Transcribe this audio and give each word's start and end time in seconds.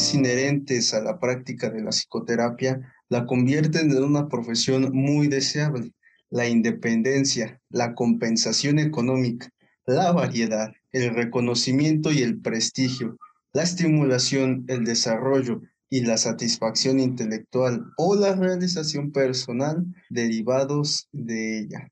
Factores 0.00 0.14
inherentes 0.14 0.94
a 0.94 1.02
la 1.02 1.20
práctica 1.20 1.68
de 1.68 1.82
la 1.82 1.90
psicoterapia 1.90 2.80
la 3.10 3.26
convierten 3.26 3.90
en 3.90 4.02
una 4.02 4.28
profesión 4.28 4.90
muy 4.94 5.28
deseable. 5.28 5.92
La 6.30 6.48
independencia, 6.48 7.60
la 7.68 7.94
compensación 7.94 8.78
económica, 8.78 9.50
la 9.84 10.10
variedad, 10.12 10.72
el 10.92 11.14
reconocimiento 11.14 12.12
y 12.12 12.22
el 12.22 12.40
prestigio, 12.40 13.18
la 13.52 13.62
estimulación, 13.62 14.64
el 14.68 14.84
desarrollo 14.84 15.60
y 15.90 16.00
la 16.00 16.16
satisfacción 16.16 16.98
intelectual 16.98 17.84
o 17.98 18.14
la 18.14 18.34
realización 18.34 19.12
personal 19.12 19.84
derivados 20.08 21.08
de 21.12 21.58
ella. 21.58 21.90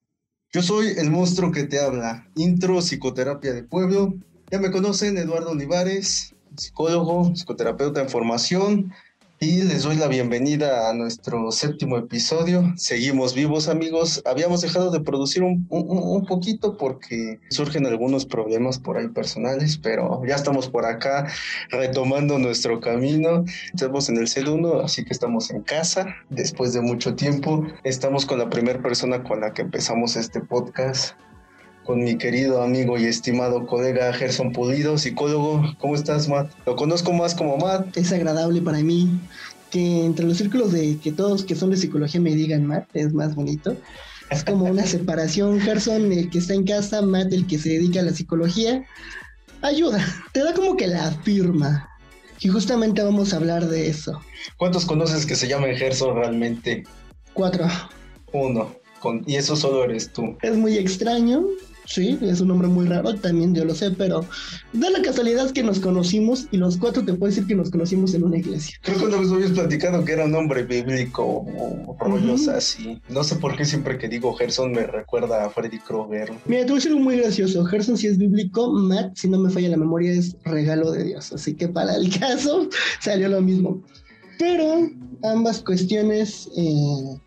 Yo 0.51 0.63
soy 0.63 0.95
el 0.97 1.11
monstruo 1.11 1.53
que 1.53 1.65
te 1.65 1.79
habla, 1.79 2.27
intro 2.37 2.81
psicoterapia 2.81 3.53
de 3.53 3.65
pueblo. 3.65 4.15
Ya 4.51 4.59
me 4.59 4.71
conocen, 4.71 5.19
Eduardo 5.19 5.51
Olivares, 5.51 6.35
psicólogo, 6.57 7.35
psicoterapeuta 7.35 8.01
en 8.01 8.09
formación, 8.09 8.93
y 9.41 9.63
les 9.63 9.85
doy 9.85 9.95
la 9.95 10.09
bienvenida 10.09 10.91
a 10.91 10.95
nuestro 10.95 11.53
séptimo 11.53 11.97
episodio. 11.97 12.73
Seguimos 12.77 13.35
vivos 13.35 13.69
amigos. 13.69 14.21
Habíamos 14.27 14.63
dejado 14.63 14.91
de 14.91 14.99
producir 14.99 15.45
un, 15.45 16.27
poquito 16.27 16.77
porque 16.77 17.39
surgen 17.49 17.87
algunos 17.87 18.27
problemas 18.27 18.81
por 18.81 18.99
ahí 18.99 19.07
personales, 19.07 19.79
pero 19.79 20.21
ya 20.27 20.35
estamos 20.35 20.69
por 20.69 20.87
acá 20.87 21.29
retomando 21.71 22.41
nuestro 22.41 22.81
camino. 22.81 23.45
Estamos 23.73 24.09
en 24.09 24.17
el 24.17 24.27
C1, 24.27 24.83
así 24.83 25.05
que 25.05 25.13
estamos 25.13 25.51
en 25.51 25.63
casa 25.63 26.17
después 26.31 26.73
de 26.73 26.81
mucho 26.81 27.15
tiempo. 27.15 27.65
Estamos 27.85 28.27
con 28.27 28.41
la 28.41 28.51
primera 28.51 28.83
persona 28.83 29.23
con 29.23 29.41
la 29.41 29.53
que 29.53 29.63
empezamos 29.63 30.17
este 30.17 30.41
podcast 30.41 31.15
con 31.89 32.05
mi 32.05 32.19
querido 32.19 32.61
amigo 32.63 32.99
y 32.99 33.07
estimado 33.07 33.67
colega 33.67 34.13
Gerson 34.13 34.53
Pulido, 34.53 34.99
psicólogo. 34.99 35.75
¿Cómo 35.79 35.95
estás, 35.95 36.29
Matt? 36.29 36.53
Lo 36.67 36.77
conozco 36.77 37.15
más 37.15 37.35
como 37.35 37.57
Matt. 37.57 37.97
Es 37.97 38.13
agradable 38.13 38.61
para 38.61 38.81
mí 38.81 39.09
que 39.71 40.05
entre 40.05 40.27
los 40.27 40.37
círculos 40.37 40.71
de 40.73 40.99
que 40.99 41.13
todos 41.13 41.45
que 41.45 41.55
son 41.55 41.71
de 41.71 41.79
psicología 41.79 42.21
me 42.21 42.35
digan 42.35 42.67
Matt, 42.67 42.91
es 42.93 43.15
más 43.15 43.35
bonito. 43.35 43.75
Es 44.29 44.45
como 44.45 44.67
una 44.67 44.83
separación, 44.87 45.61
Gerson, 45.61 46.13
el 46.13 46.29
que 46.29 46.41
está 46.41 46.53
en 46.53 46.67
casa, 46.67 47.01
Matt, 47.01 47.33
el 47.33 47.47
que 47.47 47.59
se 47.59 47.71
dedica 47.71 48.01
a 48.01 48.03
la 48.03 48.13
psicología. 48.13 48.85
Ayuda, 49.63 50.05
te 50.33 50.45
da 50.45 50.53
como 50.53 50.77
que 50.77 50.89
la 50.89 51.11
firma. 51.23 51.89
Y 52.39 52.49
justamente 52.49 53.03
vamos 53.03 53.33
a 53.33 53.37
hablar 53.37 53.67
de 53.67 53.89
eso. 53.89 54.21
¿Cuántos 54.59 54.85
conoces 54.85 55.25
que 55.25 55.37
se 55.37 55.49
llaman 55.49 55.75
Gerson 55.75 56.17
realmente? 56.17 56.85
Cuatro. 57.33 57.67
Uno. 58.35 58.77
Con, 59.01 59.23
y 59.27 59.37
eso 59.37 59.57
solo 59.57 59.85
eres 59.85 60.13
tú. 60.13 60.37
Es 60.43 60.57
muy 60.57 60.77
extraño, 60.77 61.47
Sí, 61.89 62.19
es 62.21 62.43
un 62.43 62.49
nombre 62.49 62.69
muy 62.69 62.87
raro, 62.87 63.15
también 63.15 63.55
yo 63.55 63.65
lo 63.65 63.75
sé, 63.75 63.91
pero 63.93 64.23
da 64.75 64.91
la 64.91 65.01
casualidad 65.01 65.51
que 65.53 65.63
nos 65.63 65.81
conocimos 65.81 66.47
y 66.51 66.59
los 66.59 66.77
cuatro 66.77 67.03
te 67.03 67.15
puedo 67.15 67.31
decir 67.31 67.47
que 67.47 67.55
nos 67.55 67.71
conocimos 67.71 68.13
en 68.13 68.25
una 68.25 68.37
iglesia. 68.37 68.77
Creo 68.83 68.99
que 68.99 69.05
una 69.07 69.17
vez 69.17 69.33
habías 69.33 69.53
platicado 69.53 70.05
que 70.05 70.13
era 70.13 70.27
un 70.27 70.33
nombre 70.33 70.65
bíblico 70.65 71.25
o 71.25 71.97
rollos 71.99 72.47
así. 72.49 73.01
No 73.09 73.25
sé 73.25 73.37
por 73.37 73.57
qué 73.57 73.65
siempre 73.65 73.97
que 73.97 74.07
digo 74.07 74.35
Gerson 74.35 74.73
me 74.73 74.87
recuerda 74.87 75.47
a 75.47 75.49
Freddy 75.49 75.79
Krueger. 75.79 76.31
Mira, 76.45 76.67
te 76.67 76.73
voy 76.73 76.81
a 76.81 76.85
decir 76.85 76.95
muy 76.95 77.17
gracioso. 77.17 77.65
Gerson 77.65 77.97
sí 77.97 78.09
es 78.09 78.19
bíblico, 78.19 78.71
Matt, 78.71 79.17
si 79.17 79.31
no 79.31 79.39
me 79.39 79.49
falla 79.49 79.71
la 79.71 79.79
memoria, 79.79 80.13
es 80.13 80.37
regalo 80.45 80.91
de 80.91 81.05
Dios. 81.05 81.33
Así 81.33 81.55
que 81.55 81.69
para 81.69 81.97
el 81.97 82.11
caso 82.21 82.69
salió 83.01 83.31
lo 83.31 83.41
mismo. 83.41 83.83
Pero 84.39 84.91
ambas 85.23 85.63
cuestiones... 85.63 86.51
Eh, 86.55 87.19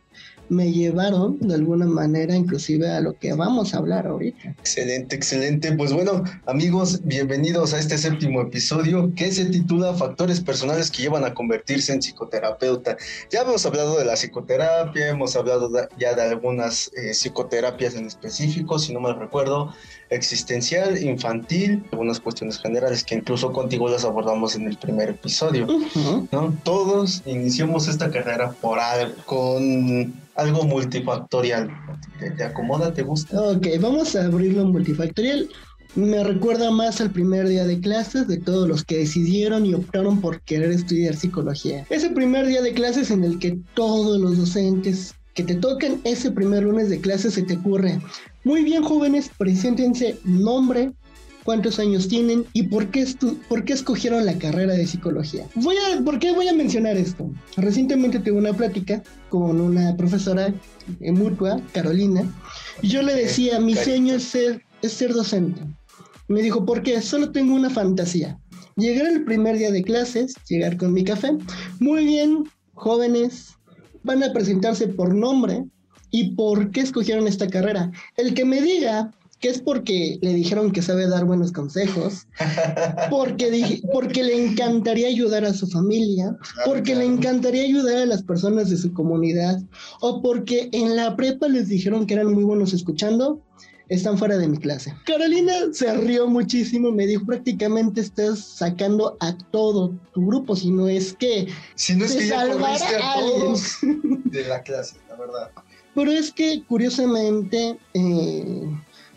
me 0.51 0.69
llevaron 0.69 1.39
de 1.39 1.55
alguna 1.55 1.85
manera 1.85 2.35
inclusive 2.35 2.89
a 2.89 2.99
lo 2.99 3.13
que 3.17 3.31
vamos 3.31 3.73
a 3.73 3.77
hablar 3.77 4.05
ahorita. 4.05 4.49
Excelente, 4.59 5.15
excelente. 5.15 5.71
Pues 5.71 5.93
bueno, 5.93 6.25
amigos, 6.45 6.99
bienvenidos 7.05 7.73
a 7.73 7.79
este 7.79 7.97
séptimo 7.97 8.41
episodio 8.41 9.13
que 9.15 9.31
se 9.31 9.45
titula 9.45 9.93
Factores 9.93 10.41
personales 10.41 10.91
que 10.91 11.03
llevan 11.03 11.23
a 11.23 11.33
convertirse 11.33 11.93
en 11.93 12.01
psicoterapeuta. 12.01 12.97
Ya 13.29 13.43
hemos 13.43 13.65
hablado 13.65 13.97
de 13.97 14.03
la 14.03 14.15
psicoterapia, 14.15 15.07
hemos 15.07 15.37
hablado 15.37 15.71
ya 15.97 16.15
de 16.15 16.21
algunas 16.21 16.91
eh, 16.97 17.13
psicoterapias 17.13 17.95
en 17.95 18.07
específico, 18.07 18.77
si 18.77 18.93
no 18.93 18.99
me 18.99 19.13
recuerdo, 19.13 19.73
existencial, 20.11 21.01
infantil, 21.01 21.83
algunas 21.91 22.19
cuestiones 22.19 22.59
generales 22.59 23.03
que 23.03 23.15
incluso 23.15 23.51
contigo 23.51 23.89
las 23.89 24.03
abordamos 24.03 24.55
en 24.55 24.67
el 24.67 24.77
primer 24.77 25.09
episodio. 25.09 25.67
¿no? 26.31 26.55
Todos 26.63 27.23
iniciamos 27.25 27.87
esta 27.87 28.11
carrera 28.11 28.51
por 28.51 28.77
algo, 28.79 29.15
con 29.25 30.13
algo 30.35 30.63
multifactorial. 30.63 31.71
¿Te, 32.37 32.43
acomoda? 32.43 32.93
¿Te 32.93 33.03
gusta? 33.03 33.41
Ok, 33.41 33.67
vamos 33.79 34.15
a 34.15 34.25
abrirlo 34.25 34.65
multifactorial. 34.65 35.47
Me 35.95 36.23
recuerda 36.23 36.71
más 36.71 37.01
al 37.01 37.11
primer 37.11 37.47
día 37.47 37.65
de 37.65 37.79
clases 37.79 38.27
de 38.27 38.37
todos 38.37 38.67
los 38.67 38.83
que 38.83 38.99
decidieron 38.99 39.65
y 39.65 39.73
optaron 39.73 40.21
por 40.21 40.41
querer 40.41 40.71
estudiar 40.71 41.15
psicología. 41.15 41.85
Ese 41.89 42.09
primer 42.09 42.47
día 42.47 42.61
de 42.61 42.73
clases 42.73 43.11
en 43.11 43.23
el 43.23 43.39
que 43.39 43.57
todos 43.73 44.19
los 44.19 44.37
docentes 44.37 45.15
que 45.33 45.43
te 45.43 45.55
tocan 45.55 46.01
ese 46.03 46.31
primer 46.31 46.63
lunes 46.63 46.89
de 46.89 46.99
clases 46.99 47.33
se 47.33 47.43
te 47.43 47.55
ocurre. 47.55 47.99
Muy 48.43 48.63
bien 48.63 48.83
jóvenes, 48.83 49.29
preséntense 49.37 50.17
nombre, 50.23 50.91
cuántos 51.43 51.79
años 51.79 52.07
tienen 52.07 52.45
y 52.53 52.63
por 52.63 52.89
qué, 52.91 53.05
por 53.47 53.63
qué 53.63 53.73
escogieron 53.73 54.25
la 54.25 54.37
carrera 54.37 54.73
de 54.73 54.87
psicología. 54.87 55.47
Voy 55.55 55.75
a, 55.77 56.03
¿Por 56.03 56.19
qué 56.19 56.33
voy 56.33 56.47
a 56.47 56.53
mencionar 56.53 56.97
esto? 56.97 57.29
Recientemente 57.57 58.19
tuve 58.19 58.37
una 58.37 58.53
plática 58.53 59.03
con 59.29 59.59
una 59.59 59.95
profesora 59.95 60.53
en 60.99 61.13
mutua, 61.15 61.61
Carolina, 61.73 62.23
y 62.81 62.89
yo 62.89 63.01
le 63.01 63.13
decía, 63.15 63.59
mi 63.59 63.75
sueño 63.75 64.15
es 64.15 64.23
ser, 64.23 64.63
es 64.81 64.93
ser 64.93 65.13
docente. 65.13 65.61
Me 66.27 66.41
dijo, 66.41 66.65
¿por 66.65 66.81
qué? 66.83 67.01
Solo 67.01 67.31
tengo 67.31 67.55
una 67.55 67.69
fantasía. 67.69 68.39
Llegar 68.77 69.07
el 69.07 69.25
primer 69.25 69.57
día 69.57 69.71
de 69.71 69.83
clases, 69.83 70.33
llegar 70.47 70.77
con 70.77 70.93
mi 70.93 71.03
café. 71.03 71.31
Muy 71.79 72.05
bien, 72.05 72.45
jóvenes, 72.73 73.57
van 74.03 74.23
a 74.23 74.33
presentarse 74.33 74.87
por 74.87 75.13
nombre 75.13 75.65
y 76.11 76.35
por 76.35 76.71
qué 76.71 76.81
escogieron 76.81 77.27
esta 77.27 77.47
carrera. 77.47 77.91
El 78.17 78.33
que 78.33 78.45
me 78.45 78.61
diga 78.61 79.11
que 79.41 79.49
es 79.49 79.59
porque 79.59 80.19
le 80.21 80.33
dijeron 80.33 80.71
que 80.71 80.83
sabe 80.83 81.07
dar 81.07 81.25
buenos 81.25 81.51
consejos, 81.51 82.27
porque, 83.09 83.81
porque 83.91 84.23
le 84.23 84.45
encantaría 84.45 85.07
ayudar 85.07 85.45
a 85.45 85.53
su 85.53 85.67
familia, 85.67 86.37
porque 86.63 86.95
le 86.95 87.05
encantaría 87.05 87.63
ayudar 87.63 87.97
a 87.97 88.05
las 88.05 88.21
personas 88.21 88.69
de 88.69 88.77
su 88.77 88.93
comunidad, 88.93 89.59
o 89.99 90.21
porque 90.21 90.69
en 90.71 90.95
la 90.95 91.15
prepa 91.15 91.47
les 91.47 91.69
dijeron 91.69 92.05
que 92.05 92.13
eran 92.13 92.31
muy 92.31 92.43
buenos 92.43 92.71
escuchando, 92.73 93.41
están 93.91 94.17
fuera 94.17 94.37
de 94.37 94.47
mi 94.47 94.57
clase. 94.57 94.95
Carolina 95.05 95.53
se 95.73 95.93
rió 95.97 96.25
muchísimo, 96.25 96.91
me 96.91 97.05
dijo 97.05 97.25
prácticamente 97.25 97.99
estás 97.99 98.39
sacando 98.39 99.17
a 99.19 99.37
todo 99.51 99.93
tu 100.13 100.25
grupo, 100.25 100.55
si 100.55 100.71
no 100.71 100.87
es 100.87 101.13
que... 101.13 101.47
Si 101.75 101.95
no 101.95 102.05
es 102.05 102.15
que 102.15 102.27
ya 102.27 102.41
a, 102.41 103.19
todos 103.19 103.79
de 103.81 104.47
la 104.47 104.63
clase, 104.63 104.95
la 105.09 105.15
verdad. 105.17 105.51
Pero 105.93 106.09
es 106.09 106.31
que 106.31 106.63
curiosamente... 106.63 107.77
Eh, 107.93 108.65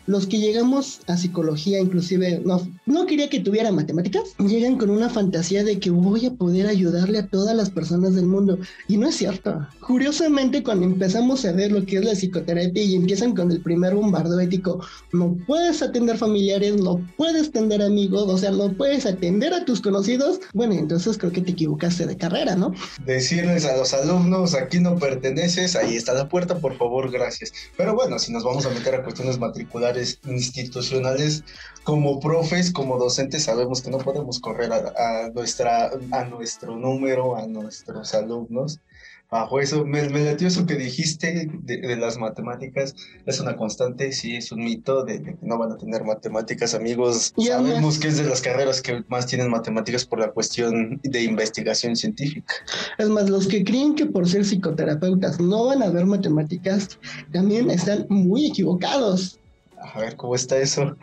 los 0.07 0.27
que 0.27 0.39
llegamos 0.39 1.01
a 1.07 1.17
psicología, 1.17 1.79
inclusive, 1.79 2.41
no, 2.45 3.05
quería 3.05 3.29
que 3.29 3.39
tuviera 3.39 3.71
matemáticas, 3.71 4.35
llegan 4.39 4.77
con 4.77 4.89
una 4.89 5.09
fantasía 5.09 5.63
de 5.63 5.79
que 5.79 5.89
voy 5.89 6.25
a 6.25 6.33
poder 6.33 6.67
ayudarle 6.67 7.19
a 7.19 7.27
todas 7.27 7.55
las 7.55 7.69
personas 7.69 8.15
del 8.15 8.25
mundo. 8.25 8.57
Y 8.87 8.97
no 8.97 9.07
es 9.07 9.15
cierto. 9.15 9.67
Curiosamente, 9.85 10.63
cuando 10.63 10.85
empezamos 10.85 11.45
a 11.45 11.51
ver 11.51 11.71
lo 11.71 11.85
que 11.85 11.97
es 11.97 12.05
la 12.05 12.13
psicoterapia 12.13 12.83
y 12.83 12.95
empiezan 12.95 13.35
con 13.35 13.51
el 13.51 13.61
primer 13.61 13.95
bombardeo 13.95 14.39
ético, 14.39 14.79
no 15.11 15.37
puedes 15.47 15.81
atender 15.81 16.17
familiares, 16.17 16.75
no 16.81 17.01
puedes 17.17 17.49
atender 17.49 17.81
amigos, 17.81 18.23
o 18.27 18.37
sea, 18.37 18.51
no 18.51 18.71
puedes 18.73 19.05
atender 19.05 19.53
a 19.53 19.65
tus 19.65 19.81
conocidos, 19.81 20.39
bueno, 20.53 20.73
entonces 20.73 21.17
creo 21.17 21.31
que 21.31 21.41
te 21.41 21.51
equivocaste 21.51 22.05
de 22.05 22.17
carrera, 22.17 22.55
¿no? 22.55 22.73
Decirles 23.05 23.65
a 23.65 23.75
los 23.77 23.93
alumnos, 23.93 24.53
aquí 24.53 24.79
no 24.79 24.97
perteneces, 24.97 25.75
ahí 25.75 25.95
está 25.95 26.13
la 26.13 26.29
puerta, 26.29 26.59
por 26.59 26.77
favor, 26.77 27.11
gracias. 27.11 27.53
Pero 27.77 27.95
bueno, 27.95 28.19
si 28.19 28.31
nos 28.31 28.43
vamos 28.43 28.65
a 28.65 28.69
meter 28.69 28.95
a 28.95 29.03
cuestiones 29.03 29.39
matriculares, 29.39 29.94
institucionales, 29.95 31.43
como 31.83 32.19
profes, 32.19 32.71
como 32.71 32.97
docentes, 32.97 33.43
sabemos 33.43 33.81
que 33.81 33.91
no 33.91 33.99
podemos 33.99 34.39
correr 34.39 34.73
a, 34.73 35.29
nuestra, 35.33 35.91
a 36.11 36.25
nuestro 36.25 36.75
número, 36.75 37.35
a 37.35 37.45
nuestros 37.45 38.13
alumnos. 38.13 38.79
Bajo 39.29 39.59
eso, 39.59 39.83
me, 39.85 40.07
me 40.09 40.23
latió 40.23 40.47
eso 40.47 40.65
que 40.65 40.75
dijiste 40.75 41.49
de, 41.51 41.95
las 41.95 42.17
matemáticas. 42.17 42.95
Es 43.25 43.39
una 43.39 43.55
constante, 43.55 44.11
sí, 44.11 44.35
es 44.35 44.51
un 44.51 44.63
mito 44.63 45.03
de, 45.03 45.21
que 45.21 45.35
no 45.41 45.57
van 45.57 45.71
a 45.71 45.77
tener 45.77 46.03
matemáticas, 46.03 46.75
amigos. 46.75 47.33
Sabemos 47.37 47.99
que 47.99 48.07
es 48.07 48.17
de 48.17 48.23
las 48.23 48.41
carreras 48.41 48.81
que 48.81 49.03
más 49.07 49.25
tienen 49.25 49.49
matemáticas 49.49 50.05
por 50.05 50.19
la 50.19 50.31
cuestión 50.31 50.99
de 51.03 51.23
investigación 51.23 51.95
científica. 51.95 52.53
Es 52.97 53.09
más, 53.09 53.29
los 53.29 53.47
que 53.47 53.63
creen 53.63 53.95
que 53.95 54.05
por 54.05 54.27
ser 54.27 54.45
psicoterapeutas 54.45 55.39
no 55.39 55.65
van 55.65 55.81
a 55.81 55.89
ver 55.89 56.05
matemáticas, 56.05 56.99
también 57.31 57.71
están 57.71 58.05
muy 58.09 58.47
equivocados. 58.47 59.39
A 59.81 59.99
ver, 59.99 60.15
¿cómo 60.15 60.35
está 60.35 60.57
eso? 60.57 60.95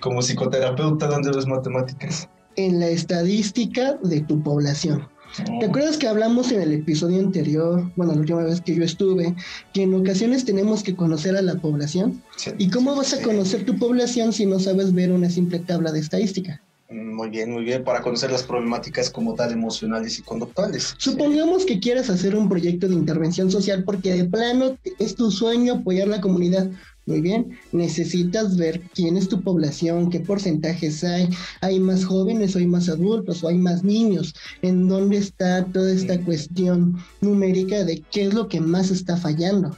Como 0.00 0.22
psicoterapeuta, 0.22 1.06
¿dónde 1.06 1.30
ves 1.30 1.46
matemáticas? 1.46 2.28
En 2.56 2.80
la 2.80 2.88
estadística 2.88 3.94
de 4.02 4.20
tu 4.22 4.42
población. 4.42 5.08
¿Te 5.44 5.66
oh. 5.66 5.68
acuerdas 5.68 5.98
que 5.98 6.08
hablamos 6.08 6.50
en 6.52 6.62
el 6.62 6.72
episodio 6.72 7.20
anterior, 7.20 7.90
bueno, 7.96 8.12
la 8.14 8.20
última 8.20 8.42
vez 8.42 8.60
que 8.60 8.74
yo 8.74 8.84
estuve, 8.84 9.34
que 9.74 9.82
en 9.82 9.94
ocasiones 9.94 10.44
tenemos 10.44 10.82
que 10.82 10.96
conocer 10.96 11.36
a 11.36 11.42
la 11.42 11.56
población? 11.56 12.22
¿Y 12.58 12.70
cómo 12.70 12.94
vas 12.94 13.12
a 13.12 13.22
conocer 13.22 13.66
tu 13.66 13.78
población 13.78 14.32
si 14.32 14.46
no 14.46 14.58
sabes 14.58 14.94
ver 14.94 15.12
una 15.12 15.28
simple 15.28 15.58
tabla 15.58 15.92
de 15.92 16.00
estadística? 16.00 16.62
Muy 16.88 17.30
bien, 17.30 17.50
muy 17.50 17.64
bien, 17.64 17.82
para 17.82 18.00
conocer 18.00 18.30
las 18.30 18.44
problemáticas 18.44 19.10
como 19.10 19.34
tal 19.34 19.50
emocionales 19.50 20.18
y 20.20 20.22
conductuales. 20.22 20.94
Supongamos 20.98 21.66
que 21.66 21.80
quieras 21.80 22.08
hacer 22.08 22.36
un 22.36 22.48
proyecto 22.48 22.86
de 22.86 22.94
intervención 22.94 23.50
social 23.50 23.82
porque 23.82 24.14
de 24.14 24.24
plano 24.24 24.78
es 25.00 25.16
tu 25.16 25.32
sueño 25.32 25.74
apoyar 25.74 26.06
la 26.06 26.20
comunidad. 26.20 26.70
Muy 27.06 27.20
bien, 27.20 27.56
necesitas 27.70 28.56
ver 28.56 28.80
quién 28.92 29.16
es 29.16 29.28
tu 29.28 29.40
población, 29.40 30.10
qué 30.10 30.18
porcentajes 30.18 31.04
hay, 31.04 31.28
hay 31.60 31.78
más 31.78 32.04
jóvenes 32.04 32.56
o 32.56 32.58
hay 32.58 32.66
más 32.66 32.88
adultos 32.88 33.44
o 33.44 33.48
hay 33.48 33.58
más 33.58 33.84
niños, 33.84 34.34
en 34.62 34.88
dónde 34.88 35.18
está 35.18 35.64
toda 35.66 35.92
esta 35.92 36.20
cuestión 36.24 36.96
numérica 37.20 37.84
de 37.84 38.02
qué 38.10 38.24
es 38.24 38.34
lo 38.34 38.48
que 38.48 38.60
más 38.60 38.90
está 38.90 39.16
fallando. 39.16 39.76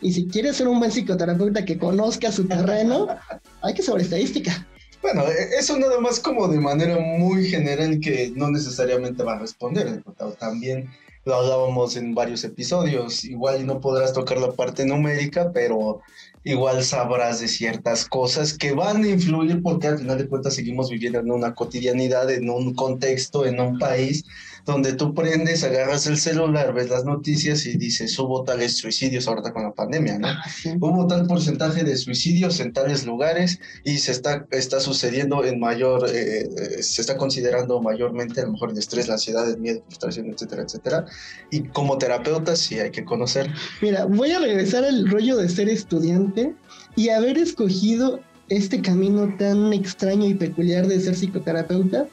Y 0.00 0.12
si 0.12 0.26
quieres 0.26 0.56
ser 0.56 0.66
un 0.66 0.80
buen 0.80 0.90
psicoterapeuta 0.90 1.64
que 1.64 1.78
conozca 1.78 2.32
su 2.32 2.48
terreno, 2.48 3.06
hay 3.62 3.74
que 3.74 3.82
sobre 3.82 4.02
estadística. 4.02 4.66
Bueno, 5.00 5.22
e, 5.28 5.58
eso 5.58 5.78
nada 5.78 6.00
más 6.00 6.18
como 6.18 6.48
de 6.48 6.58
manera 6.58 6.98
muy 6.98 7.46
general 7.46 8.00
que 8.00 8.32
no 8.34 8.50
necesariamente 8.50 9.22
va 9.22 9.34
a 9.34 9.38
responder. 9.38 10.02
También 10.40 10.90
lo 11.24 11.34
hablábamos 11.34 11.96
en 11.96 12.14
varios 12.14 12.42
episodios. 12.44 13.24
Igual 13.24 13.66
no 13.66 13.80
podrás 13.80 14.12
tocar 14.12 14.38
la 14.38 14.52
parte 14.52 14.84
numérica, 14.84 15.52
pero 15.52 16.00
igual 16.48 16.82
sabrás 16.82 17.40
de 17.40 17.48
ciertas 17.48 18.06
cosas 18.06 18.56
que 18.56 18.72
van 18.72 19.04
a 19.04 19.08
influir 19.08 19.60
porque 19.62 19.88
al 19.88 19.98
final 19.98 20.16
de 20.16 20.26
cuentas 20.26 20.54
seguimos 20.54 20.88
viviendo 20.88 21.18
en 21.18 21.30
una 21.30 21.54
cotidianidad, 21.54 22.30
en 22.30 22.48
un 22.48 22.74
contexto, 22.74 23.44
en 23.44 23.60
un 23.60 23.78
país 23.78 24.24
donde 24.68 24.92
tú 24.92 25.14
prendes, 25.14 25.64
agarras 25.64 26.06
el 26.06 26.18
celular, 26.18 26.74
ves 26.74 26.90
las 26.90 27.06
noticias 27.06 27.64
y 27.64 27.78
dices, 27.78 28.18
hubo 28.18 28.44
tales 28.44 28.76
suicidios 28.76 29.26
ahorita 29.26 29.50
con 29.50 29.62
la 29.62 29.72
pandemia, 29.72 30.18
¿no? 30.18 30.28
Ah, 30.28 30.42
hubo 30.78 31.06
tal 31.06 31.26
porcentaje 31.26 31.84
de 31.84 31.96
suicidios 31.96 32.60
en 32.60 32.74
tales 32.74 33.06
lugares 33.06 33.58
y 33.82 33.96
se 33.96 34.12
está, 34.12 34.46
está 34.50 34.78
sucediendo 34.78 35.42
en 35.42 35.58
mayor, 35.58 36.06
eh, 36.10 36.40
eh, 36.42 36.82
se 36.82 37.00
está 37.00 37.16
considerando 37.16 37.80
mayormente 37.80 38.42
a 38.42 38.44
lo 38.44 38.52
mejor 38.52 38.72
el 38.72 38.78
estrés, 38.78 39.08
la 39.08 39.14
ansiedad, 39.14 39.48
el 39.48 39.58
miedo, 39.58 39.82
frustración, 39.86 40.26
etcétera, 40.28 40.64
etcétera. 40.64 41.06
Y 41.50 41.62
como 41.62 41.96
terapeuta 41.96 42.54
sí 42.54 42.78
hay 42.78 42.90
que 42.90 43.06
conocer. 43.06 43.50
Mira, 43.80 44.04
voy 44.04 44.32
a 44.32 44.38
regresar 44.38 44.84
al 44.84 45.08
rollo 45.08 45.38
de 45.38 45.48
ser 45.48 45.70
estudiante 45.70 46.54
y 46.94 47.08
haber 47.08 47.38
escogido 47.38 48.20
este 48.50 48.82
camino 48.82 49.34
tan 49.38 49.72
extraño 49.72 50.26
y 50.26 50.34
peculiar 50.34 50.86
de 50.86 51.00
ser 51.00 51.16
psicoterapeuta, 51.16 52.06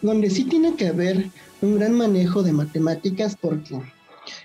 donde 0.00 0.30
sí 0.30 0.44
tiene 0.44 0.74
que 0.74 0.86
haber 0.86 1.26
un 1.60 1.78
gran 1.78 1.92
manejo 1.92 2.42
de 2.42 2.52
matemáticas 2.52 3.36
porque 3.40 3.80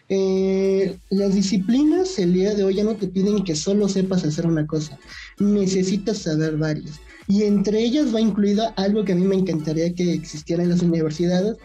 eh, 0.10 0.98
las 1.10 1.33
disciplinas 1.36 2.18
el 2.19 2.33
día 2.33 2.56
de 2.56 2.63
hoy 2.63 2.75
ya 2.75 2.83
no 2.83 2.95
te 2.95 3.07
piden 3.07 3.44
que 3.44 3.56
solo 3.56 3.88
sepas 3.88 4.24
hacer 4.24 4.48
una 4.48 4.65
cosa, 4.65 5.00
necesitas 5.39 6.19
saber 6.19 6.57
varias. 6.57 7.00
Y 7.27 7.44
entre 7.44 7.81
ellas 7.81 8.13
va 8.13 8.19
incluido 8.19 8.74
algo 8.75 9.06
que 9.06 9.13
a 9.13 9.15
mí 9.15 9.25
me 9.25 9.36
encantaría 9.36 9.94
que 9.94 10.13
existiera 10.13 10.63
en 10.63 10.69
las 10.69 10.81
universidades, 10.81 11.56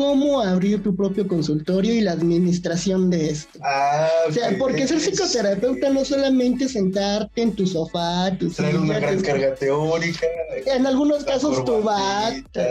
cómo 0.00 0.40
abrir 0.40 0.82
tu 0.82 0.96
propio 0.96 1.28
consultorio 1.28 1.92
y 1.92 2.00
la 2.00 2.12
administración 2.12 3.10
de 3.10 3.32
esto. 3.32 3.58
Ah, 3.62 4.08
o 4.26 4.32
sea, 4.32 4.56
porque 4.58 4.88
ser 4.88 4.98
psicoterapeuta 4.98 5.90
no 5.90 6.06
solamente 6.06 6.70
sentarte 6.70 7.42
en 7.42 7.52
tu 7.52 7.66
sofá, 7.66 8.34
tu 8.38 8.48
traer 8.48 8.78
una 8.78 8.98
gran 8.98 9.20
carga 9.20 9.54
teórica. 9.54 10.26
En 10.64 10.86
algunos 10.86 11.22
casos 11.24 11.62
tu 11.66 11.82
bata. 11.82 12.66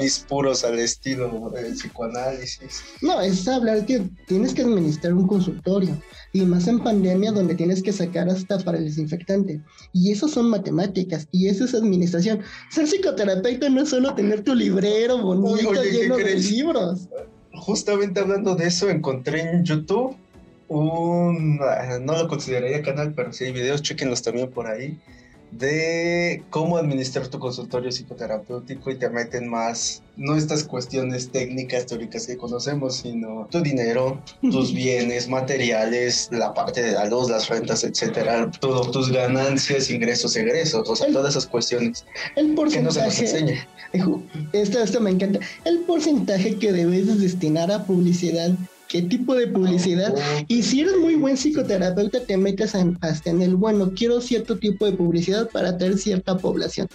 Mis 0.00 0.18
puros 0.28 0.64
al 0.64 0.80
estilo 0.80 1.52
del 1.54 1.74
psicoanálisis. 1.74 2.82
No, 3.00 3.20
es 3.20 3.46
hablar 3.46 3.86
que 3.86 4.02
tienes 4.26 4.52
que 4.52 4.62
administrar 4.62 5.14
un 5.14 5.28
consultorio 5.28 5.96
y 6.32 6.40
más 6.42 6.66
en 6.66 6.80
pandemia 6.80 7.30
donde 7.30 7.54
tienes 7.54 7.82
que 7.82 7.92
sacar 7.92 8.28
hasta 8.28 8.58
para 8.58 8.78
el 8.78 8.86
desinfectante. 8.86 9.60
Y 9.92 10.10
eso 10.10 10.26
son 10.26 10.50
matemáticas 10.50 11.28
y 11.30 11.46
eso 11.46 11.64
es 11.64 11.74
administración. 11.74 12.40
Ser 12.70 12.88
psicoterapeuta 12.88 13.68
no 13.68 13.82
es 13.82 13.90
solo 13.90 14.14
tener 14.14 14.42
tu 14.42 14.54
librero 14.54 15.18
bonito 15.18 15.82
lleno 15.84 16.16
de 16.16 16.34
libros. 16.36 16.71
Justamente 17.54 18.20
hablando 18.20 18.54
de 18.54 18.66
eso, 18.66 18.88
encontré 18.88 19.40
en 19.40 19.64
YouTube 19.64 20.16
un, 20.68 21.60
ah, 21.62 21.98
no 22.00 22.16
lo 22.16 22.28
consideraría 22.28 22.82
canal, 22.82 23.12
pero 23.14 23.32
sí 23.32 23.44
hay 23.44 23.52
videos, 23.52 23.82
chequenlos 23.82 24.22
también 24.22 24.50
por 24.50 24.66
ahí 24.66 24.98
de 25.52 26.42
cómo 26.48 26.78
administrar 26.78 27.28
tu 27.28 27.38
consultorio 27.38 27.90
psicoterapéutico 27.90 28.90
y 28.90 28.96
te 28.96 29.10
meten 29.10 29.48
más, 29.48 30.02
no 30.16 30.34
estas 30.34 30.64
cuestiones 30.64 31.30
técnicas, 31.30 31.86
teóricas 31.86 32.26
que 32.26 32.38
conocemos, 32.38 32.96
sino 32.96 33.46
tu 33.50 33.60
dinero, 33.60 34.20
tus 34.40 34.72
bienes 34.74 35.28
materiales, 35.28 36.28
la 36.32 36.54
parte 36.54 36.82
de 36.82 36.92
la 36.92 37.04
luz, 37.04 37.28
las 37.30 37.48
rentas, 37.48 37.84
etcétera, 37.84 38.50
todo, 38.60 38.90
tus 38.90 39.12
ganancias, 39.12 39.90
ingresos, 39.90 40.34
egresos, 40.36 40.88
o 40.88 40.96
sea, 40.96 41.12
todas 41.12 41.32
esas 41.32 41.46
cuestiones 41.46 42.04
el 42.36 42.54
porcentaje, 42.54 42.78
que 42.78 42.82
no 42.82 42.90
se 42.90 43.02
nos 43.02 43.20
enseña. 43.20 43.68
Esto, 44.52 44.82
esto 44.82 45.00
me 45.00 45.10
encanta. 45.10 45.40
El 45.64 45.80
porcentaje 45.80 46.56
que 46.56 46.72
debes 46.72 47.20
destinar 47.20 47.70
a 47.70 47.84
publicidad 47.84 48.52
qué 48.92 49.00
tipo 49.00 49.34
de 49.34 49.46
publicidad. 49.46 50.14
Y 50.48 50.62
si 50.62 50.82
eres 50.82 50.98
muy 50.98 51.14
buen 51.14 51.38
psicoterapeuta, 51.38 52.26
te 52.26 52.36
metes 52.36 52.74
hasta 53.00 53.30
en 53.30 53.40
el, 53.40 53.56
bueno, 53.56 53.92
quiero 53.96 54.20
cierto 54.20 54.58
tipo 54.58 54.84
de 54.84 54.92
publicidad 54.92 55.48
para 55.48 55.70
atraer 55.70 55.96
cierta 55.96 56.36
población. 56.36 56.88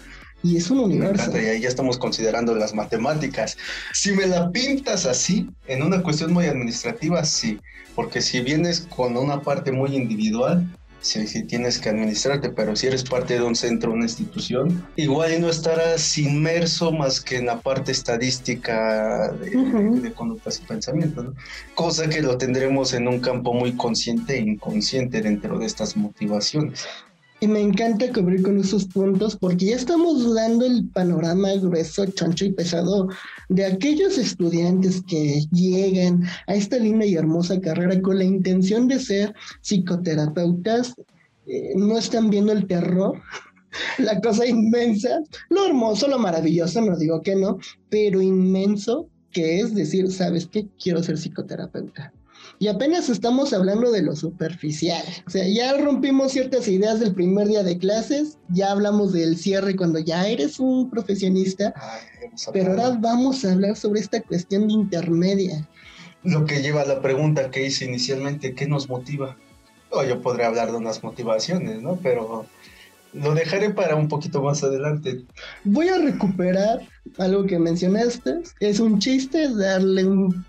Y 0.43 0.57
es 0.57 0.69
un 0.69 0.77
universo. 0.77 1.31
y 1.33 1.45
ahí 1.45 1.61
ya 1.61 1.67
estamos 1.67 1.97
considerando 1.97 2.53
las 2.53 2.75
matemáticas. 2.75 3.57
Si 3.93 4.11
me 4.11 4.27
la 4.27 4.51
pintas 4.51 5.07
así, 5.07 5.49
en 5.65 5.81
una 5.81 6.03
cuestión 6.03 6.31
muy 6.31 6.45
administrativa, 6.45 7.25
sí. 7.25 7.59
Porque 7.95 8.21
si 8.21 8.41
vienes 8.41 8.81
con 8.81 9.17
una 9.17 9.41
parte 9.41 9.71
muy 9.71 9.95
individual, 9.95 10.67
si, 11.01 11.43
tienes 11.43 11.79
que 11.79 11.89
administrarte, 11.89 12.49
pero 12.49 12.75
si 12.75 12.87
eres 12.87 13.03
parte 13.03 13.35
de 13.35 13.41
un 13.41 13.55
centro, 13.55 13.91
una 13.91 14.05
institución, 14.05 14.85
igual 14.95 15.39
no 15.41 15.49
estarás 15.49 16.17
inmerso 16.17 16.91
más 16.91 17.21
que 17.21 17.37
en 17.37 17.45
la 17.45 17.59
parte 17.61 17.91
estadística 17.91 19.31
de, 19.33 20.13
conductas 20.13 20.59
y 20.59 20.65
pensamientos, 20.65 21.27
cosa 21.75 22.09
que 22.09 22.21
lo 22.21 22.37
tendremos 22.37 22.93
en 22.93 23.07
un 23.07 23.19
campo 23.19 23.53
muy 23.53 23.73
consciente 23.73 24.35
e 24.35 24.41
inconsciente 24.41 25.21
dentro 25.21 25.59
de 25.59 25.65
estas 25.65 25.95
motivaciones. 25.95 26.85
Y 27.39 27.47
me 27.47 27.61
encanta 27.61 28.11
cubrir 28.11 28.41
con 28.41 28.57
esos 28.57 28.85
puntos 28.85 29.35
porque 29.35 29.67
ya 29.67 29.75
estamos 29.75 30.33
dando 30.33 30.65
el 30.65 30.87
panorama 30.89 31.53
grueso, 31.53 32.07
choncho 32.07 32.45
y 32.45 32.53
pesado 32.53 33.09
de 33.49 33.63
aquellos 33.63 34.17
estudiantes 34.17 35.03
que 35.07 35.41
llegan 35.51 36.23
a 36.47 36.55
esta 36.55 36.77
linda 36.77 37.05
y 37.05 37.13
hermosa 37.13 37.61
carrera 37.61 38.01
con 38.01 38.17
la 38.17 38.23
intención 38.23 38.87
de 38.87 38.99
ser 38.99 39.35
psicoterapeutas. 39.61 40.95
Eh, 41.45 41.73
no 41.75 41.99
están 41.99 42.31
viendo 42.31 42.53
el 42.53 42.65
terror, 42.65 43.21
la 43.99 44.19
cosa 44.19 44.47
inmensa, 44.47 45.19
lo 45.49 45.67
hermoso, 45.67 46.07
lo 46.07 46.17
maravilloso, 46.17 46.81
no 46.81 46.97
digo 46.97 47.21
que 47.21 47.35
no, 47.35 47.59
pero 47.89 48.19
inmenso 48.19 49.09
que 49.31 49.59
es 49.59 49.75
decir, 49.75 50.11
¿sabes 50.11 50.47
qué? 50.47 50.67
Quiero 50.81 51.03
ser 51.03 51.17
psicoterapeuta. 51.17 52.11
Y 52.59 52.69
apenas 52.69 53.09
estamos 53.09 53.53
hablando 53.53 53.91
de 53.91 54.01
lo 54.01 54.15
superficial. 54.15 55.03
O 55.27 55.29
sea, 55.29 55.47
ya 55.47 55.77
rompimos 55.77 56.31
ciertas 56.31 56.67
ideas 56.67 56.99
del 56.99 57.13
primer 57.13 57.47
día 57.47 57.63
de 57.63 57.77
clases, 57.77 58.39
ya 58.49 58.71
hablamos 58.71 59.13
del 59.13 59.37
cierre 59.37 59.75
cuando 59.75 59.99
ya 59.99 60.27
eres 60.27 60.59
un 60.59 60.89
profesionista, 60.89 61.73
pero 62.53 62.71
ahora 62.71 62.97
vamos 62.99 63.45
a 63.45 63.53
hablar 63.53 63.75
sobre 63.75 63.99
esta 63.99 64.21
cuestión 64.21 64.67
de 64.67 64.73
intermedia. 64.73 65.67
Lo 66.23 66.45
que 66.45 66.61
lleva 66.61 66.81
a 66.81 66.85
la 66.85 67.01
pregunta 67.01 67.51
que 67.51 67.67
hice 67.67 67.85
inicialmente, 67.85 68.55
¿qué 68.55 68.67
nos 68.67 68.89
motiva? 68.89 69.37
O 69.91 70.03
yo 70.03 70.21
podría 70.21 70.47
hablar 70.47 70.71
de 70.71 70.77
unas 70.77 71.03
motivaciones, 71.03 71.81
¿no? 71.81 71.97
Pero 71.97 72.47
lo 73.13 73.33
dejaré 73.33 73.69
para 73.69 73.95
un 73.95 74.07
poquito 74.07 74.41
más 74.41 74.63
adelante. 74.63 75.25
Voy 75.63 75.89
a 75.89 75.97
recuperar 75.97 76.81
algo 77.17 77.45
que 77.45 77.59
mencionaste. 77.59 78.41
Es 78.59 78.79
un 78.79 78.99
chiste 78.99 79.49
darle 79.53 80.05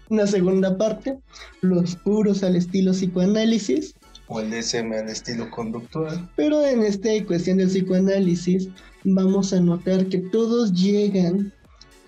una 0.09 0.27
segunda 0.27 0.77
parte. 0.77 1.19
Los 1.61 1.97
puros 1.97 2.43
al 2.43 2.57
estilo 2.57 2.93
psicoanálisis. 2.93 3.95
O 4.29 4.41
el 4.41 4.51
DSM 4.51 4.93
al 4.93 5.09
estilo 5.09 5.51
conductual. 5.51 6.29
Pero 6.37 6.65
en 6.65 6.83
esta 6.83 7.09
cuestión 7.27 7.59
del 7.59 7.69
psicoanálisis 7.69 8.69
vamos 9.05 9.53
a 9.53 9.61
notar 9.61 10.07
que 10.07 10.19
todos 10.19 10.73
llegan 10.73 11.53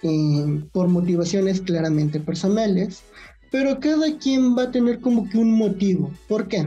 eh, 0.03 0.63
por 0.73 0.89
motivaciones 0.89 1.61
claramente 1.61 2.21
personales. 2.21 3.03
Pero 3.51 3.81
cada 3.81 4.17
quien 4.19 4.57
va 4.57 4.65
a 4.65 4.71
tener 4.71 5.01
como 5.01 5.29
que 5.29 5.39
un 5.39 5.53
motivo. 5.53 6.11
¿Por 6.29 6.47
qué? 6.47 6.67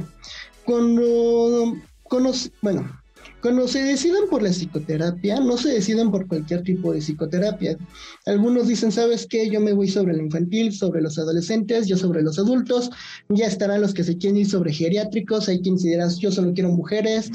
Cuando 0.65 1.75
conoce, 2.03 2.51
bueno, 2.61 3.02
cuando 3.43 3.67
se 3.67 3.83
deciden 3.83 4.29
por 4.29 4.41
la 4.41 4.51
psicoterapia, 4.51 5.41
no 5.41 5.57
se 5.57 5.73
deciden 5.73 6.11
por 6.11 6.27
cualquier 6.27 6.63
tipo 6.63 6.93
de 6.93 6.99
psicoterapia. 6.99 7.77
Algunos 8.25 8.69
dicen, 8.69 8.89
¿sabes 8.89 9.27
qué? 9.29 9.49
Yo 9.49 9.59
me 9.59 9.73
voy 9.73 9.89
sobre 9.89 10.15
lo 10.15 10.23
infantil, 10.23 10.71
sobre 10.71 11.01
los 11.01 11.19
adolescentes, 11.19 11.87
yo 11.87 11.97
sobre 11.97 12.21
los 12.21 12.39
adultos, 12.39 12.89
ya 13.27 13.45
estarán 13.45 13.81
los 13.81 13.93
que 13.93 14.05
se 14.05 14.17
quieren 14.17 14.37
ir 14.37 14.49
sobre 14.49 14.71
geriátricos, 14.71 15.49
hay 15.49 15.59
quien 15.59 15.75
dirá, 15.75 16.07
yo 16.07 16.31
solo 16.31 16.53
quiero 16.53 16.69
mujeres, 16.69 17.31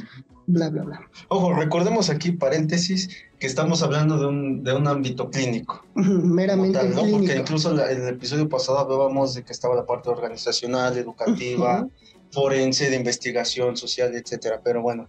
bla, 0.46 0.70
bla, 0.70 0.84
bla. 0.84 1.00
Ojo, 1.28 1.52
recordemos 1.52 2.08
aquí, 2.08 2.32
paréntesis, 2.32 3.10
que 3.38 3.46
estamos 3.46 3.82
hablando 3.82 4.18
de 4.18 4.26
un, 4.28 4.64
de 4.64 4.72
un 4.72 4.88
ámbito 4.88 5.28
clínico. 5.28 5.84
Meramente 5.94 6.78
clínico. 6.78 7.18
Porque 7.18 7.36
incluso 7.36 7.86
en 7.86 8.02
el 8.02 8.08
episodio 8.08 8.48
pasado 8.48 8.78
hablábamos 8.78 9.34
de 9.34 9.42
que 9.42 9.52
estaba 9.52 9.74
la 9.74 9.84
parte 9.84 10.08
organizacional, 10.08 10.96
educativa 10.96 11.86
forense, 12.30 12.90
de 12.90 12.96
investigación 12.96 13.76
social, 13.76 14.14
etcétera. 14.14 14.60
Pero 14.62 14.82
bueno, 14.82 15.08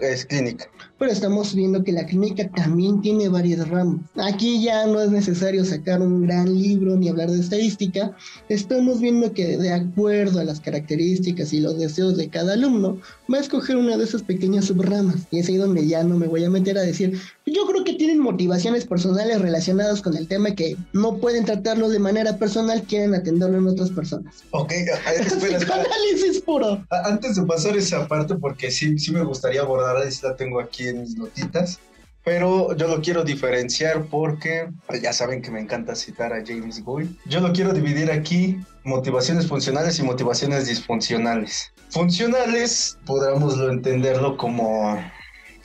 es 0.00 0.26
clínica. 0.26 0.68
Pero 0.98 1.12
estamos 1.12 1.54
viendo 1.54 1.84
que 1.84 1.92
la 1.92 2.06
clínica 2.06 2.48
también 2.50 3.02
tiene 3.02 3.28
varias 3.28 3.68
ramas. 3.68 4.00
Aquí 4.16 4.62
ya 4.62 4.86
no 4.86 5.00
es 5.00 5.10
necesario 5.10 5.64
sacar 5.64 6.00
un 6.00 6.26
gran 6.26 6.54
libro 6.54 6.96
ni 6.96 7.08
hablar 7.08 7.30
de 7.30 7.40
estadística. 7.40 8.16
Estamos 8.48 9.00
viendo 9.00 9.32
que 9.32 9.58
de 9.58 9.72
acuerdo 9.72 10.40
a 10.40 10.44
las 10.44 10.60
características 10.60 11.52
y 11.52 11.60
los 11.60 11.78
deseos 11.78 12.16
de 12.16 12.28
cada 12.28 12.54
alumno, 12.54 12.98
va 13.32 13.38
a 13.38 13.40
escoger 13.40 13.76
una 13.76 13.96
de 13.96 14.04
esas 14.04 14.22
pequeñas 14.22 14.66
subramas. 14.66 15.26
Y 15.30 15.40
es 15.40 15.48
ahí 15.48 15.56
donde 15.56 15.86
ya 15.86 16.02
no 16.02 16.16
me 16.16 16.28
voy 16.28 16.44
a 16.44 16.50
meter 16.50 16.78
a 16.78 16.82
decir, 16.82 17.20
yo 17.44 17.66
creo 17.66 17.84
que 17.84 17.94
tienen 17.94 18.18
motivaciones 18.18 18.86
personales 18.86 19.40
relacionadas 19.40 20.00
con 20.00 20.16
el 20.16 20.26
tema 20.26 20.54
que 20.54 20.76
no 20.92 21.18
pueden 21.18 21.44
tratarlo 21.44 21.88
de 21.88 21.98
manera 21.98 22.38
personal, 22.38 22.82
quieren 22.82 23.14
atenderlo 23.14 23.58
en 23.58 23.66
otras 23.66 23.90
personas. 23.90 24.44
Ok, 24.50 24.72
espera, 25.20 25.58
Análisis 25.58 26.40
puro. 26.40 26.84
Antes 27.04 27.36
de 27.36 27.42
pasar 27.42 27.76
esa 27.76 28.08
parte, 28.08 28.34
porque 28.34 28.70
sí, 28.70 28.98
sí 28.98 29.12
me 29.12 29.22
gustaría 29.22 29.55
abordar, 29.62 30.10
si 30.10 30.26
la 30.26 30.36
tengo 30.36 30.60
aquí 30.60 30.88
en 30.88 31.00
mis 31.02 31.16
notitas, 31.16 31.78
pero 32.24 32.76
yo 32.76 32.88
lo 32.88 33.00
quiero 33.00 33.22
diferenciar 33.22 34.06
porque 34.06 34.68
pues, 34.88 35.00
ya 35.00 35.12
saben 35.12 35.42
que 35.42 35.52
me 35.52 35.60
encanta 35.60 35.94
citar 35.94 36.32
a 36.32 36.44
James 36.44 36.82
Boyd. 36.82 37.08
Yo 37.26 37.40
lo 37.40 37.52
quiero 37.52 37.72
dividir 37.72 38.10
aquí 38.10 38.58
motivaciones 38.82 39.46
funcionales 39.46 39.98
y 40.00 40.02
motivaciones 40.02 40.66
disfuncionales. 40.66 41.72
Funcionales, 41.90 42.98
podríamoslo 43.06 43.70
entenderlo 43.70 44.36
como 44.36 44.98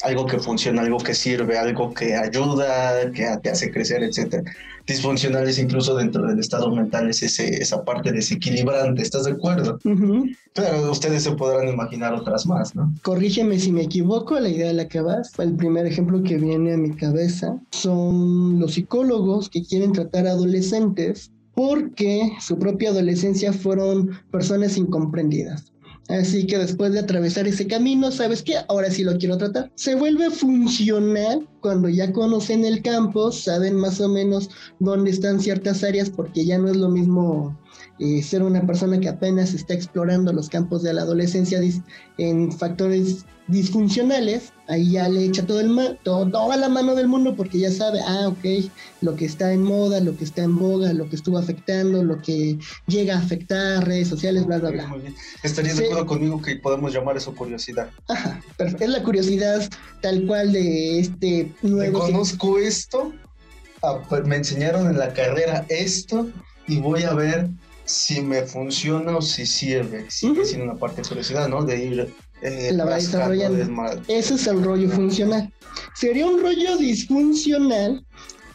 algo 0.04 0.26
que 0.28 0.38
funciona, 0.38 0.82
algo 0.82 1.00
que 1.00 1.14
sirve, 1.14 1.58
algo 1.58 1.94
que 1.94 2.16
ayuda, 2.16 3.12
que 3.12 3.26
te 3.42 3.50
hace 3.50 3.72
crecer, 3.72 4.04
etc. 4.04 4.48
Disfuncionales 4.92 5.58
incluso 5.58 5.96
dentro 5.96 6.28
del 6.28 6.38
estado 6.38 6.70
mental 6.70 7.10
es 7.10 7.24
ese, 7.24 7.62
esa 7.62 7.86
parte 7.86 8.12
desequilibrante, 8.12 9.02
¿estás 9.02 9.24
de 9.24 9.32
acuerdo? 9.32 9.80
Claro, 10.54 10.92
ustedes 10.92 11.24
se 11.24 11.32
podrán 11.32 11.70
imaginar 11.70 12.14
otras 12.14 12.46
más, 12.46 12.76
¿no? 12.76 12.94
Corrígeme 13.02 13.58
si 13.58 13.72
me 13.72 13.84
equivoco, 13.84 14.38
la 14.38 14.50
idea 14.50 14.68
de 14.68 14.74
la 14.74 14.90
que 14.90 15.00
vas, 15.00 15.32
el 15.40 15.56
primer 15.56 15.86
ejemplo 15.86 16.22
que 16.24 16.38
viene 16.38 16.74
a 16.74 16.78
mi 16.78 16.92
cabeza 16.92 17.58
son 17.70 18.60
los 18.60 18.74
psicólogos 18.74 19.50
que 19.50 19.64
quieren 19.64 19.94
tratar 19.94 20.28
a 20.28 20.32
adolescentes 20.32 21.32
porque 21.54 22.34
su 22.42 22.60
propia 22.60 22.90
adolescencia 22.90 23.54
fueron 23.54 24.12
personas 24.30 24.76
incomprendidas 24.78 25.71
Así 26.12 26.46
que 26.46 26.58
después 26.58 26.92
de 26.92 27.00
atravesar 27.00 27.48
ese 27.48 27.68
camino, 27.68 28.12
¿sabes 28.12 28.44
qué? 28.44 28.56
Ahora 28.68 28.92
sí 28.92 29.04
lo 29.04 29.18
quiero 29.18 29.38
tratar. 29.38 29.72
Se 29.76 29.96
vuelve 29.96 30.30
funcional 30.30 31.48
cuando 31.62 31.88
ya 31.88 32.12
conocen 32.12 32.66
el 32.66 32.82
campo, 32.82 33.32
saben 33.32 33.76
más 33.76 34.02
o 34.02 34.10
menos 34.10 34.50
dónde 34.80 35.12
están 35.12 35.40
ciertas 35.40 35.84
áreas, 35.84 36.10
porque 36.10 36.46
ya 36.46 36.58
no 36.58 36.70
es 36.70 36.76
lo 36.76 36.90
mismo 36.90 37.58
eh, 38.02 38.24
ser 38.24 38.42
una 38.42 38.66
persona 38.66 39.00
que 39.00 39.10
apenas 39.10 39.54
está 39.54 39.76
explorando 39.76 40.34
los 40.34 40.50
campos 40.50 40.82
de 40.82 40.92
la 40.92 41.04
adolescencia 41.04 41.62
en 42.18 42.52
factores 42.52 43.26
disfuncionales, 43.46 44.54
ahí 44.68 44.94
ya 44.94 45.08
le 45.08 45.24
echa 45.24 45.46
todo 45.46 45.60
el 45.60 46.00
toda 46.02 46.58
la 46.58 46.68
mano 46.68 46.96
del 46.96 47.08
mundo 47.08 47.36
porque 47.36 47.60
ya 47.60 47.70
sabe, 47.70 48.00
ah, 48.04 48.30
ok, 48.30 48.72
lo 49.02 49.16
que 49.16 49.26
está 49.26 49.54
en 49.54 49.62
moda, 49.62 50.00
lo 50.00 50.18
que 50.18 50.24
está 50.24 50.42
en 50.42 50.58
boga, 50.58 50.94
lo 50.94 51.10
que 51.10 51.16
estuvo 51.16 51.38
afectando, 51.38 52.04
lo 52.04 52.20
que 52.24 52.58
llega 52.88 53.18
a 53.18 53.20
afectar, 53.20 53.86
redes 53.86 54.08
sociales, 54.08 54.48
bla, 54.48 54.58
bla, 54.58 54.72
bla. 54.72 54.96
¿Estarías 55.44 55.78
de 55.78 55.86
acuerdo 55.86 56.08
conmigo 56.08 56.42
que 56.42 56.56
podemos 56.56 56.92
llamar 56.92 57.18
eso 57.18 57.36
curiosidad? 57.36 57.92
Ajá, 58.08 58.42
Es 58.58 58.90
la 58.90 59.04
curiosidad 59.04 59.70
tal 60.02 60.26
cual 60.26 60.54
de 60.54 61.02
este 61.02 61.52
nuevo... 61.62 62.00
conozco 62.00 62.58
esto, 62.58 63.14
ah, 63.84 64.00
pues, 64.10 64.26
me 64.26 64.38
enseñaron 64.38 64.88
en 64.88 64.98
la 64.98 65.14
carrera 65.14 65.68
esto 65.70 66.30
y 66.68 66.80
voy 66.80 67.04
a 67.04 67.14
ver 67.14 67.48
si 67.92 68.22
me 68.22 68.44
funciona 68.44 69.18
o 69.18 69.22
si 69.22 69.46
sirve. 69.46 70.10
Sigue 70.10 70.46
siendo 70.46 70.66
una 70.66 70.76
parte 70.76 71.02
de 71.02 71.08
curiosidad, 71.08 71.50
¿no? 71.50 71.64
De 71.64 71.84
ir 71.84 72.14
eh, 72.42 72.72
la 72.74 72.86
desarrollando. 72.86 74.02
Ese 74.08 74.36
es 74.36 74.48
el 74.48 74.64
rollo 74.64 74.90
funcional. 74.90 75.52
Sería 75.96 76.26
un 76.26 76.42
rollo 76.42 76.78
disfuncional 76.78 78.06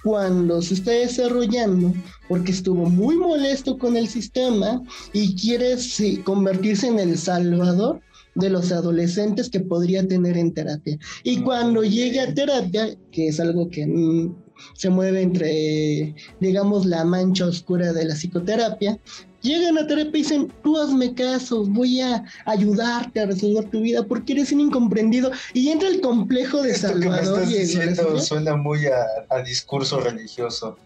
cuando 0.02 0.62
se 0.62 0.74
está 0.74 0.92
desarrollando 0.92 1.92
porque 2.28 2.52
estuvo 2.52 2.88
muy 2.88 3.16
molesto 3.16 3.76
con 3.78 3.96
el 3.96 4.08
sistema 4.08 4.82
y 5.12 5.36
quiere 5.36 5.76
convertirse 6.24 6.88
en 6.88 6.98
el 6.98 7.18
salvador 7.18 8.00
de 8.36 8.50
los 8.50 8.70
adolescentes 8.72 9.50
que 9.50 9.60
podría 9.60 10.06
tener 10.06 10.36
en 10.36 10.52
terapia. 10.52 10.98
Y 11.24 11.40
cuando 11.40 11.82
llega 11.82 12.24
a 12.24 12.34
terapia, 12.34 12.94
que 13.10 13.28
es 13.28 13.40
algo 13.40 13.68
que 13.68 13.86
mm, 13.86 14.34
se 14.74 14.90
mueve 14.90 15.22
entre, 15.22 16.14
digamos, 16.40 16.86
la 16.86 17.04
mancha 17.04 17.46
oscura 17.46 17.92
de 17.92 18.04
la 18.04 18.14
psicoterapia, 18.14 18.98
llegan 19.46 19.78
a 19.78 19.86
terapia 19.86 20.18
y 20.18 20.22
dicen, 20.22 20.52
tú 20.62 20.78
hazme 20.78 21.14
caso, 21.14 21.64
voy 21.64 22.00
a 22.00 22.24
ayudarte 22.44 23.20
a 23.20 23.26
resolver 23.26 23.70
tu 23.70 23.80
vida 23.80 24.02
porque 24.04 24.34
eres 24.34 24.52
un 24.52 24.60
incomprendido. 24.60 25.30
Y 25.54 25.70
entra 25.70 25.88
el 25.88 26.00
complejo 26.00 26.62
de 26.62 26.74
Salvador. 26.74 27.48
Que 27.48 27.76
me 28.12 28.20
suena 28.20 28.56
muy 28.56 28.86
a, 28.86 29.42
discurso 29.42 30.00
religioso. 30.00 30.76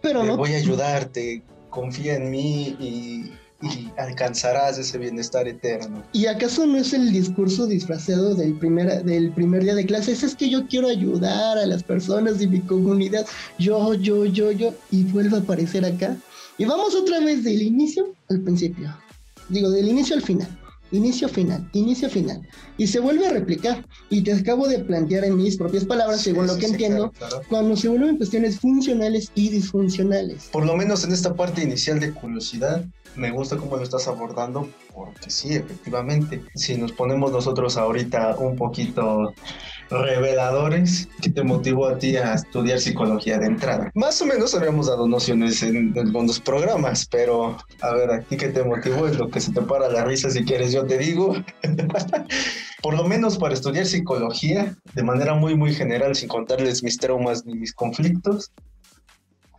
Pero 0.00 0.24
no. 0.24 0.36
Voy 0.36 0.54
a 0.54 0.58
ayudarte, 0.58 1.42
confía 1.70 2.14
en 2.14 2.30
mí 2.30 2.76
y, 2.80 3.32
alcanzarás 3.96 4.78
ese 4.78 4.98
bienestar 4.98 5.48
eterno. 5.48 6.04
¿Y 6.12 6.26
acaso 6.26 6.66
no 6.66 6.78
es 6.78 6.92
el 6.92 7.12
discurso 7.12 7.66
disfrazado 7.66 8.34
del 8.34 8.54
primer, 8.54 9.02
del 9.04 9.32
primer 9.32 9.64
día 9.64 9.74
de 9.74 9.86
clases? 9.86 10.22
Es 10.22 10.34
que 10.34 10.48
yo 10.48 10.66
quiero 10.68 10.88
ayudar 10.88 11.58
a 11.58 11.66
las 11.66 11.82
personas 11.82 12.38
de 12.38 12.46
mi 12.46 12.60
comunidad, 12.60 13.26
yo, 13.58 13.94
yo, 13.94 14.24
yo, 14.24 14.52
yo, 14.52 14.74
y 14.90 15.04
vuelvo 15.04 15.36
a 15.36 15.40
aparecer 15.40 15.84
acá. 15.84 16.16
Y 16.56 16.64
vamos 16.64 16.94
otra 16.94 17.20
vez 17.20 17.44
del 17.44 17.62
inicio 17.62 18.14
al 18.28 18.40
principio. 18.40 18.94
Digo, 19.48 19.70
del 19.70 19.88
inicio 19.88 20.16
al 20.16 20.22
final. 20.22 20.57
Inicio 20.90 21.28
final, 21.28 21.68
inicio 21.72 22.08
final. 22.08 22.46
Y 22.78 22.86
se 22.86 23.00
vuelve 23.00 23.26
a 23.26 23.30
replicar. 23.30 23.84
Y 24.08 24.22
te 24.22 24.32
acabo 24.32 24.66
de 24.68 24.78
plantear 24.78 25.24
en 25.24 25.36
mis 25.36 25.56
propias 25.56 25.84
palabras, 25.84 26.22
según 26.22 26.46
lo 26.46 26.56
que 26.56 26.66
entiendo, 26.66 27.12
cuando 27.48 27.76
se 27.76 27.88
vuelven 27.88 28.16
cuestiones 28.16 28.58
funcionales 28.58 29.30
y 29.34 29.50
disfuncionales. 29.50 30.48
Por 30.50 30.64
lo 30.64 30.76
menos 30.76 31.04
en 31.04 31.12
esta 31.12 31.34
parte 31.34 31.62
inicial 31.62 32.00
de 32.00 32.12
curiosidad, 32.12 32.84
me 33.16 33.30
gusta 33.30 33.56
cómo 33.56 33.76
lo 33.76 33.82
estás 33.82 34.06
abordando, 34.08 34.68
porque 34.94 35.30
sí, 35.30 35.54
efectivamente, 35.54 36.42
si 36.54 36.76
nos 36.76 36.92
ponemos 36.92 37.32
nosotros 37.32 37.76
ahorita 37.76 38.36
un 38.36 38.56
poquito 38.56 39.34
reveladores 39.90 41.08
que 41.22 41.30
te 41.30 41.42
motivó 41.42 41.88
a 41.88 41.98
ti 41.98 42.16
a 42.16 42.34
estudiar 42.34 42.78
psicología 42.78 43.38
de 43.38 43.46
entrada. 43.46 43.90
Más 43.94 44.20
o 44.20 44.26
menos 44.26 44.54
habíamos 44.54 44.86
dado 44.86 45.08
nociones 45.08 45.62
en, 45.62 45.94
algunos 45.98 46.40
programas, 46.40 47.06
pero 47.10 47.56
a 47.80 47.92
ver, 47.92 48.10
aquí 48.10 48.36
que 48.36 48.48
te 48.48 48.62
motivó 48.62 49.06
es 49.06 49.18
lo 49.18 49.28
que 49.28 49.40
se 49.40 49.52
te 49.52 49.62
para 49.62 49.88
la 49.88 50.04
risa 50.04 50.30
si 50.30 50.44
quieres, 50.44 50.72
yo 50.72 50.86
te 50.86 50.98
digo. 50.98 51.34
Por 52.82 52.94
lo 52.94 53.04
menos 53.04 53.38
para 53.38 53.54
estudiar 53.54 53.86
psicología 53.86 54.76
de 54.94 55.02
manera 55.02 55.34
muy, 55.34 55.56
muy 55.56 55.74
general, 55.74 56.14
sin 56.14 56.28
contarles 56.28 56.82
mis 56.82 56.98
traumas 56.98 57.44
ni 57.44 57.54
mis 57.54 57.72
conflictos, 57.72 58.52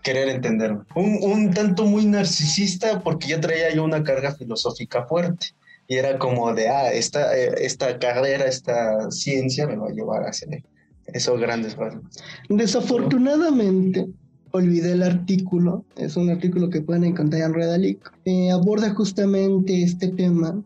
querer 0.03 0.29
entenderme. 0.29 0.83
Un, 0.95 1.19
un 1.21 1.53
tanto 1.53 1.83
muy 1.85 2.05
narcisista 2.05 3.01
porque 3.01 3.27
ya 3.27 3.41
traía 3.41 3.73
yo 3.73 3.83
una 3.83 4.03
carga 4.03 4.33
filosófica 4.33 5.05
fuerte 5.05 5.47
y 5.89 5.95
era 5.95 6.19
como 6.19 6.53
de, 6.53 6.69
ah, 6.69 6.93
esta, 6.93 7.35
eh, 7.35 7.51
esta 7.57 7.97
carrera, 7.97 8.45
esta 8.45 9.09
ciencia 9.09 9.67
me 9.67 9.75
va 9.75 9.87
a 9.87 9.91
llevar 9.91 10.23
a 10.23 10.29
hacer 10.29 10.63
esos 11.07 11.41
grandes 11.41 11.75
rasgos. 11.75 12.05
Desafortunadamente, 12.47 14.07
olvidé 14.51 14.91
el 14.91 15.01
artículo, 15.01 15.83
es 15.97 16.15
un 16.15 16.29
artículo 16.29 16.69
que 16.69 16.81
pueden 16.81 17.05
encontrar 17.05 17.41
en 17.41 17.55
Redalic, 17.55 18.13
eh, 18.25 18.51
aborda 18.51 18.93
justamente 18.93 19.81
este 19.81 20.09
tema, 20.09 20.61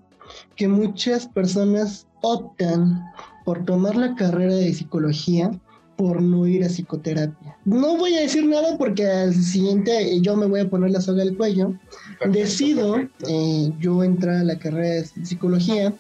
que 0.58 0.68
muchas 0.68 1.26
personas 1.28 2.06
optan 2.22 3.02
por 3.46 3.64
tomar 3.64 3.96
la 3.96 4.16
carrera 4.16 4.56
de 4.56 4.74
psicología 4.74 5.52
por 5.96 6.22
no 6.22 6.48
ir 6.48 6.64
a 6.64 6.68
psicoterapia. 6.68 7.58
No 7.66 7.98
voy 7.98 8.16
a 8.16 8.22
decir 8.22 8.46
nada 8.46 8.78
porque 8.78 9.08
al 9.08 9.34
siguiente 9.34 10.20
yo 10.22 10.36
me 10.36 10.48
voy 10.48 10.62
a 10.62 10.70
poner 10.70 10.92
la 10.92 11.02
soga 11.02 11.24
al 11.24 11.36
cuello. 11.36 11.74
Decido 12.30 12.98
eh, 13.28 13.72
yo 13.80 14.04
entrar 14.04 14.38
a 14.38 14.44
la 14.44 14.58
carrera 14.58 14.96
de 14.96 15.06
psicología. 15.26 15.94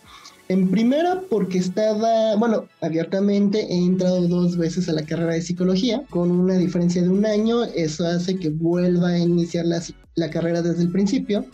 En 0.49 0.69
primera 0.69 1.21
porque 1.29 1.57
estaba, 1.57 2.35
bueno, 2.35 2.65
abiertamente 2.81 3.61
he 3.61 3.77
entrado 3.77 4.27
dos 4.27 4.57
veces 4.57 4.89
a 4.89 4.93
la 4.93 5.03
carrera 5.03 5.33
de 5.33 5.41
psicología 5.41 6.03
con 6.09 6.31
una 6.31 6.55
diferencia 6.55 7.01
de 7.01 7.09
un 7.09 7.25
año. 7.25 7.63
Eso 7.63 8.05
hace 8.05 8.37
que 8.37 8.49
vuelva 8.49 9.09
a 9.09 9.19
iniciar 9.19 9.65
la, 9.65 9.81
la 10.15 10.29
carrera 10.29 10.61
desde 10.61 10.83
el 10.83 10.91
principio. 10.91 11.45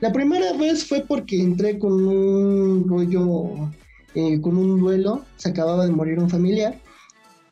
La 0.00 0.12
primera 0.12 0.52
vez 0.54 0.84
fue 0.84 1.04
porque 1.06 1.40
entré 1.40 1.78
con 1.78 1.92
un 1.92 2.88
rollo, 2.88 3.70
eh, 4.16 4.40
con 4.40 4.56
un 4.56 4.80
duelo. 4.80 5.24
Se 5.36 5.50
acababa 5.50 5.86
de 5.86 5.92
morir 5.92 6.18
un 6.18 6.28
familiar 6.28 6.81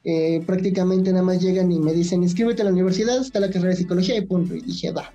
eh, 0.05 0.43
prácticamente 0.47 1.11
nada 1.13 1.25
más 1.25 1.41
llegan 1.41 1.71
y 1.71 1.79
me 1.79 1.93
dicen, 1.93 2.23
inscríbete 2.23 2.63
a 2.63 2.65
la 2.67 2.73
universidad, 2.73 3.19
está 3.19 3.41
la 3.41 3.51
carrera 3.51 3.71
de 3.71 3.77
psicología 3.77 4.17
y 4.17 4.23
punto. 4.23 4.55
Y 4.55 4.61
dije, 4.63 4.93
va. 4.93 5.13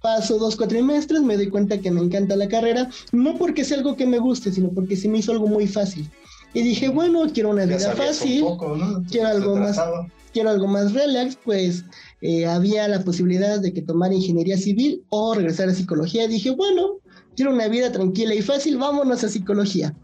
Paso 0.00 0.38
dos 0.38 0.56
cuatrimestres, 0.56 1.22
me 1.22 1.36
doy 1.36 1.48
cuenta 1.48 1.78
que 1.78 1.90
me 1.90 2.00
encanta 2.00 2.36
la 2.36 2.48
carrera, 2.48 2.88
no 3.12 3.36
porque 3.36 3.64
sea 3.64 3.78
algo 3.78 3.96
que 3.96 4.06
me 4.06 4.18
guste, 4.18 4.52
sino 4.52 4.70
porque 4.70 4.96
se 4.96 5.08
me 5.08 5.18
hizo 5.18 5.32
algo 5.32 5.48
muy 5.48 5.66
fácil. 5.66 6.08
Y 6.54 6.62
dije, 6.62 6.88
bueno, 6.88 7.24
quiero 7.32 7.50
una 7.50 7.66
vida 7.66 7.92
fácil, 7.92 8.44
quiero 9.10 9.28
algo 9.28 9.56
más, 9.56 9.78
quiero 10.32 10.50
algo 10.50 10.66
más 10.66 10.92
relax, 10.92 11.36
pues 11.44 11.84
eh, 12.20 12.46
había 12.46 12.88
la 12.88 13.02
posibilidad 13.02 13.60
de 13.60 13.72
que 13.72 13.82
tomara 13.82 14.14
ingeniería 14.14 14.56
civil 14.56 15.02
o 15.10 15.34
regresar 15.34 15.68
a 15.68 15.74
psicología. 15.74 16.28
Dije, 16.28 16.50
bueno, 16.50 16.98
quiero 17.34 17.52
una 17.52 17.68
vida 17.68 17.92
tranquila 17.92 18.34
y 18.34 18.42
fácil, 18.42 18.78
vámonos 18.78 19.24
a 19.24 19.28
psicología. 19.28 19.94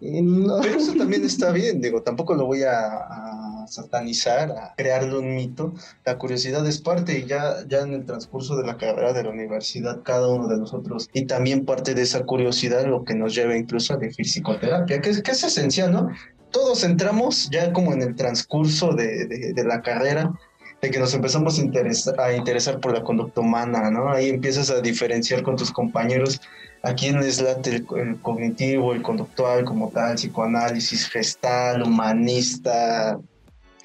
Eh, 0.00 0.22
Pero 0.62 0.78
eso 0.78 0.94
también 0.94 1.24
está 1.24 1.52
bien, 1.52 1.80
digo, 1.80 2.02
tampoco 2.02 2.34
lo 2.34 2.46
voy 2.46 2.62
a, 2.62 3.66
satanizar, 3.66 4.50
a 4.50 4.74
crearle 4.76 5.18
un 5.18 5.34
mito. 5.34 5.74
La 6.04 6.18
curiosidad 6.18 6.66
es 6.66 6.80
parte 6.80 7.18
y 7.18 7.26
ya, 7.26 7.56
ya 7.68 7.80
en 7.80 7.92
el 7.92 8.04
transcurso 8.04 8.56
de 8.56 8.66
la 8.66 8.76
carrera 8.76 9.12
de 9.12 9.22
la 9.22 9.30
universidad, 9.30 10.02
cada 10.02 10.28
uno 10.28 10.48
de 10.48 10.58
nosotros, 10.58 11.08
y 11.12 11.26
también 11.26 11.64
parte 11.64 11.94
de 11.94 12.02
esa 12.02 12.24
curiosidad 12.24 12.86
lo 12.86 13.04
que 13.04 13.14
nos 13.14 13.34
lleva 13.34 13.56
incluso 13.56 13.92
a 13.92 13.96
elegir 13.96 14.26
psicoterapia, 14.26 15.00
que, 15.00 15.22
que 15.22 15.30
es 15.30 15.44
esencial, 15.44 15.92
¿no? 15.92 16.08
Todos 16.50 16.82
entramos 16.82 17.48
ya 17.50 17.72
como 17.72 17.92
en 17.92 18.02
el 18.02 18.16
transcurso 18.16 18.92
de, 18.92 19.52
de 19.54 19.64
la 19.64 19.82
carrera 19.82 20.32
de 20.80 20.90
que 20.90 20.98
nos 20.98 21.14
empezamos 21.14 21.58
a, 21.58 21.62
interesar, 21.62 22.20
a 22.20 22.32
interesar 22.32 22.80
por 22.80 22.92
la 22.92 23.02
conducta 23.02 23.40
humana, 23.40 23.90
¿no? 23.90 24.10
Ahí 24.10 24.30
empiezas 24.30 24.70
a 24.70 24.80
diferenciar 24.80 25.42
con 25.42 25.56
tus 25.56 25.70
compañeros 25.70 26.40
a 26.82 26.94
quién 26.94 27.20
les 27.20 27.40
late 27.40 27.76
el, 27.76 28.18
cognitivo, 28.20 28.94
el 28.94 29.02
conductual 29.02 29.64
como 29.64 29.90
tal, 29.90 30.16
psicoanálisis 30.16 31.08
gestal, 31.08 31.82
humanista, 31.82 33.20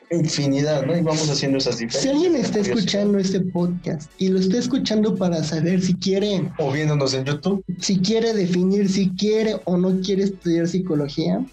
infinidad, 0.10 0.86
¿no? 0.86 0.96
Y 0.96 1.02
vamos 1.02 1.30
haciendo 1.30 1.58
esas 1.58 1.80
diferencias. 1.80 2.04
Si 2.04 2.10
alguien 2.10 2.42
está 2.42 2.60
escuchando 2.60 3.18
este 3.18 3.42
podcast 3.42 4.10
y 4.18 4.30
lo 4.30 4.40
está 4.40 4.58
escuchando 4.60 5.16
para 5.16 5.44
saber 5.44 5.82
si 5.82 5.96
quiere... 5.96 6.50
O 6.58 6.72
viéndonos 6.72 7.14
en 7.14 7.25
YouTube. 7.25 7.64
Si 7.80 8.00
quiere 8.00 8.34
definir 8.34 8.90
si 8.90 9.10
quiere 9.10 9.58
o 9.66 9.78
no 9.78 10.00
quiere 10.02 10.24
estudiar 10.24 10.68
psicología, 10.68 11.44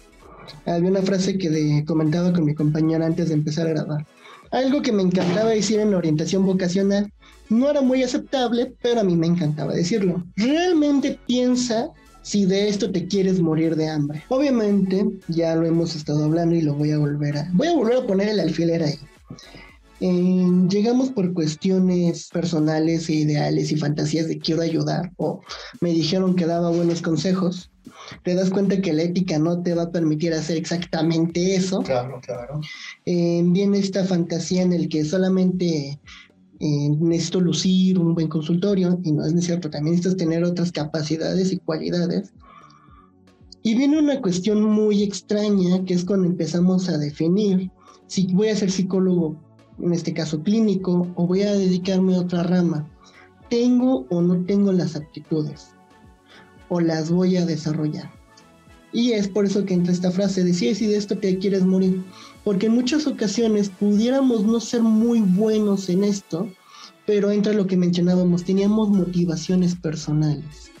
había 0.65 0.89
una 0.89 1.01
frase 1.01 1.37
que 1.37 1.83
comentaba 1.85 2.31
con 2.31 2.45
mi 2.45 2.53
compañera 2.53 3.05
antes 3.05 3.29
de 3.29 3.33
empezar 3.33 3.67
a 3.67 3.71
grabar. 3.71 4.05
Algo 4.51 4.81
que 4.81 4.91
me 4.91 5.01
encantaba 5.01 5.49
decir 5.49 5.79
en 5.79 5.91
la 5.91 5.97
orientación 5.97 6.45
vocacional 6.45 7.11
no 7.49 7.69
era 7.69 7.81
muy 7.81 8.03
aceptable, 8.03 8.75
pero 8.81 9.01
a 9.01 9.03
mí 9.03 9.15
me 9.15 9.27
encantaba 9.27 9.73
decirlo. 9.73 10.23
Realmente 10.35 11.19
piensa 11.27 11.91
si 12.21 12.45
de 12.45 12.69
esto 12.69 12.91
te 12.91 13.07
quieres 13.07 13.39
morir 13.41 13.75
de 13.75 13.89
hambre. 13.89 14.23
Obviamente, 14.29 15.05
ya 15.27 15.55
lo 15.55 15.65
hemos 15.65 15.95
estado 15.95 16.23
hablando 16.23 16.55
y 16.55 16.61
lo 16.61 16.73
voy 16.73 16.91
a 16.91 16.97
volver 16.97 17.37
a... 17.37 17.49
Voy 17.53 17.67
a 17.67 17.75
volver 17.75 17.97
a 17.97 18.07
poner 18.07 18.29
el 18.29 18.39
alfiler 18.39 18.83
ahí. 18.83 18.99
Eh, 19.99 20.47
llegamos 20.69 21.11
por 21.11 21.33
cuestiones 21.33 22.29
personales 22.29 23.07
e 23.09 23.13
ideales 23.13 23.71
y 23.71 23.77
fantasías 23.77 24.27
de 24.27 24.39
quiero 24.39 24.61
ayudar 24.61 25.11
o 25.17 25.41
me 25.79 25.91
dijeron 25.91 26.35
que 26.35 26.45
daba 26.45 26.71
buenos 26.71 27.01
consejos 27.01 27.69
te 28.23 28.35
das 28.35 28.49
cuenta 28.49 28.81
que 28.81 28.93
la 28.93 29.03
ética 29.03 29.39
no 29.39 29.61
te 29.61 29.73
va 29.73 29.83
a 29.83 29.91
permitir 29.91 30.33
hacer 30.33 30.57
exactamente 30.57 31.55
eso. 31.55 31.81
Claro, 31.81 32.19
claro. 32.21 32.61
Eh, 33.05 33.41
viene 33.45 33.79
esta 33.79 34.03
fantasía 34.05 34.61
en 34.61 34.73
el 34.73 34.89
que 34.89 35.05
solamente 35.05 35.99
eh, 36.63 36.89
necesito 36.99 37.41
lucir 37.41 37.99
un 37.99 38.13
buen 38.13 38.27
consultorio, 38.27 38.99
y 39.03 39.11
no 39.11 39.25
es 39.25 39.43
cierto, 39.43 39.69
también 39.69 39.95
necesitas 39.95 40.17
tener 40.17 40.43
otras 40.43 40.71
capacidades 40.71 41.51
y 41.51 41.57
cualidades. 41.57 42.31
Y 43.63 43.75
viene 43.75 43.99
una 43.99 44.21
cuestión 44.21 44.63
muy 44.63 45.03
extraña, 45.03 45.83
que 45.85 45.93
es 45.93 46.05
cuando 46.05 46.27
empezamos 46.27 46.89
a 46.89 46.97
definir 46.97 47.69
si 48.07 48.27
voy 48.33 48.49
a 48.49 48.55
ser 48.55 48.71
psicólogo, 48.71 49.35
en 49.79 49.93
este 49.93 50.13
caso 50.13 50.41
clínico, 50.41 51.07
o 51.15 51.27
voy 51.27 51.41
a 51.41 51.53
dedicarme 51.53 52.15
a 52.15 52.21
otra 52.21 52.43
rama. 52.43 52.87
¿Tengo 53.49 54.05
o 54.09 54.21
no 54.21 54.45
tengo 54.45 54.71
las 54.71 54.95
aptitudes? 54.95 55.73
o 56.73 56.79
las 56.79 57.11
voy 57.11 57.37
a 57.37 57.45
desarrollar. 57.45 58.09
Y 58.91 59.11
es 59.11 59.27
por 59.27 59.45
eso 59.45 59.63
que 59.63 59.75
entra 59.75 59.93
esta 59.93 60.11
frase 60.11 60.43
de 60.43 60.53
si 60.53 60.87
de 60.87 60.97
esto 60.97 61.17
te 61.17 61.37
quieres 61.37 61.63
morir. 61.63 62.03
Porque 62.43 62.65
en 62.65 62.73
muchas 62.73 63.07
ocasiones 63.07 63.69
pudiéramos 63.69 64.43
no 64.43 64.59
ser 64.59 64.81
muy 64.81 65.21
buenos 65.21 65.89
en 65.89 66.03
esto, 66.03 66.49
pero 67.05 67.31
entra 67.31 67.53
lo 67.53 67.67
que 67.67 67.77
mencionábamos, 67.77 68.43
teníamos 68.43 68.89
motivaciones 68.89 69.75
personales. 69.75 70.71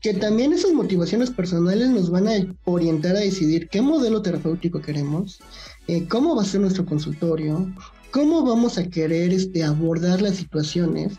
Que 0.00 0.14
también 0.14 0.52
esas 0.52 0.72
motivaciones 0.72 1.30
personales 1.30 1.90
nos 1.90 2.10
van 2.10 2.28
a 2.28 2.32
orientar 2.64 3.16
a 3.16 3.20
decidir 3.20 3.68
qué 3.68 3.82
modelo 3.82 4.22
terapéutico 4.22 4.80
queremos, 4.80 5.40
eh, 5.86 6.06
cómo 6.08 6.36
va 6.36 6.42
a 6.42 6.46
ser 6.46 6.60
nuestro 6.60 6.86
consultorio, 6.86 7.70
cómo 8.10 8.44
vamos 8.44 8.78
a 8.78 8.88
querer 8.88 9.32
este, 9.32 9.64
abordar 9.64 10.22
las 10.22 10.36
situaciones. 10.36 11.14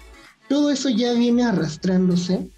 Todo 0.47 0.71
eso 0.71 0.89
ya 0.89 1.13
viene 1.13 1.43
arrastrándose 1.43 2.49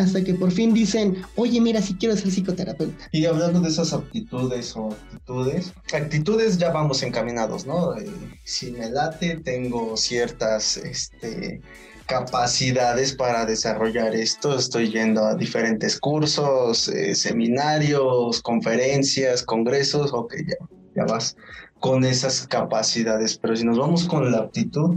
hasta 0.00 0.24
que 0.24 0.34
por 0.34 0.50
fin 0.50 0.74
dicen, 0.74 1.22
oye, 1.36 1.60
mira, 1.60 1.80
si 1.82 1.94
quiero 1.94 2.16
ser 2.16 2.30
psicoterapeuta. 2.30 3.08
Y 3.12 3.26
hablando 3.26 3.60
de 3.60 3.68
esas 3.68 3.92
aptitudes 3.92 4.74
o 4.76 4.90
actitudes, 4.92 5.72
actitudes 5.92 6.58
ya 6.58 6.70
vamos 6.70 7.02
encaminados, 7.02 7.66
¿no? 7.66 7.96
Eh, 7.96 8.10
si 8.44 8.72
me 8.72 8.90
late, 8.90 9.40
tengo 9.44 9.96
ciertas 9.96 10.76
este, 10.76 11.60
capacidades 12.06 13.14
para 13.14 13.46
desarrollar 13.46 14.14
esto, 14.14 14.58
estoy 14.58 14.90
yendo 14.90 15.24
a 15.24 15.36
diferentes 15.36 15.98
cursos, 15.98 16.88
eh, 16.88 17.14
seminarios, 17.14 18.42
conferencias, 18.42 19.44
congresos, 19.44 20.12
ok, 20.12 20.34
ya, 20.46 20.66
ya 20.96 21.04
vas 21.04 21.36
con 21.78 22.04
esas 22.04 22.46
capacidades, 22.46 23.38
pero 23.38 23.56
si 23.56 23.64
nos 23.64 23.78
vamos 23.78 24.04
con 24.06 24.30
la 24.30 24.38
aptitud, 24.38 24.96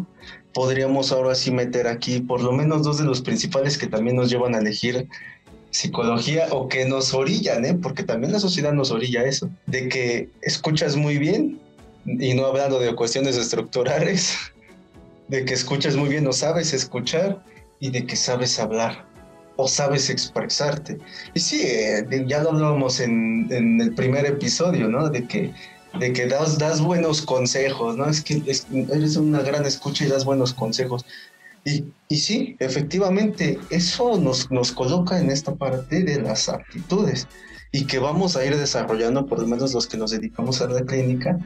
podríamos 0.53 1.11
ahora 1.11 1.35
sí 1.35 1.51
meter 1.51 1.87
aquí 1.87 2.19
por 2.19 2.41
lo 2.41 2.51
menos 2.51 2.83
dos 2.83 2.97
de 2.97 3.05
los 3.05 3.21
principales 3.21 3.77
que 3.77 3.87
también 3.87 4.15
nos 4.15 4.29
llevan 4.29 4.55
a 4.55 4.59
elegir 4.59 5.07
psicología 5.71 6.47
o 6.51 6.69
que 6.69 6.85
nos 6.85 7.13
orillan, 7.13 7.65
¿eh? 7.65 7.73
porque 7.73 8.03
también 8.03 8.31
la 8.31 8.39
sociedad 8.39 8.73
nos 8.73 8.91
orilla 8.91 9.23
eso, 9.23 9.49
de 9.65 9.89
que 9.89 10.29
escuchas 10.41 10.95
muy 10.95 11.17
bien 11.17 11.59
y 12.05 12.33
no 12.35 12.45
hablando 12.45 12.79
de 12.79 12.93
cuestiones 12.95 13.37
estructurales, 13.37 14.37
de 15.27 15.45
que 15.45 15.53
escuchas 15.53 15.95
muy 15.95 16.09
bien 16.09 16.27
o 16.27 16.33
sabes 16.33 16.73
escuchar 16.73 17.43
y 17.79 17.89
de 17.89 18.05
que 18.05 18.15
sabes 18.15 18.59
hablar 18.59 19.05
o 19.55 19.67
sabes 19.67 20.09
expresarte. 20.09 20.97
Y 21.33 21.39
sí, 21.39 21.61
eh, 21.63 22.05
ya 22.27 22.43
lo 22.43 22.51
hablábamos 22.51 22.99
en, 22.99 23.47
en, 23.51 23.81
el 23.81 23.93
primer 23.93 24.25
episodio, 24.25 24.87
¿no? 24.87 25.09
De 25.09 25.27
que 25.27 25.51
de 25.99 26.13
que 26.13 26.27
das, 26.27 26.57
das 26.57 26.81
buenos 26.81 27.21
consejos, 27.21 27.95
¿no? 27.97 28.09
Es 28.09 28.21
que 28.21 28.41
eres 28.91 29.15
una 29.15 29.41
gran 29.41 29.65
escucha 29.65 30.05
y 30.05 30.09
das 30.09 30.25
buenos 30.25 30.53
consejos. 30.53 31.05
Y, 31.65 31.85
y 32.09 32.17
sí, 32.17 32.55
efectivamente, 32.59 33.59
eso 33.69 34.17
nos, 34.17 34.51
nos 34.51 34.71
coloca 34.71 35.19
en 35.19 35.29
esta 35.29 35.55
parte 35.55 36.03
de 36.03 36.21
las 36.21 36.49
aptitudes 36.49 37.27
y 37.71 37.85
que 37.85 37.99
vamos 37.99 38.35
a 38.35 38.45
ir 38.45 38.55
desarrollando, 38.57 39.25
por 39.25 39.39
lo 39.39 39.47
menos 39.47 39.73
los 39.73 39.87
que 39.87 39.97
nos 39.97 40.11
dedicamos 40.11 40.61
a 40.61 40.67
la 40.67 40.83
clínica, 40.83 41.39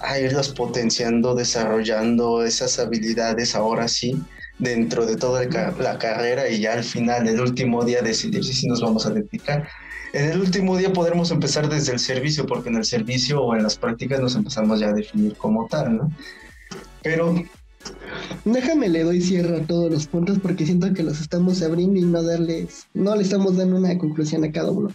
a 0.00 0.18
irlas 0.18 0.48
potenciando, 0.48 1.34
desarrollando 1.34 2.44
esas 2.44 2.78
habilidades 2.78 3.54
ahora 3.54 3.88
sí, 3.88 4.22
dentro 4.60 5.06
de 5.06 5.16
toda 5.16 5.44
la 5.78 5.98
carrera 5.98 6.48
y 6.48 6.60
ya 6.60 6.74
al 6.74 6.84
final, 6.84 7.26
el 7.26 7.40
último 7.40 7.84
día, 7.84 8.02
decidir 8.02 8.44
si 8.44 8.68
nos 8.68 8.80
vamos 8.80 9.06
a 9.06 9.10
dedicar 9.10 9.66
en 10.12 10.30
el 10.30 10.40
último 10.40 10.76
día 10.76 10.92
podremos 10.92 11.30
empezar 11.30 11.68
desde 11.68 11.92
el 11.92 12.00
servicio, 12.00 12.46
porque 12.46 12.68
en 12.68 12.76
el 12.76 12.84
servicio 12.84 13.42
o 13.42 13.54
en 13.54 13.62
las 13.62 13.76
prácticas 13.76 14.20
nos 14.20 14.34
empezamos 14.34 14.80
ya 14.80 14.88
a 14.88 14.92
definir 14.92 15.36
como 15.36 15.66
tal, 15.68 15.96
¿no? 15.96 16.12
Pero... 17.02 17.34
Déjame 18.44 18.88
le 18.88 19.04
doy 19.04 19.22
cierre 19.22 19.56
a 19.56 19.66
todos 19.66 19.90
los 19.90 20.06
puntos 20.06 20.38
porque 20.40 20.66
siento 20.66 20.92
que 20.92 21.02
los 21.02 21.20
estamos 21.20 21.62
abriendo 21.62 21.98
y 21.98 22.02
no 22.02 22.22
darles, 22.22 22.86
no 22.92 23.16
le 23.16 23.22
estamos 23.22 23.56
dando 23.56 23.76
una 23.76 23.96
conclusión 23.96 24.44
a 24.44 24.52
cada 24.52 24.70
uno. 24.70 24.88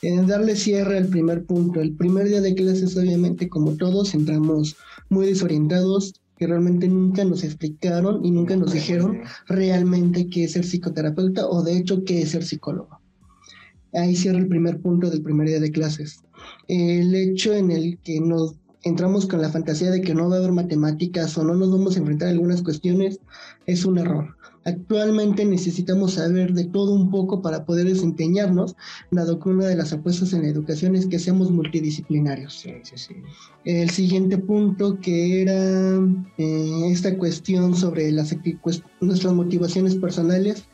En 0.00 0.26
darle 0.26 0.54
cierre 0.56 0.96
al 0.96 1.08
primer 1.08 1.44
punto, 1.44 1.80
el 1.80 1.94
primer 1.96 2.28
día 2.28 2.40
de 2.40 2.54
clases 2.54 2.96
obviamente 2.96 3.48
como 3.48 3.76
todos 3.76 4.14
entramos 4.14 4.76
muy 5.10 5.26
desorientados, 5.26 6.14
que 6.38 6.46
realmente 6.46 6.88
nunca 6.88 7.24
nos 7.24 7.42
explicaron 7.44 8.24
y 8.24 8.30
nunca 8.30 8.56
nos 8.56 8.72
dijeron 8.72 9.20
realmente 9.46 10.28
qué 10.28 10.44
es 10.44 10.52
ser 10.52 10.64
psicoterapeuta 10.64 11.46
o 11.46 11.62
de 11.62 11.76
hecho 11.76 12.04
qué 12.04 12.22
es 12.22 12.30
ser 12.30 12.44
psicólogo. 12.44 13.00
Ahí 13.92 14.14
cierra 14.14 14.38
el 14.38 14.48
primer 14.48 14.80
punto 14.80 15.10
del 15.10 15.22
primer 15.22 15.48
día 15.48 15.60
de 15.60 15.72
clases. 15.72 16.22
El 16.68 17.14
hecho 17.14 17.54
en 17.54 17.70
el 17.70 17.98
que 17.98 18.20
nos 18.20 18.54
entramos 18.82 19.26
con 19.26 19.42
la 19.42 19.50
fantasía 19.50 19.90
de 19.90 20.00
que 20.00 20.14
no 20.14 20.28
va 20.28 20.36
a 20.36 20.38
haber 20.38 20.52
matemáticas 20.52 21.36
o 21.36 21.44
no 21.44 21.54
nos 21.54 21.70
vamos 21.72 21.96
a 21.96 21.98
enfrentar 21.98 22.28
a 22.28 22.30
algunas 22.30 22.62
cuestiones 22.62 23.18
es 23.66 23.84
un 23.84 23.98
error. 23.98 24.36
Actualmente 24.68 25.46
necesitamos 25.46 26.14
saber 26.14 26.52
de 26.52 26.64
todo 26.64 26.92
un 26.92 27.10
poco 27.10 27.40
para 27.40 27.64
poder 27.64 27.86
desempeñarnos, 27.86 28.76
dado 29.10 29.40
que 29.40 29.48
una 29.48 29.66
de 29.66 29.76
las 29.76 29.94
apuestas 29.94 30.34
en 30.34 30.42
la 30.42 30.48
educación 30.48 30.94
es 30.94 31.06
que 31.06 31.18
seamos 31.18 31.50
multidisciplinarios. 31.50 32.66
El 33.64 33.88
siguiente 33.88 34.36
punto 34.36 35.00
que 35.00 35.40
era 35.40 35.98
eh, 36.36 36.90
esta 36.90 37.16
cuestión 37.16 37.74
sobre 37.74 38.12
las, 38.12 38.36
nuestras 39.00 39.32
motivaciones 39.32 39.94
personales 39.94 40.64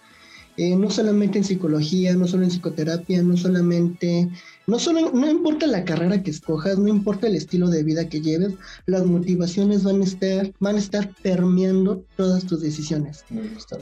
eh, 0.57 0.77
no 0.77 0.91
solamente 0.91 1.39
en 1.39 1.45
psicología, 1.45 2.15
no 2.15 2.27
solo 2.29 2.45
en 2.45 2.51
psicoterapia, 2.51 3.23
no 3.23 3.37
solamente, 3.37 4.29
no 4.67 4.79
solo, 4.79 5.11
no 5.13 5.29
importa 5.29 5.67
la 5.67 5.85
carrera 5.85 6.23
que 6.23 6.31
escojas, 6.31 6.79
no 6.79 6.89
importa 6.89 7.27
el 7.27 7.35
estilo 7.35 7.69
de 7.69 7.83
vida 7.83 8.09
que 8.09 8.21
lleves, 8.21 8.55
las 8.87 9.05
motivaciones 9.05 9.83
van 9.83 10.01
a 10.01 10.05
estar, 10.05 10.53
van 10.61 10.77
a 10.77 10.79
estar 10.79 11.11
permeando 11.23 12.05
todas 12.17 12.45
tus 12.45 12.61
decisiones. 12.63 13.25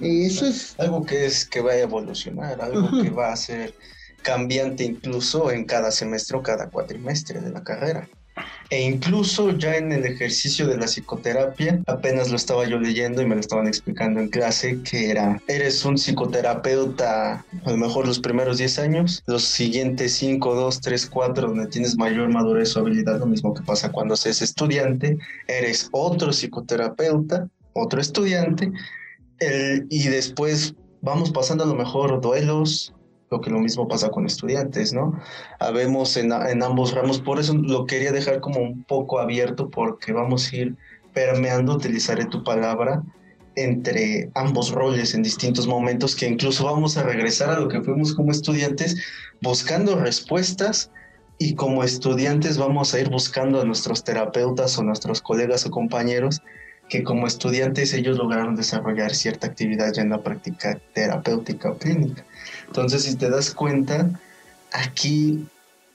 Eh, 0.01 0.27
eso 0.27 0.47
es 0.47 0.75
algo 0.79 1.05
que 1.05 1.27
es 1.27 1.45
que 1.45 1.61
va 1.61 1.73
a 1.73 1.79
evolucionar, 1.79 2.61
algo 2.63 3.03
que 3.03 3.11
va 3.11 3.33
a 3.33 3.37
ser 3.37 3.75
cambiante 4.23 4.85
incluso 4.85 5.51
en 5.51 5.65
cada 5.65 5.91
semestre 5.91 6.39
o 6.39 6.43
cada 6.43 6.71
cuatrimestre 6.71 7.41
de 7.41 7.51
la 7.51 7.63
carrera. 7.63 8.09
E 8.73 8.81
incluso 8.81 9.51
ya 9.59 9.77
en 9.77 9.93
el 9.93 10.07
ejercicio 10.07 10.67
de 10.67 10.79
la 10.79 10.87
psicoterapia, 10.87 11.83
apenas 11.87 12.31
lo 12.31 12.37
estaba 12.37 12.67
yo 12.67 12.79
leyendo 12.79 13.21
y 13.21 13.27
me 13.27 13.35
lo 13.35 13.43
estaban 13.43 13.67
explicando 13.67 14.19
en 14.19 14.31
clase, 14.31 14.81
que 14.83 15.11
era, 15.11 15.43
eres 15.47 15.85
un 15.85 15.99
psicoterapeuta 15.99 17.45
a 17.67 17.71
lo 17.71 17.77
mejor 17.77 18.07
los 18.07 18.19
primeros 18.19 18.57
10 18.57 18.79
años, 18.79 19.23
los 19.27 19.45
siguientes 19.45 20.15
5, 20.15 20.55
2, 20.55 20.81
3, 20.81 21.07
4, 21.07 21.49
donde 21.49 21.67
tienes 21.67 21.99
mayor 21.99 22.31
madurez 22.31 22.75
o 22.75 22.81
habilidad, 22.81 23.19
lo 23.19 23.27
mismo 23.27 23.53
que 23.53 23.63
pasa 23.63 23.93
cuando 23.93 24.17
seas 24.17 24.41
estudiante, 24.41 25.19
eres 25.49 25.91
otro 25.93 26.33
psicoterapeuta, 26.33 27.51
otro 27.75 28.01
estudiante, 28.01 28.73
y 29.91 30.09
después 30.09 30.75
vamos 31.03 31.31
pasando 31.31 31.65
a 31.65 31.67
lo 31.67 31.75
mejor 31.75 32.23
duelos, 32.23 32.95
lo 33.33 33.41
que 33.41 33.51
lo 33.51 33.59
mismo 33.59 33.89
pasa 33.89 34.11
con 34.11 34.27
estudiantes, 34.27 34.93
¿no? 34.93 35.19
Habemos 35.59 36.17
en, 36.17 36.33
en, 36.33 36.63
ambos 36.63 36.93
ramos, 36.93 37.21
por 37.21 37.41
eso 37.41 37.55
lo 37.55 37.87
quería 37.87 38.13
dejar 38.13 38.41
como 38.41 38.61
un 38.61 38.85
poco 38.85 39.19
abierto 39.19 39.71
porque 39.71 40.13
vamos 40.13 40.53
a 40.53 40.57
ir 40.57 40.77
permeando, 41.15 41.75
utilizaré 41.75 42.27
tu 42.27 42.45
palabra, 42.45 43.03
entre 43.57 44.31
ambos 44.35 44.71
roles 44.71 45.15
en 45.15 45.23
distintos 45.23 45.67
momentos 45.67 46.15
que 46.15 46.27
incluso 46.27 46.65
vamos 46.65 46.97
a 46.97 47.03
regresar 47.03 47.51
a 47.51 47.61
lo 47.61 47.69
que 47.69 47.83
fuimos 47.83 48.15
como 48.15 48.31
estudiantes 48.31 48.97
buscando 49.43 49.97
respuestas 49.97 50.91
y 51.39 51.55
como 51.55 51.85
estudiantes 51.85 52.57
vamos 52.57 52.95
a 52.95 53.01
ir 53.01 53.11
buscando 53.11 53.61
a 53.61 53.65
nuestros 53.65 54.05
terapeutas 54.05 54.79
o 54.79 54.83
nuestros 54.83 55.21
colegas 55.21 55.67
o 55.67 55.71
compañeros 55.71 56.41
que 56.89 57.03
como 57.03 57.27
estudiantes 57.27 57.95
ellos 57.95 58.19
lograron 58.19 58.55
desarrollar 58.55 59.15
cierta 59.15 59.47
actividad 59.47 59.93
ya 59.93 60.03
en 60.03 60.11
la 60.11 60.23
práctica 60.23 60.79
terapéutica 60.93 61.71
o 61.71 61.79
clínica. 61.79 62.25
Entonces, 62.67 63.03
si 63.05 63.17
te 63.17 63.31
das 63.31 63.53
cuenta, 63.55 64.21
aquí 64.73 65.47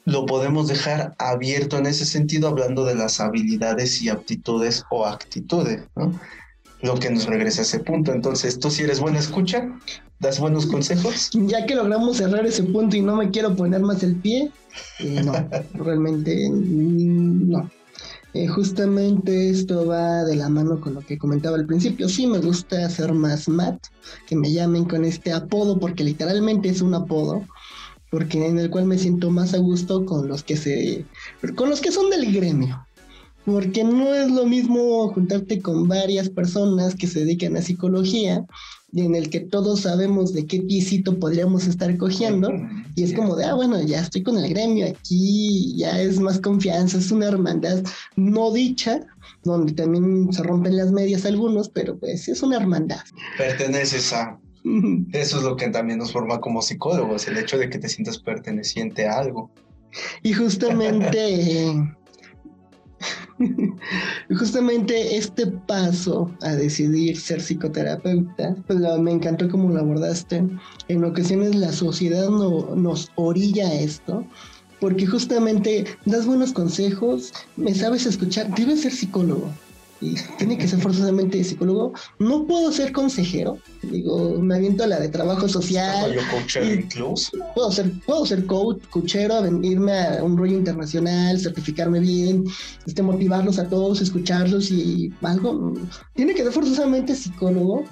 lo 0.06 0.25
podemos 0.25 0.67
dejar 0.67 1.15
abierto 1.17 1.77
en 1.77 1.86
ese 1.86 2.06
sentido, 2.06 2.47
hablando 2.47 2.86
de 2.86 2.95
las 2.95 3.19
habilidades 3.19 4.01
y 4.01 4.10
aptitudes 4.10 4.86
o 4.89 5.06
actitudes, 5.06 5.84
¿no? 5.95 6.17
Lo 6.82 6.95
que 6.95 7.10
nos 7.10 7.25
regresa 7.25 7.62
a 7.62 7.63
ese 7.63 7.80
punto. 7.80 8.13
Entonces, 8.13 8.60
tú 8.60 8.69
si 8.69 8.84
eres 8.84 8.99
buena 8.99 9.19
escucha, 9.19 9.67
das 10.19 10.39
buenos 10.39 10.65
consejos. 10.65 11.32
Ya 11.34 11.65
que 11.65 11.75
logramos 11.75 12.17
cerrar 12.17 12.45
ese 12.45 12.63
punto 12.63 12.95
y 12.95 13.01
no 13.01 13.15
me 13.15 13.32
quiero 13.32 13.56
poner 13.56 13.82
más 13.82 14.01
el 14.03 14.15
pie, 14.15 14.51
eh, 14.99 15.21
no, 15.23 15.34
realmente 15.73 16.49
mm, 16.49 17.49
no. 17.49 17.69
Eh, 18.34 18.48
justamente 18.48 19.50
esto 19.50 19.86
va 19.86 20.24
de 20.24 20.36
la 20.36 20.50
mano 20.50 20.80
con 20.80 20.94
lo 20.94 21.02
que 21.02 21.18
comentaba 21.18 21.58
al 21.58 21.66
principio. 21.66 22.10
Sí, 22.10 22.28
me 22.28 22.40
gusta 22.40 22.86
hacer 22.86 23.13
más 23.13 23.48
mat, 23.48 23.80
que 24.28 24.36
me 24.36 24.52
llamen 24.52 24.86
con 24.86 25.06
este 25.06 25.32
apodo, 25.32 25.80
porque 25.80 26.04
literalmente 26.04 26.70
es 26.70 26.82
un 26.82 26.94
apodo, 26.94 27.46
porque 28.12 28.46
en 28.46 28.60
el 28.60 28.70
cual 28.70 28.86
me 28.86 28.98
siento 28.98 29.32
más 29.32 29.54
a 29.54 29.58
gusto 29.58 30.06
con 30.06 30.28
los 30.28 30.44
que 30.44 30.58
se, 30.58 31.06
con 31.56 31.70
los 31.70 31.82
que 31.82 31.92
son 31.92 32.10
del 32.10 32.32
gremio. 32.34 32.86
Porque 33.46 33.86
no 33.86 34.13
es 34.13 34.30
lo 34.30 34.46
mismo 34.46 35.08
juntarte 35.13 35.62
con 35.62 35.88
varias 35.88 36.30
personas 36.30 36.96
que 36.96 37.08
se 37.08 37.22
dedican 37.22 37.56
a 37.56 37.62
psicología 37.62 38.46
en 38.99 39.15
el 39.15 39.29
que 39.29 39.39
todos 39.39 39.81
sabemos 39.81 40.33
de 40.33 40.45
qué 40.45 40.62
piecito 40.62 41.19
podríamos 41.19 41.67
estar 41.67 41.95
cogiendo 41.97 42.51
y 42.95 43.03
es 43.03 43.13
como 43.13 43.36
de, 43.36 43.45
ah, 43.45 43.53
bueno, 43.53 43.81
ya 43.81 44.01
estoy 44.01 44.23
con 44.23 44.38
el 44.38 44.49
gremio, 44.49 44.88
aquí 44.88 45.75
ya 45.77 46.01
es 46.01 46.19
más 46.19 46.39
confianza, 46.39 46.97
es 46.97 47.12
una 47.12 47.27
hermandad 47.27 47.83
no 48.15 48.51
dicha, 48.51 49.01
donde 49.43 49.73
también 49.73 50.31
se 50.31 50.43
rompen 50.43 50.77
las 50.77 50.91
medias 50.91 51.25
algunos, 51.25 51.69
pero 51.69 51.97
pues 51.97 52.27
es 52.27 52.41
una 52.41 52.57
hermandad. 52.57 53.01
Perteneces 53.38 54.13
a... 54.13 54.39
Eso 55.13 55.38
es 55.38 55.43
lo 55.43 55.55
que 55.55 55.69
también 55.69 55.99
nos 55.99 56.12
forma 56.12 56.41
como 56.41 56.62
psicólogos, 56.62 57.27
el 57.27 57.38
hecho 57.38 57.57
de 57.57 57.69
que 57.69 57.77
te 57.77 57.88
sientas 57.88 58.17
perteneciente 58.17 59.07
a 59.07 59.19
algo. 59.19 59.49
Y 60.23 60.33
justamente 60.33 61.73
Justamente 64.38 65.17
este 65.17 65.47
paso 65.47 66.32
a 66.41 66.56
decidir 66.56 67.19
ser 67.19 67.39
psicoterapeuta, 67.41 68.56
pues 68.65 68.80
me 69.00 69.12
encantó 69.12 69.50
cómo 69.50 69.69
lo 69.69 69.80
abordaste. 69.80 70.43
En 70.88 71.04
ocasiones 71.04 71.56
la 71.56 71.71
sociedad 71.71 72.30
no, 72.30 72.76
nos 72.76 73.12
orilla 73.15 73.67
a 73.67 73.73
esto, 73.73 74.26
porque 74.80 75.06
justamente 75.06 75.86
das 76.06 76.26
buenos 76.26 76.54
consejos, 76.54 77.34
me 77.56 77.73
sabes 77.73 78.06
escuchar, 78.06 78.54
debes 78.56 78.82
ser 78.82 78.91
psicólogo 78.91 79.50
y 80.01 80.15
tiene 80.38 80.57
que 80.57 80.67
ser 80.67 80.79
forzosamente 80.79 81.43
psicólogo. 81.43 81.93
No 82.19 82.45
puedo 82.45 82.71
ser 82.71 82.91
consejero, 82.91 83.57
digo, 83.81 84.38
me 84.39 84.55
aviento 84.55 84.83
a 84.83 84.88
la 84.88 84.99
de 84.99 85.10
trabajo 85.10 85.47
social. 85.47 86.15
Incluso. 86.62 87.31
Puedo 87.55 87.71
ser, 87.71 87.91
puedo 88.05 88.25
ser 88.25 88.45
coach, 88.45 88.83
coachero, 88.89 89.45
irme 89.63 89.93
a 89.93 90.23
un 90.23 90.38
rollo 90.38 90.57
internacional, 90.57 91.39
certificarme 91.39 91.99
bien, 91.99 92.45
este, 92.86 93.01
motivarlos 93.01 93.60
a 93.60 93.67
todos, 93.67 94.01
escucharlos 94.01 94.71
y 94.71 95.12
algo. 95.21 95.73
Tiene 96.13 96.33
que 96.33 96.43
ser 96.43 96.51
forzosamente 96.51 97.15
psicólogo. 97.15 97.83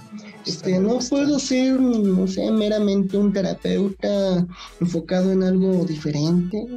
Este, 0.46 0.78
no 0.80 1.00
puedo 1.10 1.40
ser, 1.40 1.80
no 1.80 2.28
sé, 2.28 2.52
meramente 2.52 3.18
un 3.18 3.34
terapeuta 3.34 4.46
enfocado 4.80 5.32
en 5.32 5.42
algo 5.42 5.86
diferente. 5.86 6.68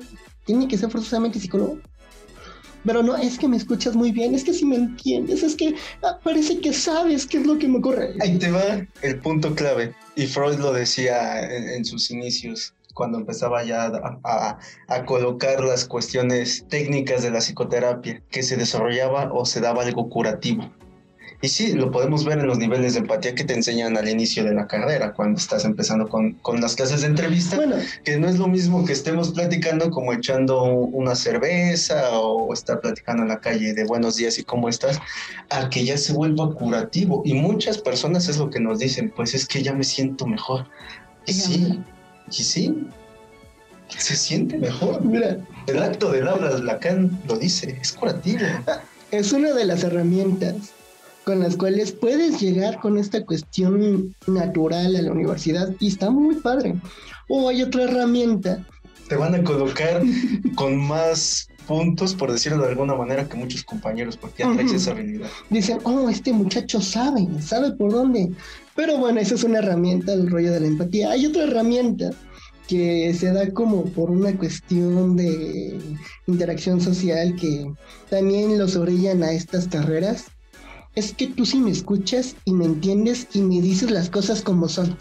Tiene 0.47 0.67
que 0.67 0.79
ser 0.79 0.91
forzosamente 0.91 1.39
psicólogo. 1.39 1.79
Pero 2.89 3.03
no, 3.03 3.19
es 3.19 3.39
que 3.39 3.47
me 3.49 3.59
escuchas 3.59 3.95
muy 3.95 4.13
bien, 4.13 4.35
es 4.35 4.45
que 4.45 4.55
si 4.55 4.65
me 4.65 4.77
entiendes, 4.77 5.43
es 5.43 5.57
que 5.57 5.75
ah, 6.03 6.19
parece 6.25 6.59
que 6.59 6.73
sabes 6.73 7.27
qué 7.27 7.37
es 7.37 7.47
lo 7.47 7.59
que 7.59 7.69
me 7.69 7.81
ocurre. 7.81 8.15
Ahí 8.19 8.39
te 8.39 8.51
va 8.51 8.63
el 9.03 9.19
punto 9.19 9.55
clave. 9.55 9.93
Y 10.17 10.27
Freud 10.27 10.57
lo 10.57 10.73
decía 10.73 11.39
en, 11.75 11.85
sus 11.85 12.11
inicios, 12.11 12.73
cuando 12.95 13.19
empezaba 13.19 13.63
ya 13.63 13.93
a, 14.25 15.05
colocar 15.05 15.63
las 15.63 15.85
cuestiones 15.85 16.65
técnicas 16.71 17.23
de 17.23 17.31
la 17.31 17.41
psicoterapia, 17.41 18.23
que 18.31 18.43
se 18.43 18.57
desarrollaba 18.57 19.35
o 19.35 19.45
se 19.45 19.61
daba 19.61 19.83
algo 19.83 20.09
curativo. 20.09 20.73
Y 21.41 21.49
sí, 21.49 21.73
lo 21.73 21.93
podemos 21.93 22.25
ver 22.25 22.41
en 22.41 22.49
los 22.49 22.59
niveles 22.59 22.95
de 22.95 23.01
empatía 23.01 23.33
que 23.35 23.45
te 23.45 23.55
enseñan 23.55 23.97
al 23.97 24.09
inicio 24.09 24.43
de 24.43 24.53
la 24.53 24.67
carrera, 24.67 25.13
cuando 25.13 25.39
estás 25.39 25.65
empezando 25.65 26.09
con, 26.09 26.33
con 26.35 26.61
las 26.61 26.75
clases 26.75 27.03
de 27.03 27.07
entrevista, 27.07 27.55
bueno. 27.55 27.77
que 28.03 28.19
no 28.19 28.29
es 28.29 28.39
lo 28.39 28.49
mismo 28.49 28.85
que 28.85 28.93
estemos 28.93 29.31
platicando 29.31 29.91
como 29.91 30.13
echando 30.13 30.65
una 30.65 31.15
cerveza 31.15 32.19
o 32.19 32.53
estar 32.53 32.81
platicando 32.81 33.23
en 33.23 33.29
la 33.29 33.39
calle 33.39 33.73
de 33.73 33.85
buenos 33.85 34.17
días 34.17 34.37
y 34.41 34.43
cómo 34.43 34.69
estás, 34.69 34.99
a 35.51 35.71
que 35.71 35.85
ya 35.85 35.97
se 35.97 36.13
vuelva 36.13 36.53
curativo. 36.55 37.23
Y 37.25 37.35
muchas 37.35 37.79
personas 37.79 38.29
es 38.29 38.39
lo 38.39 38.51
que 38.51 38.59
nos 38.59 38.81
dicen, 38.81 39.13
pues 39.15 39.33
es 39.35 39.47
que 39.47 39.63
ya 39.63 39.73
me 39.73 39.85
siento 39.85 40.27
mejor. 40.27 40.67
Y 41.25 41.35
sí, 41.35 41.81
y 42.31 42.43
sí, 42.43 42.89
se 43.97 44.17
siente 44.17 44.59
mejor. 44.59 45.05
Mira, 45.05 45.37
el 45.69 45.83
acto 45.85 46.11
del 46.11 46.27
habla, 46.27 46.59
Lacan 46.59 47.17
lo 47.29 47.39
dice, 47.39 47.79
es 47.81 47.93
curativo. 47.93 48.41
Es 49.13 49.33
una 49.33 49.53
de 49.55 49.65
las 49.65 49.85
herramientas 49.85 50.73
con 51.29 51.41
las 51.41 51.59
cuales 51.59 51.93
puedes 51.93 52.41
llegar 52.41 52.81
con 52.81 52.97
esta 52.97 53.23
cuestión 53.23 54.17
natural 54.27 54.97
a 54.97 55.03
la 55.03 55.13
universidad 55.13 55.69
y 55.79 55.89
está 55.89 56.09
muy 56.09 56.37
padre. 56.37 56.77
O 57.29 57.51
hay 57.51 57.61
otra 57.61 57.83
herramienta. 57.85 58.65
Te 59.11 59.15
van 59.15 59.35
a 59.35 59.45
colocar 59.45 60.01
con 60.57 60.79
más 60.79 61.47
puntos, 61.67 62.15
por 62.15 62.33
decirlo 62.33 62.63
de 62.63 62.71
alguna 62.71 62.95
manera, 62.95 63.29
que 63.29 63.37
muchos 63.37 63.63
compañeros, 63.63 64.17
porque 64.17 64.43
ya 64.43 64.55
traes 64.55 64.73
esa 64.73 64.93
habilidad. 64.93 65.29
Dicen, 65.51 65.81
oh, 65.85 66.09
este 66.09 66.33
muchacho 66.33 66.81
sabe, 66.81 67.29
sabe 67.43 67.73
por 67.73 67.93
dónde. 67.93 68.33
Pero 68.75 68.97
bueno, 68.97 69.21
esa 69.21 69.35
es 69.35 69.45
una 69.45 69.59
herramienta, 69.59 70.15
el 70.15 70.31
rollo 70.31 70.51
de 70.51 70.61
la 70.61 70.67
empatía. 70.67 71.11
Hay 71.11 71.27
otra 71.27 71.43
herramienta 71.43 72.09
que 72.69 73.13
se 73.13 73.35
da 73.35 73.51
como 73.51 73.85
por 73.85 74.11
una 74.11 74.35
cuestión 74.35 75.15
de 75.15 75.79
interacción 76.27 76.81
social 76.81 77.37
que 77.37 77.71
también 78.09 78.57
los 78.57 78.77
orillan 78.77 79.23
a 79.23 79.33
estas 79.33 79.69
carreras 79.69 80.25
es 80.99 81.15
que 81.15 81.29
tú 81.29 81.47
sí 81.47 81.59
me 81.59 81.71
escuchas 81.71 82.35
y 82.45 82.53
me 82.53 82.65
entiendes 82.65 83.29
y 83.33 83.41
me 83.43 83.61
dices 83.61 83.91
las 83.91 84.11
cosas 84.11 84.43
como 84.43 84.69
son. 84.69 84.99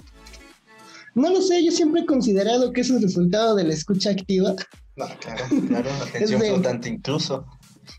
No 1.16 1.32
lo 1.32 1.42
sé, 1.42 1.66
yo 1.66 1.72
siempre 1.72 2.02
he 2.02 2.06
considerado 2.06 2.72
que 2.72 2.82
es 2.82 2.90
el 2.92 3.02
resultado 3.02 3.56
de 3.56 3.64
la 3.64 3.74
escucha 3.74 4.12
activa. 4.12 4.54
No, 4.96 5.06
claro, 5.20 5.46
claro, 5.68 5.90
atención 6.08 6.40
flotante 6.40 6.90
incluso. 6.90 7.46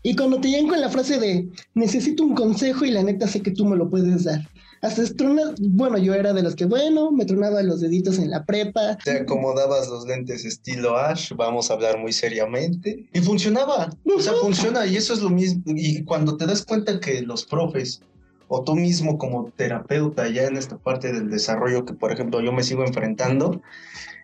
Y 0.03 0.15
cuando 0.15 0.39
te 0.39 0.49
llegan 0.49 0.69
con 0.69 0.79
la 0.79 0.89
frase 0.89 1.19
de 1.19 1.49
necesito 1.73 2.23
un 2.23 2.35
consejo 2.35 2.85
y 2.85 2.91
la 2.91 3.03
neta 3.03 3.27
sé 3.27 3.41
que 3.41 3.51
tú 3.51 3.65
me 3.65 3.75
lo 3.75 3.89
puedes 3.89 4.23
dar. 4.23 4.47
Hasta 4.81 5.03
tronas, 5.13 5.55
bueno, 5.59 5.97
yo 5.97 6.13
era 6.13 6.31
de 6.31 6.41
los 6.41 6.55
que, 6.55 6.65
bueno, 6.65 7.11
me 7.11 7.25
tronaba 7.25 7.61
los 7.63 7.81
deditos 7.81 8.17
en 8.17 8.29
la 8.29 8.45
prepa. 8.45 8.97
Te 9.03 9.19
acomodabas 9.19 9.89
los 9.89 10.05
lentes 10.05 10.45
estilo 10.45 10.97
Ash, 10.97 11.33
vamos 11.35 11.69
a 11.69 11.73
hablar 11.73 11.97
muy 11.97 12.13
seriamente. 12.13 13.05
Y 13.13 13.19
funcionaba. 13.19 13.89
O 14.05 14.21
sea, 14.21 14.33
funciona 14.33 14.85
y 14.85 14.95
eso 14.95 15.13
es 15.13 15.21
lo 15.21 15.29
mismo. 15.29 15.63
Y 15.67 16.03
cuando 16.03 16.37
te 16.37 16.45
das 16.45 16.63
cuenta 16.63 16.99
que 16.99 17.21
los 17.21 17.45
profes 17.45 18.01
o 18.47 18.63
tú 18.63 18.75
mismo 18.75 19.17
como 19.17 19.51
terapeuta 19.55 20.27
ya 20.29 20.43
en 20.43 20.57
esta 20.57 20.77
parte 20.77 21.11
del 21.11 21.29
desarrollo 21.29 21.85
que, 21.85 21.93
por 21.93 22.11
ejemplo, 22.11 22.41
yo 22.41 22.51
me 22.51 22.63
sigo 22.63 22.83
enfrentando, 22.85 23.61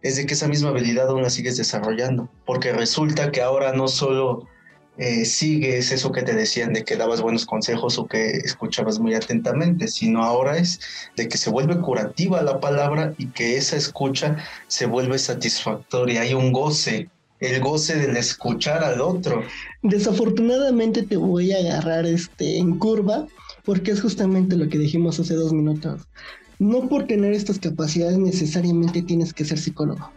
es 0.02 0.16
de 0.16 0.26
que 0.26 0.34
esa 0.34 0.48
misma 0.48 0.70
habilidad 0.70 1.10
aún 1.10 1.22
la 1.22 1.30
sigues 1.30 1.58
desarrollando. 1.58 2.30
Porque 2.46 2.72
resulta 2.72 3.32
que 3.32 3.42
ahora 3.42 3.74
no 3.74 3.88
solo 3.88 4.48
eh, 4.98 5.26
sigues 5.26 5.92
eso 5.92 6.12
que 6.12 6.22
te 6.22 6.34
decían 6.34 6.74
de 6.74 6.84
que 6.84 6.96
dabas 6.96 7.22
buenos 7.22 7.46
consejos 7.46 7.98
o 7.98 8.08
que 8.08 8.38
escuchabas 8.38 9.00
muy 9.00 9.14
atentamente, 9.14 9.88
sino 9.88 10.24
ahora 10.24 10.58
es 10.58 10.80
de 11.18 11.28
que 11.28 11.38
se 11.38 11.50
vuelve 11.50 11.80
curativa 11.82 12.42
la 12.42 12.60
palabra 12.60 13.14
y 13.18 13.28
que 13.28 13.58
esa 13.58 13.76
escucha 13.76 14.38
se 14.68 14.86
vuelve 14.86 15.20
satisfactoria, 15.20 16.22
hay 16.22 16.34
un 16.34 16.52
goce 16.52 17.10
el 17.42 17.60
goce 17.60 17.98
del 17.98 18.16
escuchar 18.16 18.84
al 18.84 19.02
otro. 19.02 19.44
Desafortunadamente 19.84 21.04
te 21.04 21.18
voy 21.18 21.52
a 21.52 21.58
agarrar 21.58 22.06
este 22.06 22.58
en 22.58 22.80
curva 22.80 23.28
porque 23.66 23.92
es 23.92 24.02
justamente 24.02 24.56
lo 24.56 24.70
que 24.70 24.78
dijimos 24.78 25.20
hace 25.20 25.34
dos 25.34 25.52
minutos 25.52 26.08
no 26.60 26.88
por 26.88 27.08
tener 27.08 27.34
estas 27.34 27.60
capacidades 27.60 28.18
necesariamente 28.18 29.02
tienes 29.02 29.34
que 29.34 29.46
ser 29.46 29.58
psicólogo. 29.58 30.12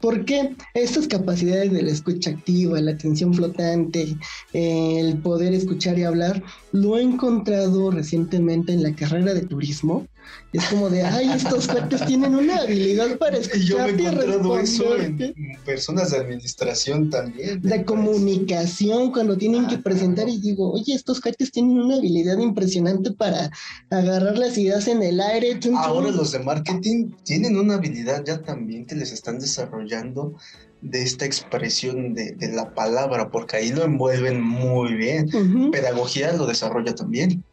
Porque 0.00 0.54
estas 0.74 1.06
capacidades 1.06 1.72
de 1.72 1.82
la 1.82 1.90
escucha 1.90 2.30
activa, 2.30 2.80
la 2.80 2.92
atención 2.92 3.34
flotante, 3.34 4.16
el 4.52 5.18
poder 5.18 5.52
escuchar 5.54 5.98
y 5.98 6.04
hablar, 6.04 6.42
lo 6.72 6.98
he 6.98 7.02
encontrado 7.02 7.90
recientemente 7.90 8.72
en 8.72 8.82
la 8.82 8.94
carrera 8.94 9.34
de 9.34 9.42
turismo 9.42 10.06
es 10.52 10.64
como 10.66 10.88
de, 10.88 11.02
ay, 11.02 11.30
estos 11.30 11.68
cuates 11.68 12.06
tienen 12.06 12.34
una 12.34 12.62
habilidad 12.62 13.18
para 13.18 13.36
escuchar. 13.36 13.60
Yo 13.60 13.78
me 13.78 13.90
he 13.90 14.06
encontrado 14.06 14.58
eso 14.58 14.96
en 14.96 15.34
personas 15.66 16.10
de 16.10 16.16
administración 16.16 17.10
también. 17.10 17.60
La 17.62 17.84
comunicación, 17.84 19.12
cuando 19.12 19.36
tienen 19.36 19.66
que 19.66 19.76
presentar 19.76 20.26
y 20.28 20.40
digo, 20.40 20.72
oye, 20.72 20.94
estos 20.94 21.20
cuates 21.20 21.52
tienen 21.52 21.78
una 21.78 21.96
habilidad 21.96 22.38
impresionante 22.38 23.12
para 23.12 23.50
agarrar 23.90 24.38
las 24.38 24.56
ideas 24.56 24.88
en 24.88 25.02
el 25.02 25.20
aire. 25.20 25.60
Ahora 25.76 26.10
los 26.10 26.32
de 26.32 26.38
marketing 26.38 27.10
tienen 27.24 27.58
una 27.58 27.74
habilidad 27.74 28.24
ya 28.24 28.40
también 28.40 28.86
que 28.86 28.94
les 28.94 29.12
están 29.12 29.38
desarrollando 29.38 30.34
de 30.80 31.02
esta 31.02 31.26
expresión 31.26 32.14
de, 32.14 32.36
la 32.52 32.72
palabra, 32.72 33.30
porque 33.30 33.56
ahí 33.56 33.70
lo 33.70 33.84
envuelven 33.84 34.40
muy 34.40 34.94
bien. 34.94 35.28
Pedagogía 35.70 36.32
lo 36.32 36.46
desarrolla 36.46 36.94
también 36.94 37.44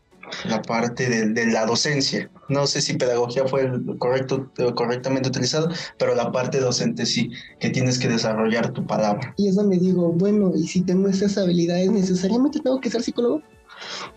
la 0.46 0.62
parte 0.62 1.10
de, 1.10 1.46
la 1.48 1.66
docencia. 1.66 2.30
No 2.50 2.68
sé 2.68 2.82
si 2.82 2.94
pedagogía 2.94 3.48
fue 3.48 3.62
el 3.62 3.98
correcto, 3.98 4.52
correctamente 4.76 5.30
utilizado, 5.30 5.70
pero 5.98 6.16
la 6.16 6.32
parte 6.32 6.60
docente 6.60 7.06
sí, 7.06 7.32
que 7.60 7.70
tienes 7.70 8.00
que 8.00 8.08
desarrollar 8.08 8.72
tu 8.72 8.86
palabra. 8.86 9.34
Y 9.38 9.48
es 9.48 9.56
donde 9.56 9.78
digo, 9.78 10.12
bueno, 10.12 10.52
y 10.56 10.68
si 10.68 10.82
tengo 10.82 11.08
esas 11.08 11.38
habilidades, 11.38 11.92
¿necesariamente 11.92 12.60
tengo 12.60 12.80
que 12.80 12.90
ser 12.90 13.02
psicólogo? 13.02 13.42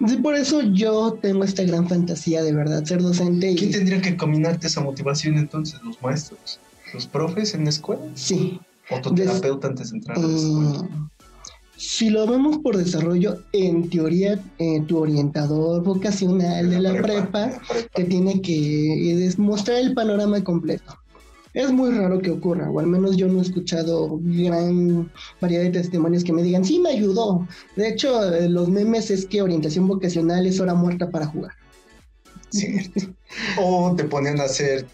Sí, 0.07 0.17
por 0.19 0.35
eso 0.35 0.63
yo 0.63 1.19
tengo 1.21 1.45
esta 1.45 1.65
gran 1.65 1.89
fantasía 1.89 2.43
de 2.43 2.53
verdad, 2.53 2.85
ser 2.85 3.03
docente. 3.03 3.55
¿Quién 3.57 3.73
tendría 3.73 4.01
que 4.01 4.17
combinarte 4.17 4.67
esa 4.67 4.81
motivación 4.81 5.37
entonces? 5.37 5.81
¿Los 5.83 6.01
maestros? 6.01 6.61
¿Los 6.95 7.07
profes 7.07 7.55
en 7.55 7.65
la 7.65 7.71
escuela? 7.71 8.03
Sí. 8.15 8.61
¿O 8.91 9.01
tu 9.01 9.15
terapeuta 9.15 9.69
antes 9.69 9.91
de 9.91 9.99
entrar 9.99 10.17
a 10.19 10.21
la 10.21 10.37
escuela? 10.37 10.83
Mm, 10.83 11.11
si 11.79 12.11
lo 12.11 12.27
vemos 12.27 12.59
por 12.59 12.77
desarrollo, 12.77 13.39
en 13.53 13.89
teoría, 13.89 14.43
eh, 14.59 14.83
tu 14.89 14.99
orientador 14.99 15.83
vocacional 15.85 16.69
de 16.69 16.81
la, 16.81 17.01
prepa, 17.01 17.53
te 17.95 18.03
tiene 18.03 18.43
que 18.43 19.33
mostrar 19.39 19.79
el 19.79 19.95
panorama 19.95 20.43
completo. 20.43 20.99
Es 21.55 21.71
muy 21.71 21.91
raro 21.93 22.19
que 22.19 22.33
ocurra, 22.33 22.69
o 22.69 22.81
al 22.81 22.89
menos 22.89 23.17
yo 23.17 23.29
no 23.29 23.39
he 23.39 23.43
escuchado 23.43 24.19
gran 24.21 25.11
variedad 25.41 25.63
de 25.63 25.71
testimonios 25.71 26.25
que 26.25 26.33
me 26.33 26.43
digan, 26.43 26.65
sí, 26.65 26.81
me 26.81 26.91
ayudó. 26.91 27.47
De 27.77 27.89
hecho, 27.89 28.35
eh, 28.35 28.49
los 28.49 28.69
memes 28.69 29.13
es 29.13 29.25
que 29.25 29.41
orientación 29.41 29.87
vocacional 29.87 30.47
es 30.47 30.59
hora 30.59 30.75
muerta 30.75 31.11
para 31.11 31.27
jugar. 31.27 31.53
Cierto. 32.51 33.01
o 33.61 33.95
te 33.97 34.05
ponen 34.05 34.41
a 34.41 34.45
hacer 34.45 34.85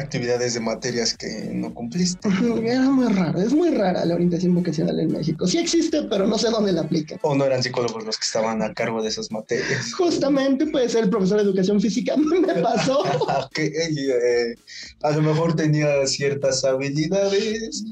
actividades 0.00 0.54
de 0.54 0.60
materias 0.60 1.16
que 1.16 1.50
no 1.52 1.72
cumpliste. 1.72 2.28
Era 2.64 2.90
muy 2.90 3.12
raro, 3.12 3.40
es 3.40 3.52
muy 3.52 3.70
rara 3.70 4.04
la 4.04 4.14
orientación 4.14 4.54
vocacional 4.54 4.98
en 4.98 5.12
México. 5.12 5.46
Sí 5.46 5.58
existe, 5.58 6.02
pero 6.04 6.26
no 6.26 6.38
sé 6.38 6.50
dónde 6.50 6.72
la 6.72 6.82
aplica. 6.82 7.16
O 7.22 7.34
no 7.34 7.44
eran 7.44 7.62
psicólogos 7.62 8.04
los 8.04 8.18
que 8.18 8.24
estaban 8.24 8.62
a 8.62 8.72
cargo 8.74 9.02
de 9.02 9.08
esas 9.08 9.30
materias. 9.30 9.92
Justamente 9.96 10.66
puede 10.66 10.88
ser 10.88 11.04
el 11.04 11.10
profesor 11.10 11.38
de 11.38 11.44
educación 11.44 11.80
física, 11.80 12.16
me 12.16 12.54
pasó. 12.62 13.04
Eh, 13.56 14.54
a 15.02 15.10
lo 15.10 15.22
mejor 15.22 15.54
tenía 15.54 16.06
ciertas 16.06 16.64
habilidades, 16.64 17.84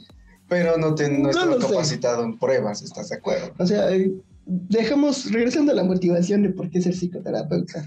pero 0.48 0.76
no, 0.78 0.94
te, 0.94 1.10
no, 1.10 1.30
estaba 1.30 1.58
capacitado 1.58 2.24
en 2.24 2.38
pruebas, 2.38 2.82
¿estás 2.82 3.10
de 3.10 3.16
acuerdo? 3.16 3.52
O 3.58 3.66
sea, 3.66 3.90
eh, 3.90 4.12
dejamos, 4.46 5.30
regresando 5.30 5.72
a 5.72 5.74
la 5.74 5.84
motivación 5.84 6.42
de 6.42 6.50
por 6.50 6.70
qué 6.70 6.80
ser 6.80 6.94
psicoterapeuta. 6.94 7.84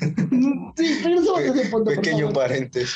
sí, 0.77 0.99
regresamos 1.03 1.39
a 1.39 1.45
ese 1.45 1.69
punto. 1.69 1.91
Pequeño 1.91 2.31
paréntesis. 2.31 2.95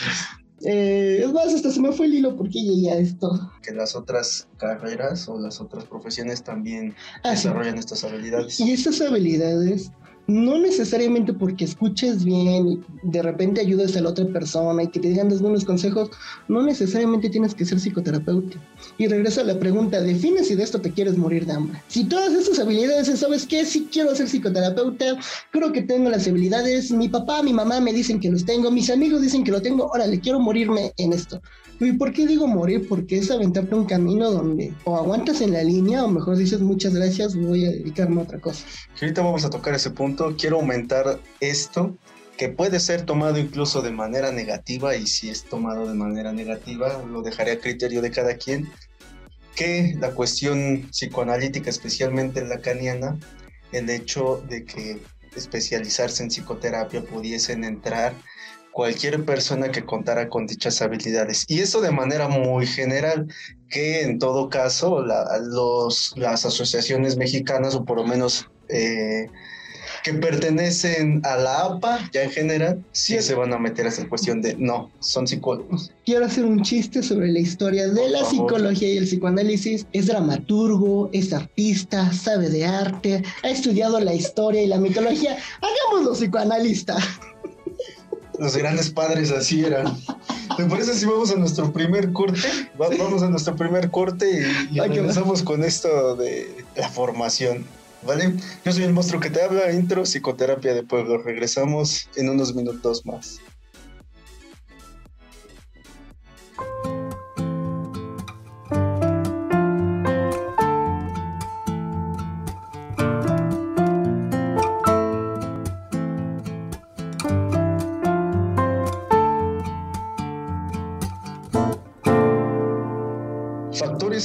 Eh, 0.65 1.21
es 1.23 1.31
más, 1.31 1.53
hasta 1.53 1.69
se 1.69 1.79
me 1.79 1.91
fue 1.91 2.07
el 2.07 2.15
hilo 2.15 2.35
porque 2.35 2.61
llegué 2.61 2.91
a 2.91 2.97
esto. 2.97 3.51
Que 3.61 3.71
las 3.71 3.95
otras 3.95 4.47
carreras 4.57 5.29
o 5.29 5.39
las 5.39 5.61
otras 5.61 5.85
profesiones 5.85 6.43
también 6.43 6.95
ah, 7.23 7.31
desarrollan 7.31 7.77
estas 7.77 8.03
habilidades. 8.03 8.59
Y 8.59 8.71
estas 8.71 8.99
habilidades 9.01 9.91
no 10.27 10.59
necesariamente 10.59 11.33
porque 11.33 11.65
escuches 11.65 12.23
bien 12.23 12.67
y 12.67 12.83
de 13.03 13.21
repente 13.21 13.61
ayudes 13.61 13.95
a 13.95 14.01
la 14.01 14.09
otra 14.09 14.25
persona 14.25 14.83
y 14.83 14.87
que 14.87 14.99
te 14.99 15.09
digan 15.09 15.29
buenos 15.39 15.65
consejos, 15.65 16.09
no 16.47 16.63
necesariamente 16.63 17.29
tienes 17.29 17.53
que 17.53 17.65
ser 17.65 17.79
psicoterapeuta. 17.79 18.57
Y 18.97 19.07
regreso 19.07 19.41
a 19.41 19.43
la 19.43 19.59
pregunta, 19.59 20.01
define 20.01 20.43
si 20.43 20.55
de 20.55 20.63
esto 20.63 20.81
te 20.81 20.91
quieres 20.91 21.17
morir 21.17 21.45
de 21.45 21.53
hambre. 21.53 21.81
Si 21.87 22.05
todas 22.05 22.33
estas 22.33 22.59
habilidades, 22.59 23.19
¿sabes 23.19 23.45
qué? 23.45 23.65
Si 23.65 23.85
quiero 23.85 24.15
ser 24.15 24.27
psicoterapeuta, 24.27 25.17
creo 25.51 25.71
que 25.71 25.81
tengo 25.81 26.09
las 26.09 26.27
habilidades, 26.27 26.91
mi 26.91 27.09
papá, 27.09 27.43
mi 27.43 27.53
mamá 27.53 27.79
me 27.79 27.93
dicen 27.93 28.19
que 28.19 28.29
los 28.29 28.45
tengo, 28.45 28.71
mis 28.71 28.89
amigos 28.89 29.21
dicen 29.21 29.43
que 29.43 29.51
lo 29.51 29.61
tengo, 29.61 29.87
órale, 29.87 30.19
quiero 30.19 30.39
morirme 30.39 30.93
en 30.97 31.13
esto. 31.13 31.41
¿Y 31.79 31.91
por 31.93 32.13
qué 32.13 32.25
digo 32.25 32.47
morir? 32.47 32.87
Porque 32.87 33.17
es 33.17 33.29
aventarte 33.29 33.75
un 33.75 33.83
camino 33.83 34.31
donde 34.31 34.73
o 34.85 34.95
aguantas 34.95 35.41
en 35.41 35.51
la 35.51 35.61
línea 35.61 36.05
o 36.05 36.07
mejor 36.07 36.37
dices 36.37 36.61
muchas 36.61 36.95
gracias, 36.95 37.35
voy 37.35 37.65
a 37.65 37.69
dedicarme 37.69 38.21
a 38.21 38.23
otra 38.23 38.39
cosa. 38.39 38.65
Ahorita 39.01 39.21
vamos 39.21 39.43
a 39.43 39.49
tocar 39.49 39.75
ese 39.75 39.89
punto. 39.89 40.14
Quiero 40.37 40.57
aumentar 40.57 41.19
esto 41.39 41.97
que 42.37 42.49
puede 42.49 42.79
ser 42.79 43.03
tomado 43.03 43.37
incluso 43.37 43.81
de 43.81 43.91
manera 43.91 44.31
negativa 44.31 44.95
y 44.95 45.07
si 45.07 45.29
es 45.29 45.43
tomado 45.43 45.87
de 45.87 45.93
manera 45.93 46.33
negativa 46.33 47.01
lo 47.09 47.21
dejaré 47.21 47.51
a 47.51 47.59
criterio 47.59 48.01
de 48.01 48.11
cada 48.11 48.35
quien 48.35 48.69
que 49.55 49.95
la 49.99 50.11
cuestión 50.11 50.89
psicoanalítica 50.91 51.69
especialmente 51.69 52.43
lacaniana 52.43 53.17
el 53.71 53.89
hecho 53.89 54.43
de 54.49 54.65
que 54.65 54.99
especializarse 55.35 56.23
en 56.23 56.29
psicoterapia 56.29 57.03
pudiesen 57.03 57.63
entrar 57.63 58.13
cualquier 58.75 59.23
persona 59.23 59.71
que 59.71 59.85
contara 59.85 60.27
con 60.27 60.47
dichas 60.47 60.81
habilidades. 60.81 61.45
Y 61.47 61.61
eso 61.61 61.79
de 61.79 61.91
manera 61.91 62.27
muy 62.27 62.67
general, 62.67 63.25
que 63.69 64.01
en 64.01 64.19
todo 64.19 64.49
caso 64.49 65.01
los, 65.01 66.13
las 66.17 66.45
asociaciones 66.45 67.15
mexicanas, 67.15 67.73
o 67.73 67.85
por 67.85 67.97
lo 67.97 68.05
menos 68.05 68.49
eh, 68.67 69.27
que 70.05 70.13
pertenecen 70.13 71.19
a 71.25 71.35
la 71.35 71.61
APA, 71.61 72.11
ya 72.13 72.21
en 72.21 72.29
general, 72.29 72.85
sí 72.91 73.19
se 73.23 73.33
van 73.33 73.51
a 73.53 73.57
meter 73.57 73.87
a 73.87 73.89
esa 73.89 74.07
cuestión 74.07 74.39
de 74.39 74.55
no, 74.55 74.91
son 74.99 75.27
psicólogos. 75.27 75.91
Quiero 76.05 76.25
hacer 76.25 76.45
un 76.45 76.61
chiste 76.61 77.01
sobre 77.01 77.27
la 77.29 77.39
historia 77.39 77.87
de 77.87 78.09
la 78.09 78.23
psicología 78.23 78.93
y 78.93 78.97
el 78.97 79.05
psicoanálisis. 79.05 79.87
Es 79.93 80.05
dramaturgo, 80.05 81.09
es 81.11 81.33
artista, 81.33 82.13
sabe 82.13 82.49
de 82.49 82.65
arte, 82.65 83.23
ha 83.41 83.49
estudiado 83.49 83.99
la 83.99 84.13
historia 84.13 84.61
y 84.61 84.67
la 84.67 84.77
mitología. 84.77 85.37
Hagámoslo 85.59 86.13
psicoanalista. 86.13 86.97
Los 88.37 88.55
grandes 88.55 88.91
padres 88.91 89.31
así 89.31 89.65
eran. 89.65 89.97
¿Te 90.55 90.65
parece 90.65 90.93
si 90.93 91.07
vamos 91.07 91.31
a 91.31 91.35
nuestro 91.35 91.73
primer 91.73 92.13
corte? 92.13 92.47
vamos 92.77 93.23
a 93.23 93.29
nuestro 93.29 93.55
primer 93.55 93.89
corte 93.89 94.45
y, 94.71 94.79
y 94.79 95.43
con 95.43 95.63
esto 95.63 96.15
de 96.15 96.63
la 96.75 96.89
formación. 96.89 97.65
¿Vale? 98.05 98.33
Yo 98.63 98.71
soy 98.71 98.83
el 98.83 98.93
monstruo 98.93 99.19
que 99.19 99.31
te 99.31 99.41
habla, 99.41 99.71
intro, 99.71 100.05
psicoterapia 100.05 100.73
de 100.73 100.83
pueblo. 100.83 101.17
Regresamos 101.17 102.07
en 102.15 102.29
unos 102.29 102.53
minutos 102.53 103.05
más. 103.05 103.39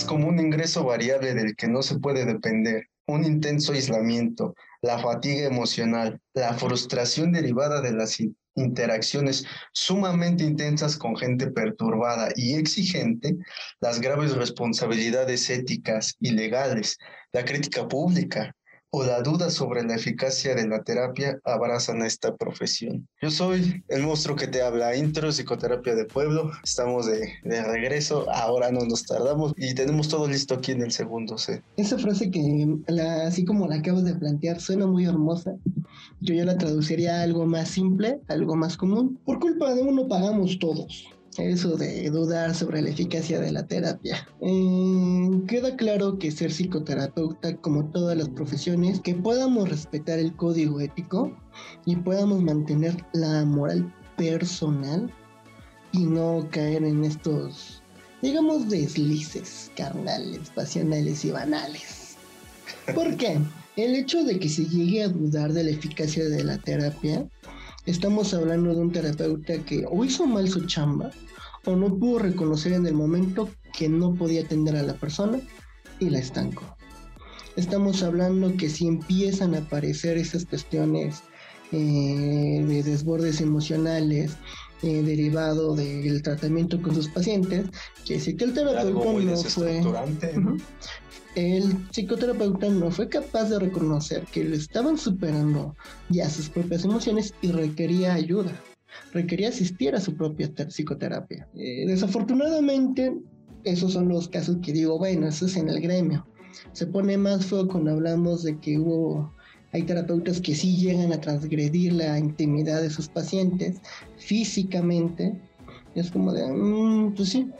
como 0.05 0.29
un 0.29 0.39
ingreso 0.39 0.85
variable 0.85 1.35
del 1.35 1.57
que 1.57 1.67
no 1.67 1.83
se 1.83 1.99
puede 1.99 2.25
depender, 2.25 2.89
un 3.13 3.25
intenso 3.25 3.73
aislamiento, 3.73 4.55
la 4.83 4.99
fatiga 4.99 5.47
emocional, 5.47 6.21
la 6.35 6.55
frustración 6.55 7.33
derivada 7.33 7.81
de 7.81 7.93
las 7.93 8.19
interacciones 8.55 9.45
sumamente 9.73 10.45
intensas 10.45 10.97
con 10.97 11.17
gente 11.17 11.51
perturbada 11.51 12.31
y 12.35 12.55
exigente, 12.55 13.37
las 13.81 14.01
graves 14.01 14.35
responsabilidades 14.35 15.49
éticas 15.51 16.17
y 16.21 16.31
legales, 16.31 16.99
la 17.33 17.45
crítica 17.45 17.87
pública, 17.87 18.55
o 18.91 19.05
la 19.05 19.23
duda 19.23 19.51
sobre 19.51 19.83
la 19.85 19.95
eficacia 19.95 20.55
de 20.55 20.67
la 20.67 20.83
terapia 20.83 21.39
abrazan 21.45 22.03
esta 22.03 22.37
profesión. 22.37 23.07
Yo 23.23 23.31
soy 23.31 23.85
el 23.89 24.03
monstruo 24.03 24.37
que 24.37 24.49
te 24.49 24.63
habla, 24.63 24.97
intro, 24.97 25.31
psicoterapia 25.31 25.95
de 25.95 26.05
pueblo. 26.05 26.51
Estamos 26.65 27.07
de, 27.07 27.35
de 27.45 27.63
regreso, 27.63 28.29
ahora 28.31 28.73
no 28.73 28.81
nos 28.85 29.05
tardamos 29.05 29.53
y 29.57 29.75
tenemos 29.75 30.09
todo 30.09 30.27
listo 30.27 30.55
aquí 30.55 30.73
en 30.73 30.83
el 30.83 30.91
segundo 30.91 31.39
set. 31.39 31.63
Esa 31.77 31.99
frase 31.99 32.31
que, 32.31 32.67
así 33.25 33.45
como 33.45 33.69
la 33.69 33.77
acabas 33.77 34.05
de 34.05 34.15
plantear, 34.15 34.61
suena 34.61 34.87
muy 34.87 35.05
hermosa. 35.05 35.55
Yo 36.21 36.35
ya 36.35 36.45
la 36.45 36.59
traduciría 36.59 37.21
a 37.21 37.23
algo 37.23 37.47
más 37.47 37.69
simple, 37.69 38.21
algo 38.29 38.57
más 38.57 38.77
común. 38.77 39.19
Por 39.25 39.39
culpa 39.39 39.75
de 39.75 39.83
uno 39.83 40.09
pagamos 40.09 40.59
todos. 40.59 41.09
Eso 41.41 41.77
de 41.77 42.09
dudar 42.11 42.55
sobre 42.55 42.83
la 42.83 42.91
eficacia 42.91 43.41
de 43.41 43.53
la 43.53 43.67
terapia. 43.67 44.27
Eh, 44.41 45.31
queda 45.49 45.77
claro 45.77 46.19
que 46.19 46.31
ser 46.31 46.51
psicoterapeuta, 46.51 47.57
como 47.57 47.87
todas 47.91 48.17
las 48.17 48.29
profesiones, 48.29 49.01
que 49.01 49.15
podamos 49.15 49.69
respetar 49.69 50.19
el 50.19 50.35
código 50.37 50.81
ético 50.81 51.37
y 51.87 51.97
podamos 51.97 52.43
mantener 52.43 52.97
la 53.13 53.45
moral 53.45 53.93
personal 54.17 55.13
y 55.93 56.05
no 56.05 56.47
caer 56.51 56.85
en 56.85 57.05
estos, 57.05 57.83
digamos, 58.23 58.69
deslices 58.69 59.71
carnales, 59.77 60.51
pasionales 60.55 61.25
y 61.25 61.31
banales. 61.31 62.17
¿Por 62.95 63.17
qué? 63.17 63.39
El 63.77 63.95
hecho 63.95 64.25
de 64.25 64.39
que 64.39 64.49
se 64.49 64.67
llegue 64.67 65.03
a 65.05 65.09
dudar 65.09 65.53
de 65.53 65.65
la 65.65 65.71
eficacia 65.71 66.29
de 66.29 66.45
la 66.45 66.59
terapia, 66.59 67.27
estamos 67.91 68.33
hablando 68.35 68.75
de 68.75 68.81
un 68.81 68.93
terapeuta 68.93 69.59
que 69.65 69.85
o 69.91 70.05
hizo 70.05 70.27
mal 70.27 70.49
su 70.49 70.65
chamba 70.67 71.11
o 71.67 71.77
no 71.77 71.99
pudo 71.99 72.21
reconocer 72.21 72.73
en 72.73 72.87
el 72.87 72.95
momento 72.95 73.49
que 73.77 73.89
no 73.89 74.15
podía 74.15 74.43
atender 74.43 74.77
a 74.77 74.83
la 74.83 74.95
persona 74.95 75.41
y 75.99 76.09
la 76.09 76.21
estancó. 76.21 76.77
Estamos 77.57 78.03
hablando 78.03 78.57
que 78.57 78.71
si 78.71 78.87
empiezan 78.87 79.55
a 79.55 79.59
aparecer 79.59 80.17
esas 80.17 80.47
cuestiones 80.47 81.23
eh, 81.73 82.65
de 82.67 82.83
desbordes 82.83 83.41
emocionales 83.41 84.37
eh, 84.83 85.03
derivado 85.03 85.75
del 85.75 86.23
tratamiento 86.23 86.81
con 86.81 86.95
sus 86.95 87.09
pacientes, 87.09 87.67
que 88.07 88.15
dice 88.15 88.37
que 88.37 88.45
el 88.45 88.55
terapeuta 88.55 89.13
no 89.13 89.37
fue... 89.37 89.83
El 91.35 91.77
psicoterapeuta 91.91 92.69
no 92.69 92.91
fue 92.91 93.09
capaz 93.09 93.51
de 93.51 93.59
reconocer 93.59 94.27
que 94.33 94.45
le 94.45 94.57
estaban 94.57 94.99
superando 94.99 95.77
ya 96.09 96.29
sus 96.29 96.49
propias 96.49 96.85
emociones 96.85 97.35
y 97.41 97.53
requería 97.53 98.15
ayuda, 98.15 98.53
requería 99.13 99.51
asistir 99.51 99.95
a 99.95 100.01
su 100.01 100.17
propia 100.17 100.51
psicoterapia. 100.69 101.49
Eh, 101.55 101.85
desafortunadamente, 101.87 103.17
esos 103.63 103.93
son 103.93 104.09
los 104.09 104.29
casos 104.29 104.57
que 104.63 104.73
digo, 104.73 104.99
bueno, 104.99 105.29
eso 105.29 105.47
es 105.47 105.57
en 105.57 105.69
el 105.69 105.81
gremio. 105.81 106.27
Se 106.73 106.87
pone 106.87 107.17
más 107.17 107.47
feo 107.47 107.69
cuando 107.69 107.93
hablamos 107.93 108.43
de 108.43 108.59
que 108.59 108.79
hubo 108.79 109.33
hay 109.73 109.85
terapeutas 109.85 110.41
que 110.41 110.55
sí 110.55 110.77
llegan 110.77 111.13
a 111.13 111.21
transgredir 111.21 111.93
la 111.93 112.19
intimidad 112.19 112.83
de 112.83 112.91
sus 112.91 113.09
pacientes 113.09 113.81
físicamente. 114.19 115.41
Es 115.95 116.11
como 116.11 116.33
de, 116.33 116.47
mm, 116.51 117.15
pues 117.15 117.29
sí, 117.29 117.51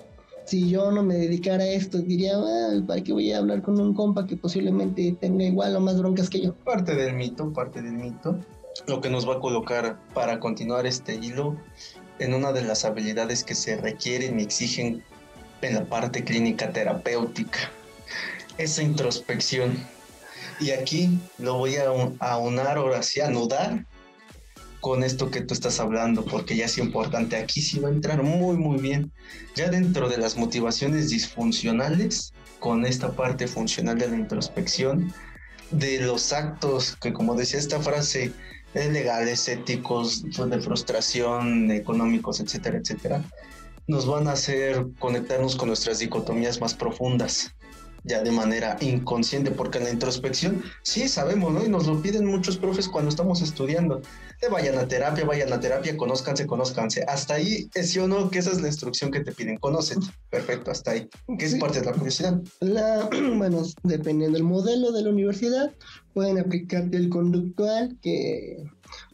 si 0.51 0.69
yo 0.69 0.91
no 0.91 1.05
me 1.05 1.15
dedicara 1.15 1.63
a 1.63 1.69
esto, 1.69 1.99
diría, 1.99 2.33
ah, 2.37 2.83
¿para 2.85 3.01
qué 3.05 3.13
voy 3.13 3.33
a 3.33 3.39
hablar 3.39 3.63
con 3.63 3.81
un 3.81 3.95
compa 3.95 4.27
que 4.27 4.37
posiblemente 4.37 5.17
tenga 5.21 5.45
igual 5.45 5.77
o 5.77 5.81
más 5.81 5.97
broncas 5.97 6.29
que 6.29 6.41
yo? 6.41 6.55
Parte 6.57 6.97
del 6.97 7.15
mito, 7.15 7.53
parte 7.53 7.81
del 7.81 7.93
mito. 7.93 8.37
Lo 8.89 9.01
que 9.01 9.11
nos 9.11 9.29
va 9.29 9.37
a 9.37 9.39
colocar 9.41 10.01
para 10.13 10.41
continuar 10.41 10.87
este 10.87 11.15
hilo 11.15 11.57
en 12.19 12.35
una 12.35 12.51
de 12.51 12.63
las 12.63 12.85
habilidades 12.85 13.45
que 13.45 13.55
se 13.55 13.77
requieren 13.77 14.41
y 14.41 14.43
exigen 14.43 15.05
en 15.63 15.75
la 15.75 15.85
parte 15.85 16.25
clínica 16.25 16.73
terapéutica. 16.73 17.71
Esa 18.59 18.83
introspección 18.83 19.79
y 20.59 20.73
aquí 20.73 21.17
lo 21.39 21.59
voy 21.59 21.77
a 21.77 21.87
aunar 22.19 22.77
ahora 22.77 23.05
sí, 23.05 23.21
anudar 23.21 23.87
con 24.81 25.05
esto 25.05 25.31
que 25.31 25.43
tú 25.43 25.55
estás 25.55 25.81
hablando, 25.81 26.25
porque 26.25 26.57
ya 26.57 26.67
es 26.67 26.79
importante. 26.79 27.37
Aquí 27.37 27.61
sí 27.61 27.79
va 27.79 27.89
a 27.89 27.93
entrar 27.93 28.23
muy, 28.23 28.57
muy 28.57 28.81
bien. 28.81 29.13
Ya 29.55 29.69
dentro 29.69 30.09
de 30.09 30.19
las 30.19 30.37
motivaciones 30.37 31.11
disfuncionales, 31.11 32.33
con 32.59 32.85
esta 32.85 33.13
parte 33.13 33.47
funcional 33.47 33.99
de 33.99 34.09
la 34.09 34.17
introspección, 34.17 35.13
de 35.71 36.01
los 36.01 36.33
actos 36.33 36.97
que, 36.97 37.13
como 37.13 37.35
decía 37.35 37.59
esta 37.59 37.81
frase, 37.81 38.33
legales, 38.75 39.49
éticos, 39.49 40.23
de 40.23 40.61
frustración, 40.61 41.71
económicos, 41.71 42.41
etcétera, 42.41 42.79
etcétera, 42.79 43.25
nos 43.87 44.07
van 44.07 44.29
a 44.29 44.33
hacer 44.33 44.87
conectarnos 44.99 45.57
con 45.57 45.69
nuestras 45.69 45.99
dicotomías 45.99 46.61
más 46.61 46.75
profundas 46.75 47.53
ya 48.05 48.23
de 48.23 48.31
manera 48.31 48.77
inconsciente, 48.81 49.51
porque 49.51 49.79
en 49.79 49.85
la 49.85 49.91
introspección 49.91 50.63
sí 50.83 51.09
sabemos, 51.09 51.53
¿no? 51.53 51.65
Y 51.65 51.69
nos 51.69 51.87
lo 51.87 52.01
piden 52.01 52.27
muchos 52.27 52.57
profes 52.57 52.89
cuando 52.89 53.11
estamos 53.11 53.43
estudiando. 53.43 54.01
De 54.41 54.49
vayan 54.49 54.79
a 54.79 54.89
terapia, 54.89 55.25
vayan 55.25 55.53
a 55.53 55.61
terapia, 55.61 55.97
conózcanse, 55.97 56.47
conózcanse. 56.47 57.03
Hasta 57.03 57.35
ahí 57.35 57.69
es 57.75 57.91
sí 57.91 57.99
o 57.99 58.09
no 58.09 58.31
que 58.31 58.39
esa 58.39 58.51
es 58.51 58.61
la 58.61 58.69
instrucción 58.69 59.11
que 59.11 59.21
te 59.21 59.33
piden, 59.33 59.59
conócete. 59.59 60.07
Perfecto, 60.31 60.71
hasta 60.71 60.93
ahí. 60.93 61.09
¿Qué 61.39 61.45
es 61.45 61.57
parte 61.57 61.81
de 61.81 61.87
la 61.87 61.93
curiosidad? 61.93 62.41
La, 62.61 63.09
bueno, 63.37 63.63
dependiendo 63.83 64.37
del 64.37 64.45
modelo 64.45 64.93
de 64.93 65.03
la 65.03 65.11
universidad, 65.11 65.71
pueden 66.15 66.39
aplicarte 66.39 66.97
el 66.97 67.09
conductual, 67.11 67.99
que 68.01 68.65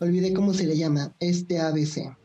olvidé 0.00 0.32
cómo 0.32 0.54
se 0.54 0.66
le 0.66 0.76
llama, 0.76 1.14
este 1.20 1.58
ABC. 1.58 2.16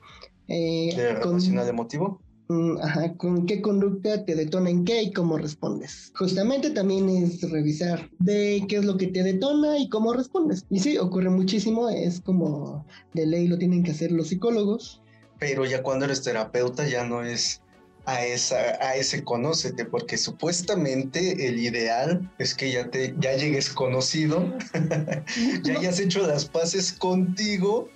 Eh, 0.48 0.94
¿De 0.96 1.14
relacional 1.16 1.68
emotivo? 1.68 2.22
Mm, 2.52 2.82
ajá, 2.82 3.14
con 3.16 3.46
qué 3.46 3.62
conducta 3.62 4.26
te 4.26 4.36
detona 4.36 4.70
en 4.70 4.84
qué 4.84 5.04
y 5.04 5.14
cómo 5.14 5.38
respondes. 5.38 6.12
Justamente 6.16 6.72
también 6.72 7.08
es 7.08 7.50
revisar 7.50 8.10
de 8.20 8.66
qué 8.68 8.76
es 8.76 8.84
lo 8.84 8.98
que 8.98 9.08
te 9.08 9.24
detona 9.24 9.78
y 9.78 9.88
cómo 9.88 10.12
respondes. 10.12 10.66
Y 10.70 10.80
sí, 10.80 10.98
ocurre 10.98 11.30
muchísimo, 11.30 11.90
es 11.90 12.20
como 12.20 12.86
de 13.14 13.26
ley 13.26 13.48
lo 13.48 13.58
tienen 13.58 13.84
que 13.84 13.92
hacer 13.92 14.12
los 14.12 14.28
psicólogos. 14.28 15.02
Pero 15.40 15.64
ya 15.64 15.82
cuando 15.82 16.04
eres 16.04 16.24
terapeuta 16.24 16.86
ya 16.86 17.06
no 17.06 17.24
es 17.24 17.62
a, 18.06 18.26
esa, 18.26 18.58
a 18.82 18.98
ese 18.98 19.24
conócete, 19.24 19.86
porque 19.86 20.18
supuestamente 20.18 21.48
el 21.48 21.58
ideal 21.58 22.30
es 22.38 22.54
que 22.54 22.70
ya, 22.70 22.92
te, 22.92 23.16
ya 23.18 23.34
llegues 23.38 23.70
conocido, 23.70 24.54
ya 25.64 25.78
hayas 25.78 26.02
hecho 26.02 26.28
las 26.28 26.44
paces 26.50 26.92
contigo 26.92 27.88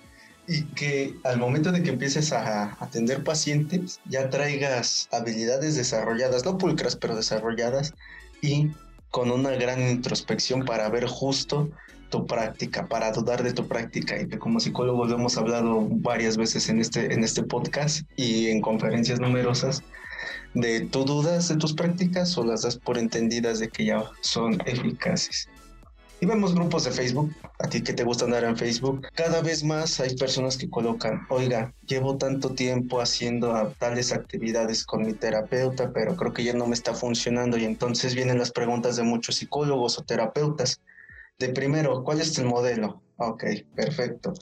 y 0.48 0.62
que 0.62 1.14
al 1.24 1.38
momento 1.38 1.72
de 1.72 1.82
que 1.82 1.90
empieces 1.90 2.32
a 2.32 2.76
atender 2.80 3.24
pacientes 3.24 4.00
ya 4.08 4.30
traigas 4.30 5.08
habilidades 5.12 5.76
desarrolladas, 5.76 6.44
no 6.44 6.58
pulcras, 6.58 6.96
pero 6.96 7.16
desarrolladas 7.16 7.94
y 8.40 8.70
con 9.10 9.30
una 9.30 9.50
gran 9.50 9.80
introspección 9.80 10.64
para 10.64 10.88
ver 10.88 11.06
justo 11.06 11.70
tu 12.10 12.26
práctica, 12.26 12.86
para 12.86 13.10
dudar 13.10 13.42
de 13.42 13.52
tu 13.52 13.66
práctica 13.66 14.20
y 14.20 14.28
que 14.28 14.38
como 14.38 14.60
psicólogos 14.60 15.10
lo 15.10 15.16
hemos 15.16 15.36
hablado 15.36 15.86
varias 15.88 16.36
veces 16.36 16.68
en 16.68 16.80
este, 16.80 17.12
en 17.12 17.24
este 17.24 17.42
podcast 17.42 18.08
y 18.16 18.48
en 18.48 18.60
conferencias 18.60 19.18
numerosas, 19.18 19.82
de 20.54 20.80
tu 20.80 21.04
dudas 21.04 21.48
de 21.48 21.56
tus 21.56 21.74
prácticas 21.74 22.36
o 22.38 22.44
las 22.44 22.62
das 22.62 22.76
por 22.76 22.98
entendidas 22.98 23.58
de 23.58 23.68
que 23.68 23.86
ya 23.86 24.04
son 24.20 24.58
eficaces. 24.66 25.48
Y 26.18 26.24
vemos 26.24 26.54
grupos 26.54 26.84
de 26.84 26.92
Facebook, 26.92 27.30
a 27.58 27.68
ti 27.68 27.82
que 27.82 27.92
te 27.92 28.02
gusta 28.02 28.24
andar 28.24 28.44
en 28.44 28.56
Facebook, 28.56 29.06
cada 29.14 29.42
vez 29.42 29.62
más 29.62 30.00
hay 30.00 30.16
personas 30.16 30.56
que 30.56 30.70
colocan, 30.70 31.26
oiga, 31.28 31.74
llevo 31.86 32.16
tanto 32.16 32.54
tiempo 32.54 33.02
haciendo 33.02 33.74
tales 33.78 34.12
actividades 34.12 34.86
con 34.86 35.02
mi 35.02 35.12
terapeuta, 35.12 35.92
pero 35.92 36.16
creo 36.16 36.32
que 36.32 36.42
ya 36.42 36.54
no 36.54 36.66
me 36.66 36.74
está 36.74 36.94
funcionando 36.94 37.58
y 37.58 37.64
entonces 37.64 38.14
vienen 38.14 38.38
las 38.38 38.50
preguntas 38.50 38.96
de 38.96 39.02
muchos 39.02 39.36
psicólogos 39.36 39.98
o 39.98 40.04
terapeutas. 40.04 40.80
De 41.38 41.50
primero, 41.50 42.02
¿cuál 42.02 42.22
es 42.22 42.38
el 42.38 42.46
modelo? 42.46 43.02
Ok, 43.16 43.44
perfecto. 43.74 44.32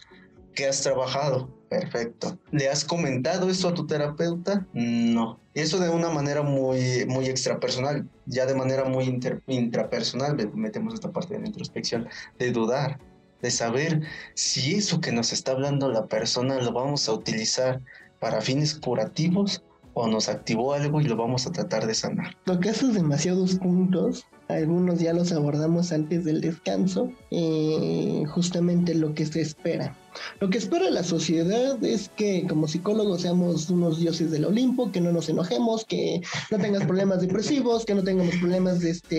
¿Qué 0.54 0.66
has 0.66 0.80
trabajado? 0.82 1.63
Perfecto. 1.80 2.38
¿Le 2.52 2.68
has 2.68 2.84
comentado 2.84 3.50
esto 3.50 3.68
a 3.68 3.74
tu 3.74 3.86
terapeuta? 3.86 4.66
No. 4.72 5.40
Eso 5.54 5.78
de 5.78 5.88
una 5.88 6.08
manera 6.10 6.42
muy, 6.42 7.04
muy 7.06 7.26
extrapersonal, 7.26 8.08
ya 8.26 8.46
de 8.46 8.54
manera 8.54 8.84
muy 8.84 9.04
intrapersonal, 9.46 10.36
metemos 10.54 10.94
esta 10.94 11.10
parte 11.10 11.34
de 11.34 11.40
la 11.40 11.46
introspección, 11.46 12.08
de 12.38 12.52
dudar, 12.52 12.98
de 13.42 13.50
saber 13.50 14.02
si 14.34 14.74
eso 14.74 15.00
que 15.00 15.12
nos 15.12 15.32
está 15.32 15.52
hablando 15.52 15.90
la 15.90 16.06
persona 16.06 16.60
lo 16.60 16.72
vamos 16.72 17.08
a 17.08 17.12
utilizar 17.12 17.80
para 18.20 18.40
fines 18.40 18.74
curativos 18.74 19.62
o 19.94 20.08
nos 20.08 20.28
activó 20.28 20.74
algo 20.74 21.00
y 21.00 21.04
lo 21.04 21.16
vamos 21.16 21.46
a 21.46 21.52
tratar 21.52 21.86
de 21.86 21.94
sanar. 21.94 22.36
Que 22.60 22.70
haces 22.70 22.94
demasiados 22.94 23.56
puntos, 23.56 24.26
algunos 24.48 24.98
ya 24.98 25.12
los 25.12 25.32
abordamos 25.32 25.92
antes 25.92 26.24
del 26.24 26.40
descanso, 26.40 27.12
eh, 27.30 28.24
justamente 28.28 28.94
lo 28.94 29.14
que 29.14 29.26
se 29.26 29.40
espera. 29.40 29.96
Lo 30.40 30.50
que 30.50 30.58
espera 30.58 30.90
la 30.90 31.02
sociedad 31.02 31.82
es 31.84 32.10
que 32.16 32.46
como 32.48 32.68
psicólogos 32.68 33.22
seamos 33.22 33.70
unos 33.70 33.98
dioses 33.98 34.30
del 34.30 34.44
Olimpo, 34.44 34.92
que 34.92 35.00
no 35.00 35.12
nos 35.12 35.28
enojemos, 35.28 35.84
que 35.84 36.20
no 36.50 36.58
tengas 36.58 36.84
problemas 36.84 37.20
depresivos, 37.20 37.84
que 37.84 37.94
no 37.94 38.02
tengamos 38.02 38.34
problemas 38.36 38.80
de 38.80 38.90
este... 38.90 39.16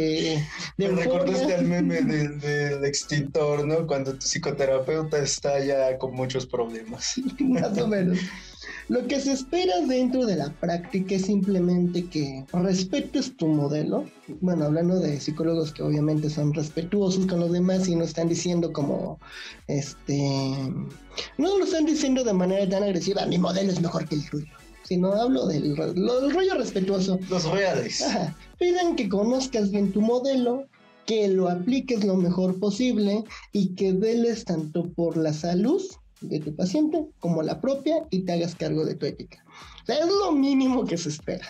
De 0.78 0.90
Me 0.90 1.04
recordaste 1.04 1.54
al 1.56 1.66
meme 1.66 2.02
del, 2.02 2.40
del, 2.40 2.86
extintor, 2.86 3.66
¿no? 3.66 3.88
Cuando 3.88 4.14
tu 4.14 4.20
psicoterapeuta 4.20 5.20
está 5.20 5.64
ya 5.64 5.98
con 5.98 6.14
muchos 6.14 6.46
problemas. 6.46 7.16
Más 7.40 7.78
o 7.78 7.88
menos. 7.88 8.20
Lo 8.88 9.08
que 9.08 9.20
se 9.20 9.32
espera 9.32 9.82
dentro 9.82 10.26
de 10.26 10.36
la 10.36 10.50
práctica 10.54 11.16
es 11.16 11.26
simplemente 11.26 12.06
que 12.06 12.46
respetes 12.54 13.36
tu 13.36 13.48
modelo. 13.48 14.06
Bueno, 14.42 14.66
hablando 14.66 15.00
de 15.00 15.20
psicólogos 15.20 15.72
que 15.72 15.84
obviamente 15.84 16.30
son 16.30 16.54
respetuosos 16.54 17.26
con 17.26 17.40
los 17.40 17.52
demás 17.52 17.88
y 17.88 17.96
no 17.96 18.04
están 18.04 18.30
diciendo 18.30 18.72
como, 18.72 19.20
este, 19.68 20.72
no 21.38 21.58
lo 21.58 21.66
están 21.66 21.86
diciendo 21.86 22.24
de 22.24 22.34
manera 22.34 22.70
tan 22.70 22.84
agresiva, 22.84 23.26
mi 23.26 23.38
modelo 23.38 23.72
es 23.72 23.82
mejor 23.82 24.08
que 24.08 24.16
el 24.16 24.30
tuyo. 24.30 24.48
Sino 24.84 25.14
hablo 25.14 25.48
del, 25.48 25.76
del 25.76 26.32
rollo 26.32 26.54
respetuoso. 26.56 27.20
Los 27.30 27.50
reales. 27.50 28.06
Piden 28.60 28.96
que 28.96 29.10
conozcas 29.10 29.72
bien 29.72 29.92
tu 29.92 30.00
modelo, 30.00 30.68
que 31.08 31.28
lo 31.28 31.50
apliques 31.50 32.04
lo 32.04 32.16
mejor 32.16 32.60
posible 32.60 33.24
y 33.52 33.70
que 33.76 33.94
veles 33.94 34.46
tanto 34.46 34.88
por 34.94 35.18
la 35.18 35.34
salud 35.34 35.82
de 36.22 36.40
tu 36.40 36.56
paciente 36.56 37.06
como 37.20 37.44
la 37.44 37.62
propia 37.62 38.08
y 38.10 38.20
te 38.20 38.34
hagas 38.34 38.56
cargo 38.56 38.86
de 38.86 38.96
tu 38.96 39.06
ética. 39.06 39.44
O 39.84 39.86
sea, 39.86 40.00
es 40.00 40.08
lo 40.08 40.32
mínimo 40.32 40.86
que 40.86 40.98
se 40.98 41.10
espera. 41.10 41.46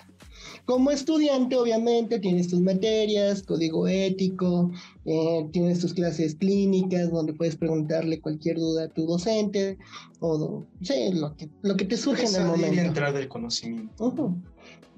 Como 0.65 0.89
estudiante, 0.89 1.55
obviamente, 1.55 2.19
tienes 2.19 2.47
tus 2.47 2.59
materias, 2.59 3.43
código 3.43 3.87
ético, 3.87 4.71
eh, 5.05 5.47
tienes 5.51 5.79
tus 5.79 5.93
clases 5.93 6.35
clínicas 6.35 7.11
donde 7.11 7.33
puedes 7.33 7.55
preguntarle 7.55 8.19
cualquier 8.19 8.57
duda 8.57 8.85
a 8.85 8.89
tu 8.89 9.05
docente 9.05 9.77
o 10.19 10.65
sí, 10.81 11.13
lo, 11.13 11.35
que, 11.35 11.49
lo 11.61 11.75
que 11.75 11.85
te 11.85 11.97
surge 11.97 12.25
en 12.25 12.35
el 12.35 12.47
momento. 12.47 12.81
entrar 12.81 13.13
del 13.13 13.27
conocimiento. 13.27 14.33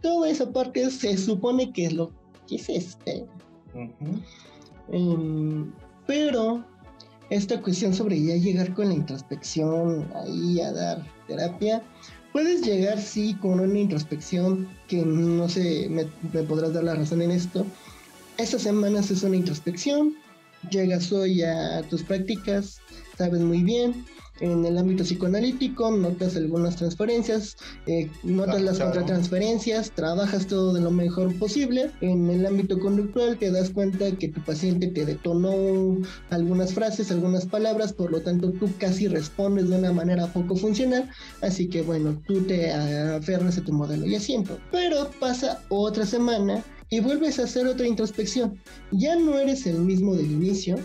Toda 0.01 0.29
esa 0.29 0.51
parte 0.51 0.89
se 0.89 1.17
supone 1.17 1.73
que 1.73 1.87
es 1.87 1.93
lo 1.93 2.11
que 2.47 2.57
se 2.59 2.77
espera. 2.77 3.27
Em, 4.89 5.73
pero 6.05 6.63
esta 7.29 7.61
cuestión 7.61 7.93
sobre 7.93 8.21
ya 8.21 8.35
llegar 8.35 8.73
con 8.73 8.89
la 8.89 8.95
introspección 8.95 10.07
ahí 10.15 10.61
a 10.61 10.71
dar 10.71 11.05
terapia, 11.27 11.83
puedes 12.31 12.61
llegar 12.61 12.99
sí 12.99 13.35
con 13.41 13.59
una 13.59 13.79
introspección 13.79 14.67
que 14.87 14.97
no 14.97 15.49
sé, 15.49 15.87
me, 15.89 16.05
podrás 16.43 16.73
dar 16.73 16.83
la 16.83 16.95
razón 16.95 17.21
en 17.21 17.31
esto. 17.31 17.65
Estas 18.37 18.61
semanas 18.61 19.11
es 19.11 19.23
una 19.23 19.35
introspección, 19.35 20.15
llegas 20.69 21.11
hoy 21.11 21.41
a 21.41 21.81
tus 21.89 22.03
prácticas, 22.03 22.79
sabes 23.17 23.41
muy 23.41 23.63
bien, 23.63 24.05
en 24.39 24.65
el 24.65 24.77
ámbito 24.77 25.03
psicoanalítico, 25.03 25.91
notas 25.91 26.35
algunas 26.35 26.75
transferencias, 26.75 27.57
eh, 27.85 28.09
notas 28.23 28.61
las 28.61 28.79
contratransferencias, 28.79 29.91
trabajas 29.91 30.47
todo 30.47 30.73
de 30.73 30.81
lo 30.81 30.91
mejor 30.91 31.33
posible. 31.37 31.91
En 32.01 32.29
el 32.29 32.45
ámbito 32.45 32.79
conductual 32.79 33.37
te 33.37 33.51
das 33.51 33.69
cuenta 33.69 34.11
que 34.11 34.29
tu 34.29 34.41
paciente 34.41 34.87
te 34.87 35.05
detonó 35.05 35.97
algunas 36.29 36.73
frases, 36.73 37.11
algunas 37.11 37.45
palabras, 37.45 37.93
por 37.93 38.11
lo 38.11 38.21
tanto 38.21 38.51
tú 38.51 38.69
casi 38.77 39.07
respondes 39.07 39.69
de 39.69 39.77
una 39.77 39.91
manera 39.91 40.27
poco 40.27 40.55
funcional, 40.55 41.09
así 41.41 41.67
que 41.67 41.81
bueno, 41.81 42.21
tú 42.27 42.41
te 42.41 42.71
aferras 42.71 43.57
a 43.57 43.63
tu 43.63 43.73
modelo 43.73 44.05
y 44.05 44.15
asiento. 44.15 44.57
Pero 44.71 45.09
pasa 45.19 45.61
otra 45.69 46.05
semana 46.05 46.63
y 46.89 46.99
vuelves 46.99 47.39
a 47.39 47.43
hacer 47.43 47.67
otra 47.67 47.87
introspección. 47.87 48.59
Ya 48.91 49.15
no 49.15 49.37
eres 49.37 49.65
el 49.65 49.79
mismo 49.79 50.15
del 50.15 50.31
inicio, 50.31 50.77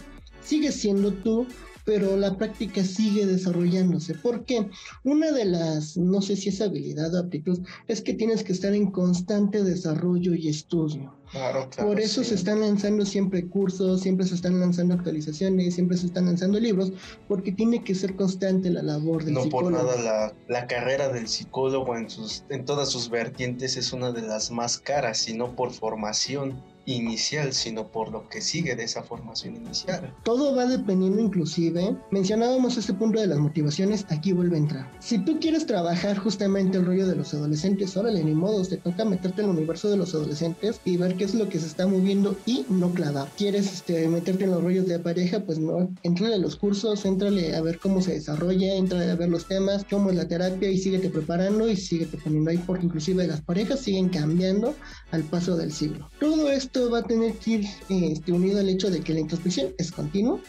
sigues 0.45 0.75
siendo 0.75 1.13
tú, 1.13 1.47
pero 1.85 2.17
la 2.17 2.37
práctica 2.37 2.85
sigue 2.85 3.27
desarrollándose. 3.27 4.15
Porque 4.15 4.69
una 5.05 5.33
de 5.33 5.45
las, 5.45 5.97
no 5.97 6.23
sé 6.23 6.37
si 6.37 6.49
es 6.49 6.61
habilidad 6.61 7.15
o 7.15 7.19
aptitud, 7.19 7.61
es 7.89 8.01
que 8.01 8.15
tienes 8.15 8.45
que 8.45 8.53
estar 8.53 8.75
en 8.75 8.91
constante 8.91 9.63
desarrollo 9.63 10.35
y 10.35 10.49
estudio. 10.49 11.15
Claro, 11.33 11.71
Por 11.79 11.99
eso 11.99 12.23
se 12.23 12.35
están 12.35 12.61
lanzando 12.61 13.07
siempre 13.07 13.47
cursos, 13.47 14.03
siempre 14.03 14.27
se 14.27 14.35
están 14.35 14.61
lanzando 14.61 14.93
actualizaciones, 14.93 15.75
siempre 15.75 15.97
se 15.97 16.07
están 16.07 16.27
lanzando 16.27 16.61
libros, 16.61 16.93
porque 17.27 17.53
tiene 17.53 17.83
que 17.83 17.95
ser 17.95 18.17
constante 18.17 18.69
la 18.69 18.83
labor 18.83 19.25
del 19.25 19.37
psicólogo. 19.37 19.71
No 19.71 19.79
por 19.79 19.97
nada 20.03 20.35
la, 20.47 20.67
carrera 20.67 21.09
del 21.09 21.29
psicólogo 21.29 21.97
en, 21.97 22.11
sus, 22.11 22.45
en 22.51 22.67
todas 22.67 22.91
sus 22.91 23.09
vertientes 23.09 23.79
es 23.79 23.95
una 23.95 24.13
de 24.13 24.21
las 24.21 24.51
más 24.51 24.77
caras, 24.77 25.17
sino 25.17 25.57
por 25.57 25.73
formación 25.73 26.63
inicial, 26.87 27.53
sino 27.53 27.89
por 27.89 28.11
lo 28.11 28.29
que 28.29 28.41
sigue 28.41 28.75
de 28.77 28.85
esa 28.85 29.03
formación 29.03 29.57
inicial. 29.57 30.15
Todo 30.25 30.55
va 30.55 30.67
dependiendo 30.67 31.21
inclusive, 31.21 31.97
mencionábamos 32.11 32.77
este 32.77 32.95
punto 32.95 33.21
de 33.21 33.27
las 33.27 33.39
motivaciones, 33.39 34.07
aquí 34.09 34.33
vuelve 34.33 34.57
a 34.57 34.61
entrar. 34.61 34.93
Si 35.01 35.19
tú 35.19 35.39
quieres 35.41 35.67
trabajar 35.67 36.19
justamente 36.19 36.79
el 36.79 36.87
rollo 36.87 37.07
de 37.07 37.17
los 37.17 37.33
adolescentes, 37.35 37.97
órale, 37.97 38.23
ni 38.25 38.35
modo, 38.35 38.65
te 38.65 38.77
toca 38.77 39.05
meterte 39.05 39.43
en 39.43 39.51
el 39.51 39.57
universo 39.57 39.91
de 39.91 39.97
los 39.97 40.15
adolescentes 40.15 40.81
y 40.85 40.97
ver 40.97 41.17
qué 41.17 41.25
es 41.25 41.35
lo 41.35 41.49
que 41.49 41.59
se 41.59 41.67
está 41.67 41.87
moviendo 41.87 42.37
y 42.47 42.65
no 42.69 42.91
clavar. 42.91 43.29
¿Quieres 43.37 43.73
este, 43.73 44.09
meterte 44.09 44.45
en 44.45 44.51
los 44.51 44.63
rollos 44.63 44.87
de 44.87 44.99
pareja? 44.99 45.41
Pues 45.41 45.59
no, 45.59 45.89
entrale 46.03 46.35
a 46.35 46.39
los 46.39 46.57
cursos, 46.57 47.05
entrale 47.05 47.55
a 47.55 47.61
ver 47.61 47.79
cómo 47.79 48.01
se 48.01 48.15
desarrolla, 48.15 48.75
entrale 48.75 49.11
a 49.11 49.17
ver 49.17 49.29
los 49.29 49.47
temas, 49.47 49.85
cómo 49.89 50.11
es 50.11 50.17
la 50.17 50.29
terapia 50.29 50.71
y 50.71 50.79
síguete 50.79 51.11
preparando 51.11 51.69
y 51.69 51.77
síguete 51.77 52.19
poniendo 52.19 52.51
ahí 52.51 52.59
porque 52.59 52.87
inclusive 52.87 53.27
las 53.27 53.41
parejas 53.41 53.81
siguen 53.81 54.09
cambiando 54.09 54.75
al 55.11 55.23
paso 55.25 55.57
del 55.57 55.73
siglo. 55.73 56.11
Todo 56.19 56.51
esto 56.51 56.72
esto 56.73 56.91
va 56.91 57.01
a 57.01 57.03
tener 57.03 57.35
que 57.35 57.51
ir 57.51 57.69
este, 57.91 58.33
unido 58.33 58.59
al 58.59 58.69
hecho 58.71 58.91
de 58.91 59.01
que 59.01 59.13
la 59.13 59.21
introspección 59.21 59.75
es 59.77 59.93
continua, 59.93 60.41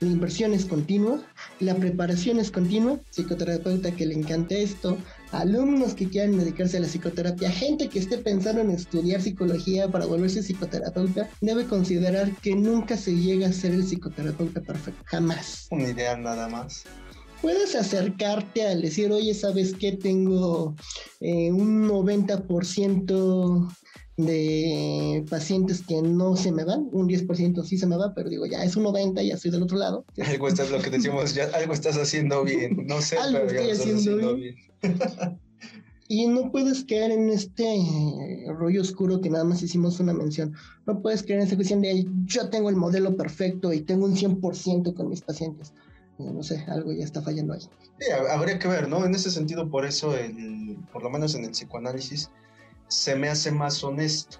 la 0.00 0.08
inversión 0.08 0.54
es 0.54 0.64
continua, 0.64 1.22
la 1.60 1.74
preparación 1.74 2.38
es 2.38 2.50
continua, 2.50 2.98
psicoterapeuta 3.10 3.90
que 3.90 4.06
le 4.06 4.14
encante 4.14 4.62
esto, 4.62 4.96
alumnos 5.32 5.92
que 5.92 6.08
quieran 6.08 6.38
dedicarse 6.38 6.78
a 6.78 6.80
la 6.80 6.86
psicoterapia, 6.86 7.50
gente 7.50 7.90
que 7.90 7.98
esté 7.98 8.16
pensando 8.16 8.62
en 8.62 8.70
estudiar 8.70 9.20
psicología 9.20 9.86
para 9.86 10.06
volverse 10.06 10.40
psicoterapeuta, 10.40 11.28
debe 11.42 11.66
considerar 11.66 12.34
que 12.36 12.54
nunca 12.54 12.96
se 12.96 13.14
llega 13.14 13.48
a 13.48 13.52
ser 13.52 13.72
el 13.72 13.84
psicoterapeuta 13.84 14.62
perfecto, 14.62 15.02
jamás. 15.04 15.66
Una 15.70 15.90
idea 15.90 16.16
nada 16.16 16.48
más 16.48 16.84
puedes 17.42 17.74
acercarte 17.76 18.66
al 18.66 18.80
decir, 18.82 19.12
oye, 19.12 19.34
¿sabes 19.34 19.74
qué? 19.78 19.92
Tengo 19.92 20.74
eh, 21.20 21.52
un 21.52 21.86
90% 21.86 23.68
de 24.16 25.24
pacientes 25.28 25.82
que 25.82 26.00
no 26.00 26.36
se 26.36 26.50
me 26.50 26.64
van, 26.64 26.88
un 26.92 27.08
10% 27.08 27.64
sí 27.64 27.76
se 27.76 27.86
me 27.86 27.96
va, 27.96 28.14
pero 28.14 28.30
digo, 28.30 28.46
ya 28.46 28.64
es 28.64 28.74
un 28.76 28.84
90, 28.84 29.22
ya 29.22 29.34
estoy 29.34 29.50
del 29.50 29.62
otro 29.62 29.76
lado. 29.76 30.04
Algo 30.26 30.48
estás, 30.48 30.70
lo 30.70 30.80
que 30.80 30.90
decimos, 30.90 31.34
ya 31.34 31.44
algo 31.54 31.72
estás 31.72 31.96
haciendo 31.96 32.42
bien, 32.44 32.86
no 32.86 33.02
sé, 33.02 33.18
algo 33.18 33.40
pero 33.46 33.60
estoy 33.60 33.92
haciendo, 33.92 34.36
bien. 34.36 34.56
y 36.08 36.26
no 36.28 36.50
puedes 36.50 36.84
caer 36.84 37.10
en 37.10 37.30
este 37.30 37.78
rollo 38.48 38.80
oscuro 38.80 39.20
que 39.20 39.30
nada 39.30 39.44
más 39.44 39.62
hicimos 39.62 40.00
una 40.00 40.12
mención. 40.12 40.54
No 40.86 41.02
puedes 41.02 41.22
caer 41.22 41.40
en 41.40 41.46
esa 41.46 41.56
cuestión 41.56 41.82
de 41.82 42.06
yo 42.24 42.48
tengo 42.48 42.70
el 42.70 42.76
modelo 42.76 43.16
perfecto 43.16 43.72
y 43.72 43.80
tengo 43.80 44.06
un 44.06 44.16
100% 44.16 44.94
con 44.94 45.08
mis 45.08 45.20
pacientes. 45.20 45.72
No 46.18 46.42
sé, 46.42 46.64
algo 46.68 46.92
ya 46.92 47.04
está 47.04 47.20
fallando 47.20 47.52
ahí. 47.52 47.60
Sí, 47.60 48.10
habría 48.30 48.58
que 48.58 48.68
ver, 48.68 48.88
¿no? 48.88 49.04
En 49.04 49.14
ese 49.14 49.30
sentido, 49.30 49.68
por 49.68 49.84
eso, 49.84 50.16
el, 50.16 50.78
por 50.92 51.02
lo 51.02 51.10
menos 51.10 51.34
en 51.34 51.44
el 51.44 51.50
psicoanálisis, 51.50 52.30
se 52.88 53.16
me 53.16 53.28
hace 53.28 53.50
más 53.50 53.82
honesto, 53.82 54.38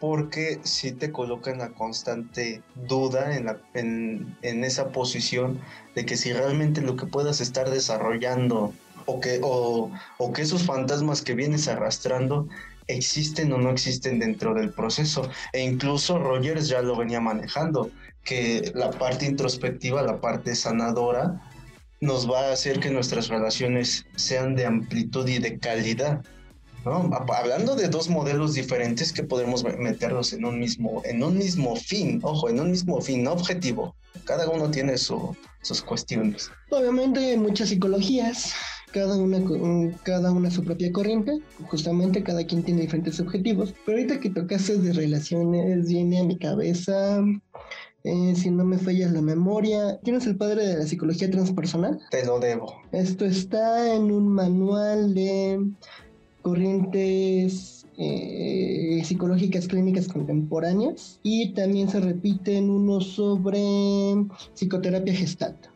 porque 0.00 0.60
si 0.62 0.92
te 0.92 1.12
coloca 1.12 1.50
en 1.50 1.58
la 1.58 1.70
constante 1.70 2.62
duda, 2.74 3.36
en, 3.36 3.46
la, 3.46 3.60
en, 3.74 4.36
en, 4.42 4.64
esa 4.64 4.92
posición 4.92 5.60
de 5.94 6.06
que 6.06 6.16
si 6.16 6.32
realmente 6.32 6.80
lo 6.80 6.96
que 6.96 7.06
puedas 7.06 7.40
estar 7.40 7.68
desarrollando 7.68 8.72
o 9.06 9.20
que, 9.20 9.40
o, 9.42 9.90
o 10.18 10.32
que 10.32 10.42
esos 10.42 10.64
fantasmas 10.64 11.22
que 11.22 11.34
vienes 11.34 11.68
arrastrando 11.68 12.48
existen 12.86 13.52
o 13.52 13.58
no 13.58 13.70
existen 13.70 14.18
dentro 14.18 14.54
del 14.54 14.72
proceso. 14.72 15.28
E 15.52 15.60
incluso 15.60 16.18
Rogers 16.18 16.68
ya 16.68 16.82
lo 16.82 16.96
venía 16.96 17.20
manejando, 17.20 17.90
que 18.24 18.72
la 18.74 18.90
parte 18.90 19.26
introspectiva, 19.26 20.02
la 20.02 20.20
parte 20.20 20.54
sanadora, 20.54 21.40
nos 22.00 22.30
va 22.30 22.48
a 22.48 22.52
hacer 22.52 22.80
que 22.80 22.90
nuestras 22.90 23.28
relaciones 23.28 24.06
sean 24.16 24.54
de 24.54 24.66
amplitud 24.66 25.28
y 25.28 25.38
de 25.38 25.58
calidad. 25.58 26.24
¿No? 26.84 27.10
Hablando 27.34 27.74
de 27.74 27.88
dos 27.88 28.08
modelos 28.08 28.54
diferentes 28.54 29.12
que 29.12 29.22
podemos 29.22 29.64
meterlos 29.64 30.32
en 30.32 30.44
un 30.44 30.58
mismo, 30.58 31.02
en 31.04 31.22
un 31.22 31.38
mismo 31.38 31.76
fin, 31.76 32.20
ojo, 32.22 32.48
en 32.48 32.60
un 32.60 32.70
mismo 32.70 33.00
fin, 33.00 33.24
no 33.24 33.32
objetivo. 33.32 33.94
Cada 34.24 34.48
uno 34.48 34.70
tiene 34.70 34.98
su, 34.98 35.36
sus 35.62 35.82
cuestiones. 35.82 36.50
Obviamente 36.70 37.20
hay 37.20 37.36
muchas 37.36 37.68
psicologías, 37.68 38.54
cada 38.92 39.16
una, 39.16 39.38
cada 40.02 40.32
una 40.32 40.50
su 40.50 40.64
propia 40.64 40.90
corriente, 40.92 41.40
justamente 41.66 42.22
cada 42.22 42.44
quien 42.44 42.62
tiene 42.62 42.82
diferentes 42.82 43.20
objetivos, 43.20 43.74
pero 43.86 43.98
ahorita 43.98 44.20
que 44.20 44.30
tocaste 44.30 44.78
de 44.78 44.92
relaciones 44.92 45.86
viene 45.86 46.20
a 46.20 46.24
mi 46.24 46.38
cabeza 46.38 47.22
eh, 48.02 48.34
si 48.34 48.50
no 48.50 48.64
me 48.64 48.78
falla 48.78 49.10
la 49.10 49.20
memoria, 49.20 49.98
¿quién 50.02 50.16
es 50.16 50.26
el 50.26 50.36
padre 50.36 50.66
de 50.66 50.78
la 50.78 50.86
psicología 50.86 51.30
transpersonal? 51.30 52.00
Te 52.10 52.24
lo 52.24 52.38
debo. 52.40 52.80
Esto 52.92 53.26
está 53.26 53.94
en 53.94 54.10
un 54.10 54.28
manual 54.28 55.12
de 55.14 55.60
corrientes 56.42 57.86
eh, 57.98 59.02
psicológicas 59.04 59.66
clínicas 59.66 60.08
contemporáneas 60.08 61.20
y 61.22 61.52
también 61.52 61.88
se 61.88 62.00
repite 62.00 62.56
en 62.56 62.70
uno 62.70 63.00
sobre 63.00 63.60
psicoterapia 64.54 65.14
gestalt. 65.14 65.66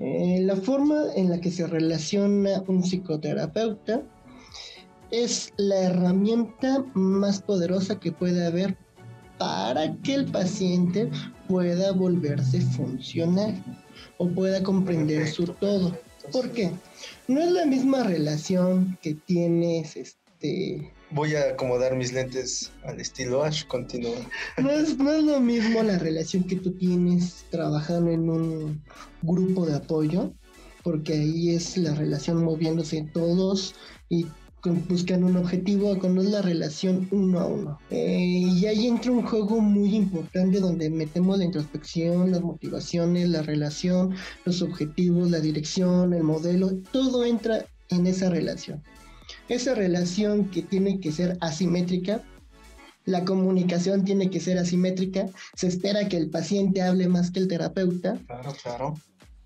Eh, 0.00 0.40
la 0.42 0.56
forma 0.56 1.04
en 1.16 1.30
la 1.30 1.40
que 1.40 1.50
se 1.50 1.66
relaciona 1.66 2.62
un 2.66 2.82
psicoterapeuta 2.82 4.02
es 5.10 5.52
la 5.56 5.76
herramienta 5.76 6.84
más 6.94 7.40
poderosa 7.40 8.00
que 8.00 8.12
puede 8.12 8.46
haber 8.46 8.76
para 9.38 9.94
que 10.02 10.14
el 10.14 10.26
paciente 10.26 11.10
pueda 11.48 11.92
volverse 11.92 12.60
funcional 12.60 13.54
o 14.18 14.28
pueda 14.28 14.62
comprender 14.62 15.28
su 15.28 15.44
todo. 15.44 15.96
¿Por 16.32 16.50
qué? 16.50 16.70
no 17.28 17.40
es 17.40 17.50
la 17.50 17.66
misma 17.66 18.02
relación 18.02 18.98
que 19.02 19.14
tienes, 19.14 19.96
este... 19.96 20.92
Voy 21.10 21.36
a 21.36 21.50
acomodar 21.50 21.94
mis 21.94 22.12
lentes 22.12 22.72
al 22.82 23.00
estilo 23.00 23.44
Ash, 23.44 23.64
continúa. 23.66 24.16
No 24.58 24.70
es, 24.70 24.98
no 24.98 25.12
es 25.12 25.22
lo 25.22 25.40
mismo 25.40 25.82
la 25.82 25.98
relación 25.98 26.44
que 26.44 26.56
tú 26.56 26.72
tienes 26.72 27.44
trabajando 27.50 28.10
en 28.10 28.28
un 28.28 28.82
grupo 29.22 29.64
de 29.64 29.76
apoyo, 29.76 30.32
porque 30.82 31.14
ahí 31.14 31.50
es 31.54 31.76
la 31.76 31.94
relación 31.94 32.42
moviéndose 32.42 33.08
todos 33.12 33.74
y 34.08 34.26
buscan 34.70 35.24
un 35.24 35.36
objetivo, 35.36 35.96
es 36.22 36.30
la 36.30 36.42
relación 36.42 37.08
uno 37.10 37.40
a 37.40 37.46
uno. 37.46 37.78
Eh, 37.90 38.42
y 38.46 38.66
ahí 38.66 38.86
entra 38.86 39.12
un 39.12 39.26
juego 39.26 39.60
muy 39.60 39.94
importante 39.94 40.60
donde 40.60 40.90
metemos 40.90 41.38
la 41.38 41.44
introspección, 41.44 42.30
las 42.30 42.42
motivaciones, 42.42 43.28
la 43.28 43.42
relación, 43.42 44.14
los 44.44 44.62
objetivos, 44.62 45.30
la 45.30 45.40
dirección, 45.40 46.12
el 46.14 46.22
modelo, 46.22 46.76
todo 46.92 47.24
entra 47.24 47.66
en 47.90 48.06
esa 48.06 48.30
relación. 48.30 48.82
Esa 49.48 49.74
relación 49.74 50.50
que 50.50 50.62
tiene 50.62 51.00
que 51.00 51.12
ser 51.12 51.36
asimétrica, 51.40 52.22
la 53.04 53.24
comunicación 53.24 54.04
tiene 54.04 54.30
que 54.30 54.40
ser 54.40 54.58
asimétrica, 54.58 55.26
se 55.54 55.66
espera 55.66 56.08
que 56.08 56.16
el 56.16 56.30
paciente 56.30 56.80
hable 56.80 57.08
más 57.08 57.30
que 57.30 57.40
el 57.40 57.48
terapeuta. 57.48 58.18
Claro, 58.26 58.54
claro. 58.62 58.94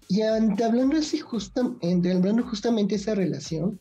Y 0.08 0.22
hablando 0.22 0.96
así, 0.96 1.20
hablando 1.22 2.42
justamente 2.44 2.94
esa 2.94 3.14
relación, 3.14 3.78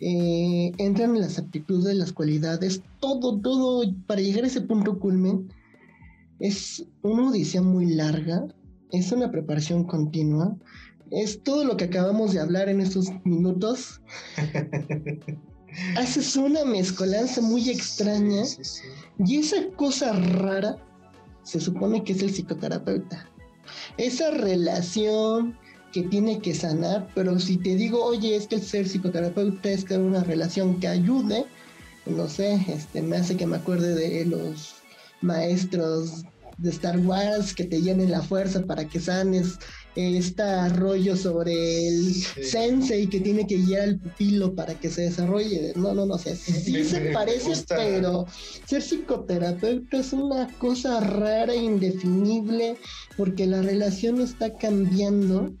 eh, 0.00 0.72
entran 0.78 1.16
en 1.16 1.22
las 1.22 1.38
aptitudes, 1.38 1.96
las 1.96 2.12
cualidades, 2.12 2.82
todo, 3.00 3.38
todo, 3.40 3.82
para 4.06 4.20
llegar 4.20 4.44
a 4.44 4.46
ese 4.46 4.60
punto 4.60 4.98
culmen, 4.98 5.52
es 6.38 6.84
una 7.02 7.30
odisea 7.30 7.62
muy 7.62 7.86
larga, 7.86 8.46
es 8.92 9.10
una 9.10 9.30
preparación 9.30 9.84
continua, 9.84 10.56
es 11.10 11.42
todo 11.42 11.64
lo 11.64 11.76
que 11.76 11.84
acabamos 11.84 12.32
de 12.32 12.40
hablar 12.40 12.68
en 12.68 12.80
estos 12.80 13.08
minutos. 13.24 14.00
Haces 15.96 16.36
una 16.36 16.64
mezcolanza 16.64 17.40
muy 17.40 17.68
extraña 17.68 18.42
y 19.18 19.36
esa 19.36 19.56
cosa 19.76 20.12
rara 20.12 20.76
se 21.42 21.60
supone 21.60 22.04
que 22.04 22.12
es 22.12 22.22
el 22.22 22.30
psicoterapeuta. 22.30 23.28
Esa 23.96 24.30
relación 24.30 25.58
que 25.92 26.02
tiene 26.02 26.40
que 26.40 26.54
sanar, 26.54 27.08
pero 27.14 27.38
si 27.38 27.56
te 27.56 27.74
digo, 27.74 28.04
oye, 28.04 28.36
es 28.36 28.46
que 28.46 28.56
el 28.56 28.62
ser 28.62 28.86
psicoterapeuta 28.86 29.70
es 29.70 29.84
crear 29.84 30.02
una 30.02 30.22
relación 30.22 30.80
que 30.80 30.88
ayude, 30.88 31.46
no 32.06 32.28
sé, 32.28 32.64
este, 32.68 33.02
me 33.02 33.16
hace 33.16 33.36
que 33.36 33.46
me 33.46 33.56
acuerde 33.56 33.94
de 33.94 34.24
los 34.24 34.74
maestros 35.20 36.24
de 36.58 36.70
Star 36.70 36.98
Wars 36.98 37.54
que 37.54 37.64
te 37.64 37.80
llenen 37.80 38.10
la 38.10 38.20
fuerza 38.20 38.64
para 38.64 38.84
que 38.86 38.98
sanes 38.98 39.58
este 39.94 40.68
rollo 40.70 41.16
sobre 41.16 41.88
el 41.88 42.14
sensei 42.14 43.08
que 43.08 43.20
tiene 43.20 43.46
que 43.46 43.56
guiar 43.56 43.82
al 43.82 43.98
pupilo 43.98 44.54
para 44.54 44.74
que 44.74 44.90
se 44.90 45.02
desarrolle. 45.02 45.72
No, 45.74 45.94
no, 45.94 46.06
no, 46.06 46.14
o 46.14 46.18
sea, 46.18 46.36
sí 46.36 46.84
se 46.84 47.00
parece, 47.12 47.52
pero 47.68 48.26
ser 48.66 48.82
psicoterapeuta 48.82 49.98
es 49.98 50.12
una 50.12 50.48
cosa 50.58 51.00
rara, 51.00 51.54
indefinible, 51.54 52.76
porque 53.16 53.46
la 53.46 53.62
relación 53.62 54.20
está 54.20 54.56
cambiando 54.56 55.52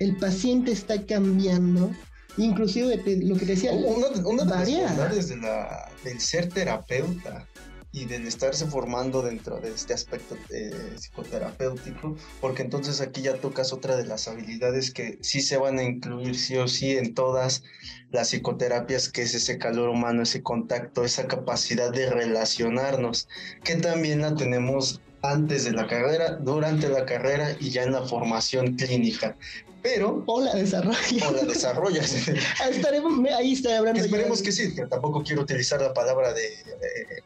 el 0.00 0.16
paciente 0.16 0.72
está 0.72 1.06
cambiando, 1.06 1.92
inclusive 2.36 3.02
lo 3.22 3.36
que 3.36 3.44
decía, 3.44 3.72
una, 3.72 4.08
una 4.26 4.44
de 4.44 4.50
las 4.50 5.28
de 5.28 5.36
la, 5.36 5.92
del 6.02 6.20
ser 6.20 6.48
terapeuta 6.48 7.46
y 7.92 8.06
del 8.06 8.26
estarse 8.26 8.66
formando 8.66 9.20
dentro 9.20 9.60
de 9.60 9.70
este 9.70 9.92
aspecto 9.92 10.36
eh, 10.50 10.94
psicoterapéutico, 10.96 12.16
porque 12.40 12.62
entonces 12.62 13.00
aquí 13.00 13.20
ya 13.20 13.34
tocas 13.34 13.72
otra 13.72 13.96
de 13.96 14.06
las 14.06 14.26
habilidades 14.26 14.92
que 14.92 15.18
sí 15.20 15.42
se 15.42 15.58
van 15.58 15.78
a 15.78 15.82
incluir 15.82 16.36
sí 16.36 16.56
o 16.56 16.66
sí 16.66 16.96
en 16.96 17.14
todas 17.14 17.62
las 18.10 18.28
psicoterapias, 18.28 19.10
que 19.10 19.22
es 19.22 19.34
ese 19.34 19.58
calor 19.58 19.90
humano, 19.90 20.22
ese 20.22 20.42
contacto, 20.42 21.04
esa 21.04 21.26
capacidad 21.26 21.92
de 21.92 22.08
relacionarnos, 22.08 23.28
que 23.64 23.76
también 23.76 24.22
la 24.22 24.34
tenemos 24.34 25.00
antes 25.22 25.64
de 25.64 25.72
la 25.72 25.86
carrera, 25.86 26.36
durante 26.36 26.88
la 26.88 27.04
carrera 27.04 27.54
y 27.60 27.70
ya 27.70 27.82
en 27.82 27.92
la 27.92 28.06
formación 28.06 28.76
clínica 28.76 29.36
pero... 29.82 30.22
O 30.26 30.40
la 30.40 30.54
desarrollas. 30.54 31.22
O 31.28 31.32
la 31.32 31.42
desarrollas. 31.42 32.28
ahí 33.36 33.52
está 33.52 33.78
hablando. 33.78 34.00
Esperemos 34.00 34.42
que 34.42 34.52
sí, 34.52 34.74
que 34.74 34.86
tampoco 34.86 35.22
quiero 35.22 35.42
utilizar 35.42 35.80
la 35.80 35.94
palabra 35.94 36.32
de, 36.32 36.50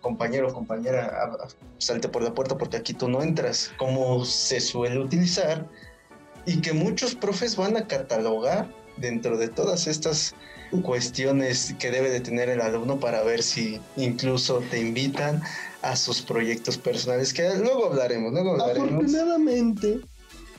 compañero 0.00 0.48
o 0.48 0.54
compañera, 0.54 1.30
salte 1.78 2.08
por 2.08 2.22
la 2.22 2.34
puerta 2.34 2.56
porque 2.56 2.76
aquí 2.76 2.94
tú 2.94 3.08
no 3.08 3.22
entras, 3.22 3.72
como 3.76 4.24
se 4.24 4.60
suele 4.60 4.98
utilizar, 4.98 5.68
y 6.46 6.60
que 6.60 6.72
muchos 6.72 7.14
profes 7.14 7.56
van 7.56 7.76
a 7.76 7.86
catalogar 7.86 8.68
dentro 8.96 9.36
de 9.36 9.48
todas 9.48 9.86
estas 9.86 10.34
cuestiones 10.82 11.74
que 11.78 11.90
debe 11.90 12.10
de 12.10 12.20
tener 12.20 12.48
el 12.48 12.60
alumno 12.60 12.98
para 12.98 13.22
ver 13.22 13.42
si 13.42 13.80
incluso 13.96 14.62
te 14.70 14.80
invitan 14.80 15.42
a 15.82 15.96
sus 15.96 16.22
proyectos 16.22 16.78
personales, 16.78 17.32
que 17.32 17.48
luego 17.56 17.86
hablaremos, 17.86 18.32
luego 18.32 18.52
hablaremos. 18.52 18.90
Afortunadamente, 18.90 20.00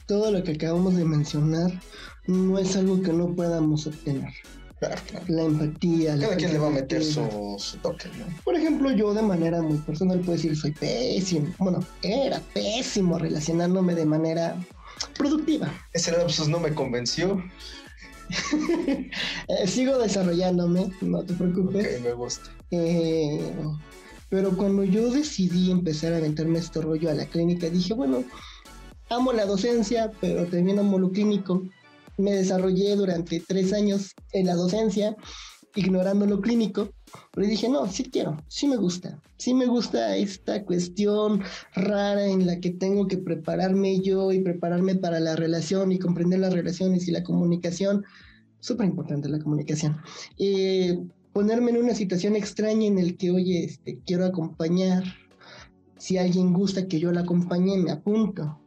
todo 0.06 0.32
lo 0.32 0.44
que 0.44 0.54
acabamos 0.54 0.96
de 0.96 1.06
mencionar 1.06 1.72
no 2.28 2.58
es 2.58 2.76
algo 2.76 3.02
que 3.02 3.14
no 3.14 3.36
podamos 3.36 3.88
obtener. 3.88 4.34
La 5.28 5.44
empatía. 5.44 6.18
Cada 6.20 6.36
quien 6.36 6.54
le 6.54 6.60
va 6.60 6.68
a 6.68 6.72
meter 6.72 7.04
su, 7.04 7.58
toque, 7.82 8.10
Por 8.44 8.56
ejemplo, 8.56 8.92
yo 8.92 9.14
de 9.14 9.22
manera 9.22 9.62
muy 9.62 9.78
personal 9.78 10.20
puedo 10.20 10.34
decir 10.34 10.56
soy 10.56 10.72
pésimo. 10.72 11.54
Bueno, 11.58 11.80
era 12.02 12.40
pésimo 12.54 13.18
relacionándome 13.18 13.96
de 13.96 14.06
manera 14.06 14.56
productiva. 15.18 15.72
Ese 15.94 16.12
lapsus 16.12 16.48
no 16.48 16.60
me 16.60 16.74
convenció. 16.74 17.42
Eh, 19.48 19.68
sigo 19.68 20.00
desarrollándome, 20.00 20.92
no 21.02 21.24
te 21.24 21.36
preocupes. 21.36 22.00
Ok, 22.00 22.04
me 22.04 22.14
gusta. 22.14 22.50
Eh, 22.72 23.54
pero 24.30 24.58
cuando 24.58 24.84
yo 24.84 25.12
decidí 25.12 25.70
empezar 25.70 26.14
a 26.14 26.18
aventarme 26.18 26.58
este 26.58 26.82
rollo 26.82 27.12
a 27.12 27.14
la 27.14 27.28
clínica, 27.28 27.70
dije, 27.70 27.94
bueno, 27.94 28.24
amo 29.10 29.34
la 29.34 29.46
docencia, 29.46 30.12
pero 30.22 30.46
también 30.46 30.80
amo 30.80 30.98
lo 31.00 31.12
clínico. 31.12 31.64
Me 32.18 32.32
desarrollé 32.32 32.96
durante 32.96 33.42
tres 33.46 33.74
años 33.74 34.14
en 34.32 34.48
la 34.48 34.56
docencia, 34.56 35.16
ignorando 35.76 36.26
lo 36.26 36.40
clínico, 36.40 36.90
pero 37.34 37.48
dije, 37.48 37.68
no, 37.68 37.88
sí 37.92 38.06
quiero, 38.06 38.42
sí 38.48 38.68
me 38.68 38.78
gusta, 38.78 39.22
sí 39.38 39.54
me 39.54 39.66
gusta 39.66 40.16
esta 40.16 40.64
cuestión 40.64 41.44
rara 41.74 42.26
en 42.26 42.46
la 42.46 42.60
que 42.62 42.72
tengo 42.72 43.08
que 43.08 43.18
prepararme 43.18 44.00
yo 44.00 44.32
y 44.32 44.40
prepararme 44.40 44.96
para 44.96 45.20
la 45.20 45.36
relación 45.36 45.92
y 45.92 46.00
comprender 46.00 46.40
las 46.40 46.54
relaciones 46.54 47.08
y 47.08 47.12
la 47.12 47.24
comunicación. 47.24 48.06
Súper 48.62 48.88
importante 48.88 49.30
la 49.30 49.40
comunicación. 49.40 49.98
Ponerme 51.34 51.72
en 51.72 51.78
una 51.78 51.94
situación 51.94 52.38
extraña 52.38 52.88
en 52.88 52.98
el 52.98 53.18
que, 53.18 53.30
oye, 53.30 53.66
este, 53.66 54.00
quiero 54.06 54.26
acompañar. 54.26 55.04
Si 55.98 56.18
alguien 56.18 56.54
gusta 56.54 56.88
que 56.88 56.98
yo 56.98 57.12
la 57.12 57.22
acompañe, 57.22 57.78
me 57.78 57.92
apunto 57.92 58.58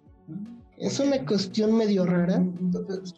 es 0.81 1.01
una 1.01 1.25
cuestión 1.25 1.77
medio 1.77 2.05
rara. 2.07 2.45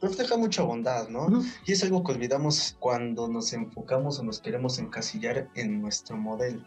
Refleja 0.01 0.37
mucha 0.37 0.63
bondad, 0.63 1.09
¿no? 1.09 1.43
Y 1.67 1.73
es 1.73 1.83
algo 1.83 2.03
que 2.03 2.13
olvidamos 2.13 2.77
cuando 2.79 3.29
nos 3.29 3.53
enfocamos 3.53 4.19
o 4.19 4.23
nos 4.23 4.41
queremos 4.41 4.79
encasillar 4.79 5.49
en 5.55 5.81
nuestro 5.81 6.17
modelo. 6.17 6.63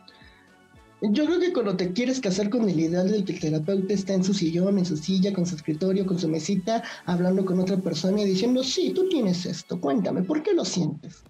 Yo 1.02 1.26
creo 1.26 1.40
que 1.40 1.52
cuando 1.52 1.76
te 1.76 1.92
quieres 1.92 2.22
casar 2.22 2.50
con 2.50 2.70
el 2.70 2.80
ideal 2.80 3.12
del 3.12 3.26
que 3.26 3.34
el 3.34 3.40
terapeuta 3.40 3.94
está 3.94 4.14
en 4.14 4.24
su 4.24 4.34
sillón, 4.34 4.78
en 4.78 4.86
su 4.86 4.96
silla, 4.96 5.34
con 5.34 5.46
su 5.46 5.56
escritorio, 5.56 6.06
con 6.06 6.18
su 6.18 6.30
mesita, 6.30 6.82
hablando 7.06 7.44
con 7.44 7.60
otra 7.60 7.76
persona 7.76 8.22
y 8.22 8.26
diciendo, 8.26 8.64
sí, 8.64 8.94
tú 8.96 9.10
tienes 9.10 9.46
esto, 9.46 9.82
cuéntame, 9.82 10.24
¿por 10.24 10.42
qué 10.44 10.54
lo 10.54 10.64
sientes? 10.64 11.24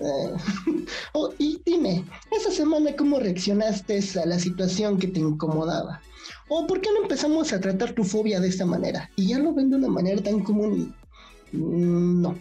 Eh, 0.00 0.34
oh, 1.12 1.30
y 1.38 1.60
dime, 1.64 2.04
esa 2.32 2.50
semana 2.50 2.96
cómo 2.96 3.20
reaccionaste 3.20 4.00
a 4.20 4.26
la 4.26 4.40
situación 4.40 4.98
que 4.98 5.06
te 5.06 5.20
incomodaba. 5.20 6.00
¿O 6.48 6.66
por 6.66 6.80
qué 6.80 6.90
no 6.92 7.02
empezamos 7.02 7.52
a 7.52 7.60
tratar 7.60 7.92
tu 7.92 8.04
fobia 8.04 8.40
de 8.40 8.48
esta 8.48 8.66
manera? 8.66 9.10
Y 9.16 9.28
ya 9.28 9.38
lo 9.38 9.54
ven 9.54 9.70
de 9.70 9.76
una 9.76 9.88
manera 9.88 10.22
tan 10.22 10.40
común. 10.40 10.94
Mm, 11.52 12.22
no. 12.22 12.38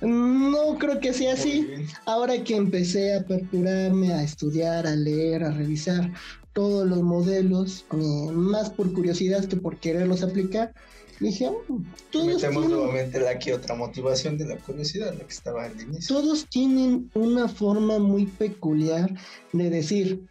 No 0.00 0.78
creo 0.78 1.00
que 1.00 1.12
sea 1.12 1.34
así. 1.34 1.66
Ahora 2.06 2.42
que 2.44 2.56
empecé 2.56 3.14
a 3.14 3.20
aperturarme, 3.20 4.12
a 4.12 4.22
estudiar, 4.22 4.86
a 4.86 4.94
leer, 4.94 5.44
a 5.44 5.50
revisar 5.50 6.12
todos 6.52 6.88
los 6.88 7.02
modelos, 7.02 7.84
eh, 7.92 8.32
más 8.32 8.70
por 8.70 8.92
curiosidad 8.92 9.44
que 9.44 9.56
por 9.56 9.76
quererlos 9.76 10.22
aplicar, 10.22 10.74
dije, 11.20 11.48
oh, 11.48 11.62
todos 12.10 12.26
Metemos 12.26 12.68
nuevamente 12.68 13.20
la 13.20 13.38
que 13.38 13.54
otra 13.54 13.74
motivación 13.74 14.36
de 14.38 14.46
la 14.46 14.56
curiosidad, 14.56 15.14
la 15.16 15.24
que 15.24 15.32
estaba 15.32 15.64
al 15.64 15.80
inicio. 15.80 16.16
Todos 16.16 16.46
tienen 16.46 17.10
una 17.14 17.48
forma 17.48 17.98
muy 17.98 18.26
peculiar 18.26 19.14
de 19.52 19.70
decir, 19.70 20.26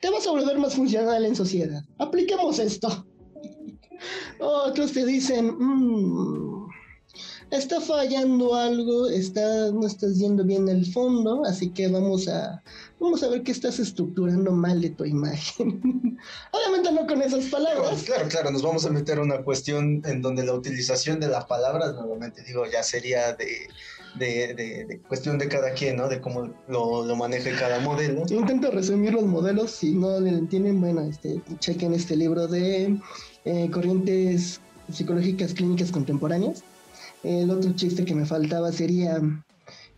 te 0.00 0.10
vas 0.10 0.26
a 0.26 0.30
volver 0.30 0.58
más 0.58 0.74
funcional 0.74 1.24
en 1.24 1.36
sociedad. 1.36 1.84
Apliquemos 1.98 2.58
esto. 2.58 3.06
Otros 4.40 4.92
te 4.92 5.04
dicen, 5.04 5.54
mmm, 5.58 6.66
está 7.50 7.80
fallando 7.80 8.54
algo, 8.54 9.08
está, 9.10 9.70
no 9.72 9.86
estás 9.86 10.18
yendo 10.18 10.42
bien 10.44 10.68
el 10.68 10.90
fondo, 10.90 11.44
así 11.44 11.70
que 11.70 11.88
vamos 11.88 12.28
a, 12.28 12.62
vamos 12.98 13.22
a 13.22 13.28
ver 13.28 13.42
qué 13.42 13.52
estás 13.52 13.78
estructurando 13.78 14.52
mal 14.52 14.80
de 14.80 14.90
tu 14.90 15.04
imagen. 15.04 16.18
Obviamente 16.52 16.92
no 16.92 17.06
con 17.06 17.20
esas 17.20 17.46
palabras. 17.46 18.04
Claro, 18.04 18.28
claro, 18.28 18.50
nos 18.50 18.62
vamos 18.62 18.86
a 18.86 18.90
meter 18.90 19.18
a 19.18 19.22
una 19.22 19.42
cuestión 19.42 20.00
en 20.06 20.22
donde 20.22 20.44
la 20.44 20.54
utilización 20.54 21.20
de 21.20 21.28
las 21.28 21.44
palabras, 21.44 21.92
nuevamente 21.94 22.42
digo, 22.42 22.64
ya 22.64 22.82
sería 22.82 23.34
de, 23.34 23.68
de, 24.14 24.54
de, 24.54 25.00
cuestión 25.08 25.38
de 25.38 25.48
cada 25.48 25.72
quien, 25.72 25.96
¿no? 25.96 26.08
De 26.08 26.20
cómo 26.20 26.50
lo, 26.68 27.04
lo 27.04 27.16
maneje 27.16 27.52
cada 27.52 27.80
modelo. 27.80 28.22
Intento 28.30 28.70
resumir 28.70 29.14
los 29.14 29.24
modelos, 29.24 29.70
si 29.70 29.92
no 29.92 30.20
le 30.20 30.30
entienden, 30.30 30.80
bueno, 30.80 31.02
este, 31.02 31.40
chequen 31.58 31.94
este 31.94 32.16
libro 32.16 32.46
de 32.46 32.98
eh, 33.44 33.70
corrientes 33.70 34.60
psicológicas 34.92 35.54
clínicas 35.54 35.90
contemporáneas 35.92 36.64
el 37.22 37.50
otro 37.50 37.72
chiste 37.72 38.04
que 38.04 38.14
me 38.14 38.24
faltaba 38.24 38.72
sería 38.72 39.20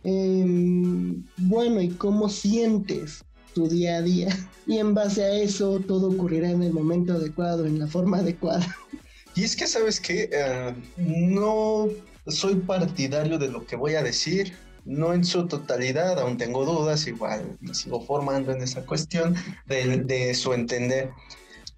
em, 0.03 1.23
bueno, 1.37 1.81
¿y 1.81 1.89
cómo 1.89 2.29
sientes 2.29 3.23
tu 3.53 3.67
día 3.67 3.97
a 3.97 4.01
día? 4.01 4.29
Y 4.65 4.77
en 4.77 4.93
base 4.93 5.21
a 5.21 5.33
eso 5.33 5.81
todo 5.81 6.09
ocurrirá 6.09 6.49
en 6.49 6.63
el 6.63 6.71
momento 6.71 7.11
adecuado, 7.11 7.65
en 7.65 7.79
la 7.79 7.87
forma 7.87 8.19
adecuada. 8.19 8.65
Y 9.35 9.43
es 9.43 9.57
que, 9.57 9.67
¿sabes 9.67 9.99
que 9.99 10.29
eh, 10.31 10.73
no 10.95 11.89
soy 12.27 12.55
partidario 12.55 13.37
de 13.37 13.49
lo 13.49 13.65
que 13.65 13.75
voy 13.75 13.95
a 13.95 14.03
decir, 14.03 14.53
no 14.85 15.13
en 15.13 15.23
su 15.23 15.47
totalidad, 15.47 16.19
aún 16.19 16.37
tengo 16.37 16.65
dudas, 16.65 17.07
igual 17.07 17.57
me 17.61 17.73
sigo 17.73 18.01
formando 18.01 18.51
en 18.51 18.61
esa 18.61 18.85
cuestión 18.85 19.35
de, 19.65 20.33
su 20.33 20.53
entender, 20.53 21.11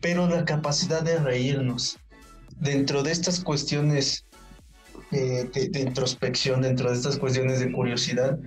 pero 0.02 0.28
la 0.28 0.46
capacidad 0.46 1.02
de 1.02 1.18
reírnos 1.18 1.98
dentro 2.58 3.04
de 3.04 3.12
estas 3.12 3.40
cuestiones 3.42 4.26
eh, 5.12 5.50
de, 5.54 5.80
introspección, 5.80 6.62
dentro 6.62 6.90
de 6.90 6.96
estas 6.96 7.18
cuestiones 7.18 7.60
de 7.60 7.72
curiosidad, 7.72 8.40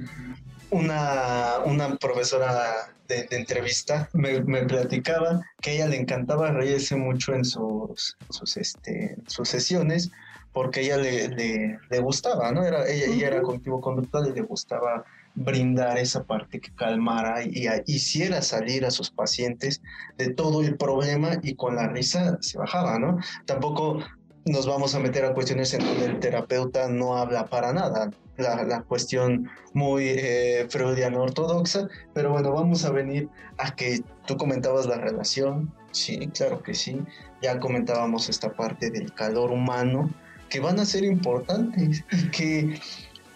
una, 0.70 1.58
una 1.64 1.96
profesora 1.96 2.92
de, 3.06 3.26
entrevista 3.30 4.08
me, 4.12 4.40
platicaba 4.64 5.40
que 5.62 5.76
ella 5.76 5.88
le 5.88 5.96
encantaba 5.96 6.50
reírse 6.50 6.96
mucho 6.96 7.32
en 7.34 7.44
sus, 7.44 8.16
sus, 8.28 8.56
este, 8.56 9.16
sus 9.26 9.48
sesiones 9.48 10.10
porque 10.52 10.80
ella 10.80 10.96
le, 10.96 11.28
le, 11.28 12.00
gustaba, 12.00 12.52
¿no? 12.52 12.64
Era, 12.64 12.86
ella, 12.88 13.06
ella 13.06 13.26
era 13.28 13.42
cognitivo 13.42 13.80
conductual 13.80 14.28
y 14.28 14.32
le 14.32 14.42
gustaba 14.42 15.04
brindar 15.34 15.98
esa 15.98 16.24
parte 16.24 16.60
que 16.60 16.74
calmara 16.74 17.44
y, 17.44 17.66
hiciera 17.86 18.42
salir 18.42 18.84
a 18.84 18.90
sus 18.90 19.10
pacientes 19.10 19.80
de 20.16 20.30
todo 20.30 20.62
el 20.62 20.76
problema 20.76 21.38
y 21.42 21.54
con 21.54 21.76
la 21.76 21.88
risa 21.88 22.38
se 22.40 22.58
bajaba, 22.58 22.98
¿no? 22.98 23.18
Tampoco 23.46 24.00
nos 24.46 24.66
vamos 24.66 24.94
a 24.94 24.98
meter 24.98 25.24
a 25.24 25.34
cuestiones 25.34 25.74
en 25.74 25.84
donde 25.84 26.06
el 26.06 26.18
terapeuta 26.20 26.88
no 26.88 27.16
habla 27.16 27.46
para 27.46 27.72
nada, 27.72 28.10
la, 28.36 28.62
la 28.64 28.82
cuestión 28.82 29.50
muy 29.74 30.04
eh, 30.08 30.66
freudiana 30.70 31.18
ortodoxa, 31.18 31.88
pero 32.14 32.30
bueno, 32.30 32.52
vamos 32.52 32.84
a 32.84 32.90
venir 32.90 33.28
a 33.58 33.74
que 33.74 34.00
tú 34.26 34.36
comentabas 34.36 34.86
la 34.86 34.96
relación, 34.96 35.72
sí, 35.90 36.28
claro 36.28 36.62
que 36.62 36.74
sí, 36.74 37.00
ya 37.42 37.60
comentábamos 37.60 38.28
esta 38.28 38.52
parte 38.52 38.90
del 38.90 39.12
calor 39.12 39.50
humano, 39.50 40.10
que 40.48 40.60
van 40.60 40.78
a 40.78 40.84
ser 40.84 41.04
importantes 41.04 42.04
y 42.12 42.30
que 42.30 42.80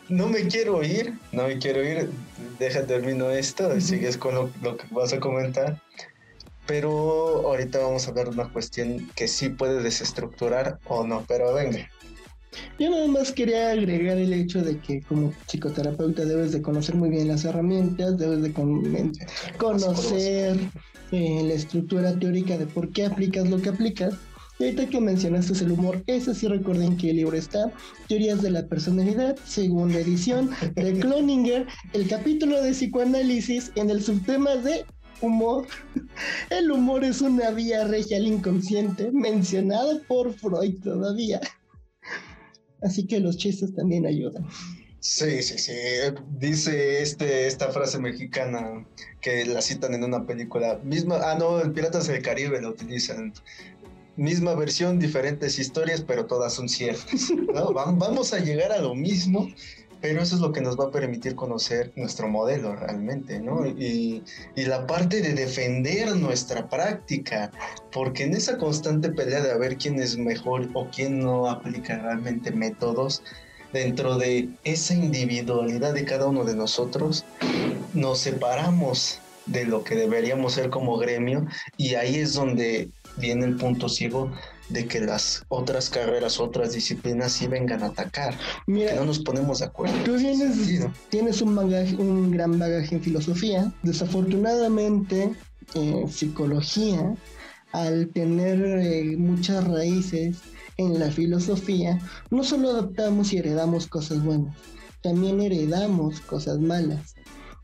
no 0.09 0.29
me 0.29 0.47
quiero 0.47 0.83
ir, 0.83 1.15
no 1.33 1.47
me 1.47 1.59
quiero 1.59 1.83
ir, 1.83 2.11
deja 2.59 2.85
termino 2.85 3.31
esto, 3.31 3.81
sigues 3.81 4.17
con 4.17 4.35
lo, 4.35 4.77
que 4.77 4.87
vas 4.91 5.13
a 5.13 5.21
comentar. 5.21 5.81
Pero 6.67 7.49
ahorita 7.49 7.79
vamos 7.79 8.07
a 8.07 8.11
hablar 8.11 8.27
de 8.27 8.35
una 8.35 8.49
cuestión 8.49 9.11
que 9.17 9.27
sí 9.27 9.49
puede 9.49 9.83
desestructurar 9.83 10.79
o 10.87 11.05
no, 11.05 11.25
pero 11.27 11.53
venga. 11.55 11.89
Yo 12.79 12.91
nada 12.91 13.09
más 13.09 13.33
quería 13.33 13.71
agregar 13.71 14.19
el 14.19 14.33
hecho 14.33 14.63
de 14.63 14.79
que 14.79 15.01
como 15.01 15.33
psicoterapeuta 15.47 16.25
debes 16.25 16.53
de 16.53 16.63
conocer 16.63 16.95
muy 16.95 17.09
bien 17.09 17.29
las 17.29 17.45
herramientas, 17.45 18.19
debes 18.19 18.43
de 18.43 18.53
conocer 19.59 20.57
eh, 21.11 21.43
la 21.45 21.55
estructura 21.55 22.17
teórica 22.19 22.59
de 22.59 22.67
por 22.67 22.91
qué 22.91 23.07
aplicas 23.07 23.49
lo 23.49 23.61
que 23.61 23.71
aplicas 23.71 24.15
y 24.63 24.67
ahorita 24.67 24.91
que 24.91 25.01
mencionaste 25.01 25.65
el 25.65 25.73
humor, 25.73 26.05
ese 26.07 26.37
sí 26.37 26.47
recuerden 26.47 26.97
que 26.97 27.11
el 27.11 27.17
libro 27.17 27.37
está, 27.37 27.73
Teorías 28.07 28.43
de 28.43 28.51
la 28.51 28.65
Personalidad, 28.69 29.37
segunda 29.45 29.99
edición 29.99 30.51
de 30.77 30.93
Cloninger, 31.01 31.67
el 31.93 32.07
capítulo 32.07 32.63
de 32.63 32.71
psicoanálisis 32.71 33.73
en 33.75 33.91
el 33.91 34.01
subtema 34.05 34.55
de 34.55 34.85
humor. 35.21 35.67
El 36.51 36.71
humor 36.71 37.03
es 37.03 37.23
una 37.23 37.51
vía 37.51 37.89
regia 37.89 38.19
al 38.19 38.27
inconsciente, 38.29 39.11
mencionado 39.11 40.01
por 40.05 40.33
Freud 40.33 40.81
todavía. 40.81 41.41
Así 42.83 43.05
que 43.09 43.19
los 43.19 43.39
chistes 43.39 43.75
también 43.75 44.07
ayudan. 44.07 44.47
Sí, 45.01 45.43
sí, 45.43 45.59
sí. 45.59 45.73
Dice 46.39 47.03
este, 47.03 47.49
esta 47.49 47.73
frase 47.73 47.99
mexicana 47.99 48.87
que 49.21 49.45
la 49.45 49.61
citan 49.61 49.95
en 49.95 50.05
una 50.05 50.25
película. 50.25 50.79
Misma, 50.85 51.19
ah, 51.21 51.37
no, 51.37 51.61
en 51.61 51.73
Piratas 51.73 52.07
del 52.07 52.23
Caribe 52.23 52.63
la 52.63 52.69
utilizan 52.69 53.33
misma 54.17 54.55
versión, 54.55 54.99
diferentes 54.99 55.59
historias, 55.59 56.03
pero 56.03 56.27
todas 56.27 56.55
son 56.55 56.69
ciertas. 56.69 57.33
Vamos 57.53 58.33
a 58.33 58.39
llegar 58.39 58.73
a 58.73 58.79
lo 58.79 58.95
mismo, 58.95 59.49
pero 60.01 60.21
eso 60.21 60.35
es 60.35 60.41
lo 60.41 60.53
que 60.53 60.61
nos 60.61 60.79
va 60.79 60.87
a 60.87 60.91
permitir 60.91 61.35
conocer 61.35 61.93
nuestro 61.97 62.29
modelo 62.29 62.75
realmente, 62.75 63.41
¿no? 63.41 63.67
Y, 63.67 64.23
y, 64.57 64.65
la 64.65 64.87
parte 64.87 65.23
de 65.23 65.33
defender 65.33 66.17
nuestra 66.17 66.69
práctica, 66.69 67.51
porque 67.93 68.25
en 68.25 68.35
esa 68.35 68.59
constante 68.59 69.11
pelea 69.11 69.41
de 69.41 69.53
a 69.53 69.57
ver 69.57 69.77
quién 69.77 70.01
es 70.01 70.19
mejor 70.19 70.69
o 70.75 70.89
quién 70.89 71.21
no 71.21 71.49
aplica 71.49 71.99
realmente 71.99 72.51
métodos, 72.51 73.23
dentro 73.73 74.19
de 74.19 74.51
esa 74.65 74.95
individualidad 74.95 75.95
de 75.95 76.05
cada 76.05 76.27
uno 76.27 76.45
de 76.45 76.55
nosotros, 76.55 77.25
nos 77.95 78.19
separamos 78.19 79.21
de 79.47 79.65
lo 79.65 79.83
que 79.83 79.97
deberíamos 79.97 80.55
ser 80.55 80.71
como 80.71 80.97
gremio 80.99 81.47
y 81.77 81.95
ahí 81.95 82.17
es 82.17 82.35
donde 82.35 82.91
viene 83.17 83.47
el 83.47 83.57
punto 83.57 83.89
ciego 83.89 84.33
de 84.69 84.87
que 84.87 85.01
las 85.01 85.45
otras 85.49 85.91
carreras, 85.91 86.41
otras 86.41 86.73
disciplinas 86.73 87.33
sí 87.33 87.47
vengan 87.47 87.83
a 87.83 87.87
atacar. 87.87 88.39
Mira, 88.67 88.95
no 88.95 89.05
nos 89.05 89.19
ponemos 89.19 89.59
de 89.59 89.67
acuerdo. 89.67 89.95
Tú 90.05 90.17
tienes 91.11 91.43
un, 91.43 91.55
bagaje, 91.55 91.95
un 91.97 92.31
gran 92.31 92.59
bagaje 92.59 92.97
en 92.97 93.03
filosofía. 93.03 93.73
Desafortunadamente, 93.83 95.33
en 95.75 96.09
psicología, 96.09 97.15
al 97.73 98.09
tener 98.09 98.63
eh, 98.63 99.17
muchas 99.17 99.67
raíces 99.67 100.39
en 100.77 100.99
la 100.99 101.11
filosofía, 101.11 101.99
no 102.31 102.45
solo 102.45 102.71
adoptamos 102.71 103.33
y 103.33 103.39
heredamos 103.39 103.87
cosas 103.87 104.23
buenas, 104.23 104.57
también 105.03 105.41
heredamos 105.41 106.21
cosas 106.21 106.59
malas. 106.59 107.15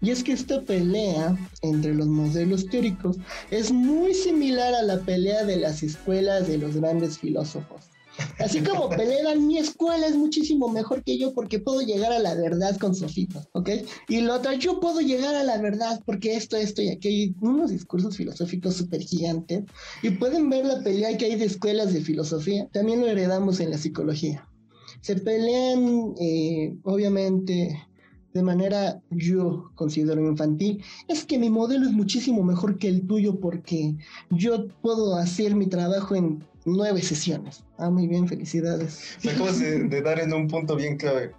Y 0.01 0.11
es 0.11 0.23
que 0.23 0.33
esta 0.33 0.63
pelea 0.63 1.37
entre 1.63 1.95
los 1.95 2.07
modelos 2.07 2.67
teóricos 2.67 3.17
es 3.51 3.73
muy 3.73 4.15
similar 4.15 4.75
a 4.75 4.83
la 4.83 5.01
pelea 5.01 5.45
de 5.45 5.57
las 5.57 5.83
escuelas 5.83 6.47
de 6.47 6.59
los 6.59 6.77
grandes 6.77 7.19
filósofos. 7.19 7.89
Así 8.39 8.61
como 8.61 8.89
pelean, 8.97 9.47
mi 9.47 9.59
escuela 9.59 10.07
es 10.07 10.17
muchísimo 10.17 10.69
mejor 10.69 11.03
que 11.03 11.19
yo 11.19 11.35
porque 11.35 11.59
puedo 11.59 11.81
llegar 11.81 12.13
a 12.13 12.19
la 12.19 12.35
verdad 12.35 12.77
con 12.77 12.95
sofitos, 12.95 13.49
¿ok? 13.53 13.71
Y 14.09 14.21
lo 14.21 14.35
otro, 14.35 14.53
yo 14.53 14.81
puedo 14.81 15.01
llegar 15.01 15.35
a 15.35 15.45
la 15.45 15.59
verdad 15.59 16.01
porque 16.05 16.37
esto, 16.37 16.57
esto 16.57 16.83
y 16.83 16.91
aquello, 16.91 17.35
unos 17.41 17.71
discursos 17.71 18.17
filosóficos 18.17 18.75
súper 18.75 19.03
gigantes. 19.03 19.65
Y 20.03 20.11
pueden 20.11 20.51
ver 20.51 20.67
la 20.67 20.83
pelea 20.83 21.17
que 21.17 21.27
hay 21.27 21.37
de 21.37 21.47
escuelas 21.47 21.93
de 21.93 22.01
filosofía, 22.01 22.69
también 22.73 23.01
lo 23.01 23.09
heredamos 23.09 23.61
en 23.61 23.71
la 23.71 23.79
psicología. 23.79 24.49
Se 25.01 25.17
pelean, 25.17 26.15
eh, 26.21 26.75
obviamente, 26.83 27.88
de 28.39 28.45
manera 28.45 29.03
yo 29.11 29.73
considero 29.75 30.21
infantil, 30.25 30.85
es 31.09 31.25
que 31.25 31.41
mi 31.41 31.51
modelo 31.51 31.87
es 31.87 31.93
muchísimo 31.93 32.45
mejor 32.45 32.79
que 32.79 32.87
el 32.87 33.05
tuyo 33.05 33.41
porque 33.41 33.97
yo 34.31 34.69
puedo 34.81 35.17
hacer 35.17 35.57
mi 35.57 35.67
trabajo 35.67 36.15
en 36.15 36.45
nueve 36.65 37.03
sesiones. 37.03 37.65
Ah, 37.79 37.91
muy 37.91 38.07
bien, 38.07 38.29
felicidades. 38.29 39.19
Me 39.25 39.33
de, 39.33 39.89
de 39.89 40.03
dar 40.03 40.21
en 40.21 40.33
un 40.33 40.47
punto 40.47 40.77
bien 40.77 40.97
clave. 40.97 41.33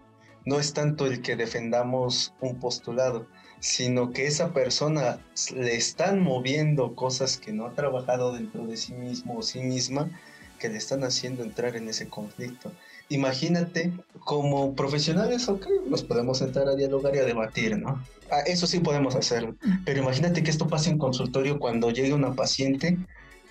No 0.46 0.60
es 0.60 0.74
tanto 0.74 1.06
el 1.06 1.22
que 1.22 1.38
defendamos 1.38 2.34
un 2.42 2.60
postulado, 2.60 3.28
sino 3.62 4.12
que 4.12 4.28
esa 4.28 4.52
persona 4.52 5.20
le 5.56 5.76
están 5.78 6.22
moviendo 6.22 6.96
cosas 6.96 7.38
que 7.38 7.54
no 7.54 7.66
ha 7.66 7.74
trabajado 7.76 8.34
dentro 8.34 8.68
de 8.68 8.76
sí 8.76 8.92
mismo 8.92 9.38
o 9.38 9.42
sí 9.42 9.62
misma 9.62 10.12
que 10.60 10.68
le 10.68 10.78
están 10.78 11.06
haciendo 11.06 11.44
entrar 11.44 11.78
en 11.78 11.88
ese 11.88 12.10
conflicto 12.10 12.74
imagínate, 13.10 13.92
como 14.24 14.76
profesionales, 14.76 15.50
ok, 15.50 15.66
nos 15.88 16.04
podemos 16.04 16.38
sentar 16.38 16.68
a 16.68 16.76
dialogar 16.76 17.16
y 17.16 17.20
a 17.20 17.26
debatir, 17.26 17.78
¿no? 17.78 18.04
Ah, 18.32 18.42
eso 18.46 18.68
sí 18.68 18.80
podemos 18.80 19.16
hacerlo. 19.16 19.56
Pero 19.86 20.02
imagínate 20.02 20.44
que 20.44 20.52
esto 20.52 20.68
pase 20.68 20.92
en 20.92 20.98
consultorio 20.98 21.60
cuando 21.60 21.90
llegue 21.90 22.14
una 22.14 22.36
paciente 22.36 22.98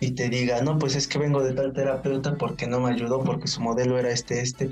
y 0.00 0.12
te 0.12 0.28
diga, 0.28 0.62
no, 0.62 0.78
pues 0.78 0.94
es 0.94 1.08
que 1.08 1.18
vengo 1.18 1.42
de 1.42 1.52
tal 1.52 1.72
terapeuta 1.72 2.36
porque 2.36 2.66
no 2.66 2.80
me 2.80 2.92
ayudó, 2.92 3.22
porque 3.24 3.48
su 3.48 3.60
modelo 3.60 3.98
era 3.98 4.10
este, 4.10 4.40
este, 4.40 4.70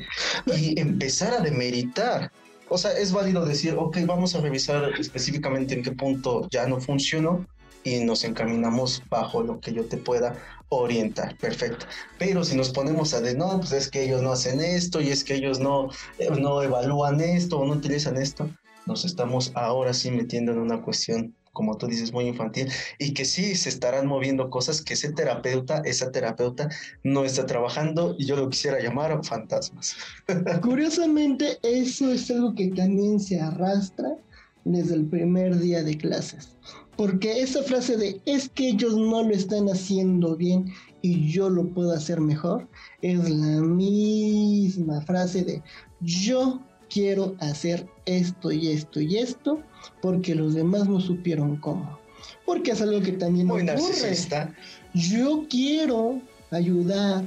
y 0.57 0.80
empezar 0.80 1.34
a 1.34 1.41
demeritar. 1.41 2.30
O 2.68 2.78
sea, 2.78 2.93
es 2.93 3.12
válido 3.12 3.45
decir, 3.45 3.74
ok, 3.76 3.99
vamos 4.07 4.34
a 4.34 4.41
revisar 4.41 4.91
específicamente 4.99 5.74
en 5.74 5.82
qué 5.82 5.93
punto 5.93 6.49
ya 6.51 6.66
no 6.66 6.80
funcionó 6.80 7.47
y 7.87 8.05
nos 8.05 8.24
encaminamos 8.24 9.01
bajo 9.09 9.45
lo 9.45 9.61
que 9.61 9.72
yo 9.72 9.84
te 9.84 9.97
pueda 9.97 10.37
orientar, 10.70 11.37
perfecto. 11.37 11.87
Pero 12.18 12.43
si 12.43 12.57
nos 12.57 12.70
ponemos 12.70 13.14
a 13.14 13.20
de 13.20 13.37
no, 13.37 13.61
pues 13.61 13.70
es 13.70 13.89
que 13.89 14.03
ellos 14.03 14.22
no 14.22 14.32
hacen 14.32 14.61
esto 14.61 15.01
y 15.01 15.11
es 15.11 15.22
que 15.22 15.37
ellos 15.37 15.61
no, 15.61 15.89
eh, 16.18 16.28
no 16.30 16.62
evalúan 16.62 17.20
esto 17.20 17.61
o 17.61 17.64
no 17.64 17.74
utilizan 17.74 18.16
esto, 18.16 18.51
nos 18.87 19.05
estamos 19.05 19.53
ahora 19.55 19.95
sí 19.95 20.11
metiendo 20.11 20.51
en 20.51 20.59
una 20.59 20.82
cuestión 20.82 21.32
como 21.53 21.78
tú 21.78 21.87
dices, 21.87 22.12
muy 22.12 22.26
infantil, 22.26 22.70
y 22.99 23.14
que 23.14 23.24
sí 23.24 23.55
se 23.55 23.70
estarán 23.70 24.07
moviendo 24.07 24.51
cosas 24.51 24.82
que 24.82 24.93
ese 24.93 25.14
terapeuta, 25.14 25.80
esa 25.87 26.12
terapeuta 26.12 26.68
no 27.03 27.24
está 27.24 27.47
trabajando, 27.47 28.14
y 28.18 28.26
yo 28.26 28.37
lo 28.37 28.51
quisiera 28.51 28.78
llamar 28.78 29.24
fantasmas. 29.24 29.97
Curiosamente, 30.61 31.59
eso 31.62 32.12
es 32.12 32.30
algo 32.30 32.55
que 32.55 32.68
también 32.68 33.18
se 33.20 33.41
arrastra 33.41 34.18
desde 34.66 34.97
el 34.97 35.07
primer 35.07 35.59
día 35.59 35.82
de 35.82 35.97
clases. 35.97 36.57
Porque 36.97 37.40
esa 37.40 37.62
frase 37.62 37.97
de 37.97 38.20
es 38.24 38.49
que 38.49 38.70
ellos 38.70 38.97
no 38.97 39.22
lo 39.22 39.30
están 39.30 39.68
haciendo 39.68 40.36
bien 40.36 40.72
y 41.03 41.30
yo 41.30 41.51
lo 41.51 41.68
puedo 41.68 41.92
hacer 41.92 42.20
mejor, 42.20 42.66
es 43.03 43.28
la 43.28 43.61
misma 43.61 45.01
frase 45.03 45.42
de 45.42 45.62
yo 46.01 46.61
quiero 46.88 47.34
hacer 47.40 47.86
esto 48.07 48.51
y 48.51 48.68
esto 48.68 49.01
y 49.01 49.16
esto 49.16 49.61
porque 50.01 50.34
los 50.34 50.55
demás 50.55 50.88
no 50.88 51.01
supieron 51.01 51.57
cómo. 51.57 51.99
Porque 52.44 52.72
es 52.72 52.82
algo 52.82 53.01
que 53.01 53.12
también 53.12 53.47
Muy 53.47 53.64
narcisista. 53.64 54.55
Yo 54.94 55.47
quiero 55.49 56.20
ayudar 56.51 57.24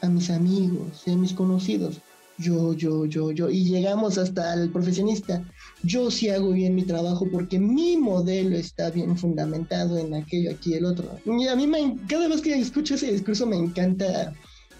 a 0.00 0.08
mis 0.08 0.30
amigos 0.30 1.02
y 1.06 1.12
a 1.12 1.16
mis 1.16 1.32
conocidos. 1.32 2.00
Yo, 2.38 2.72
yo, 2.72 3.06
yo, 3.06 3.30
yo. 3.30 3.50
Y 3.50 3.64
llegamos 3.64 4.18
hasta 4.18 4.54
el 4.54 4.70
profesionista. 4.70 5.44
Yo 5.82 6.10
sí 6.10 6.28
hago 6.28 6.52
bien 6.52 6.74
mi 6.74 6.84
trabajo 6.84 7.28
porque 7.30 7.58
mi 7.58 7.96
modelo 7.96 8.56
está 8.56 8.90
bien 8.90 9.16
fundamentado 9.16 9.98
en 9.98 10.14
aquello, 10.14 10.52
aquí, 10.52 10.74
el 10.74 10.84
otro. 10.84 11.18
Y 11.24 11.48
a 11.48 11.56
mí 11.56 11.66
me, 11.66 11.96
cada 12.08 12.28
vez 12.28 12.40
que 12.40 12.54
escucho 12.54 12.94
ese 12.94 13.10
discurso 13.10 13.46
me 13.46 13.56
encanta 13.56 14.32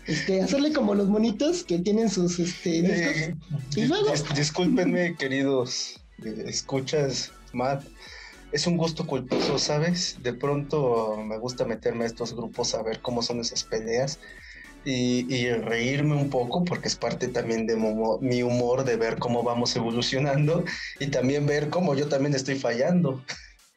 este, 0.07 0.43
hacerle 0.43 0.73
como 0.73 0.95
los 0.95 1.09
monitos 1.09 1.65
que 1.65 1.79
tienen 1.79 2.09
sus 2.09 2.39
este, 2.39 2.81
eh, 2.81 3.37
y 3.77 3.85
luego... 3.87 4.13
discúlpenme, 4.35 5.17
queridos 5.17 6.01
eh, 6.25 6.45
escuchas, 6.47 7.33
Matt. 7.53 7.85
Es 8.53 8.67
un 8.67 8.77
gusto 8.77 9.07
culposo, 9.07 9.59
¿sabes? 9.59 10.19
De 10.23 10.35
pronto 10.35 11.17
me 11.17 11.39
gusta 11.39 11.65
meterme 11.65 12.05
a 12.05 12.09
estos 12.09 12.35
grupos 12.35 12.75
a 12.75 12.83
ver 12.83 13.01
cómo 13.01 13.23
son 13.23 13.41
esas 13.41 13.65
peleas 13.65 14.19
y, 14.85 15.49
reírme 15.51 16.17
un 16.17 16.31
poco 16.31 16.65
porque 16.65 16.89
es 16.89 16.97
parte 16.97 17.29
también 17.29 17.67
de 17.67 17.77
mi 17.77 18.43
humor 18.43 18.85
de 18.85 18.97
ver 18.97 19.19
cómo 19.19 19.43
vamos 19.43 19.75
evolucionando 19.77 20.65
y 20.99 21.07
también 21.09 21.47
ver 21.47 21.71
cómo 21.71 21.95
yo 21.95 22.09
también 22.09 22.35
estoy 22.35 22.57
fallando. 22.59 23.23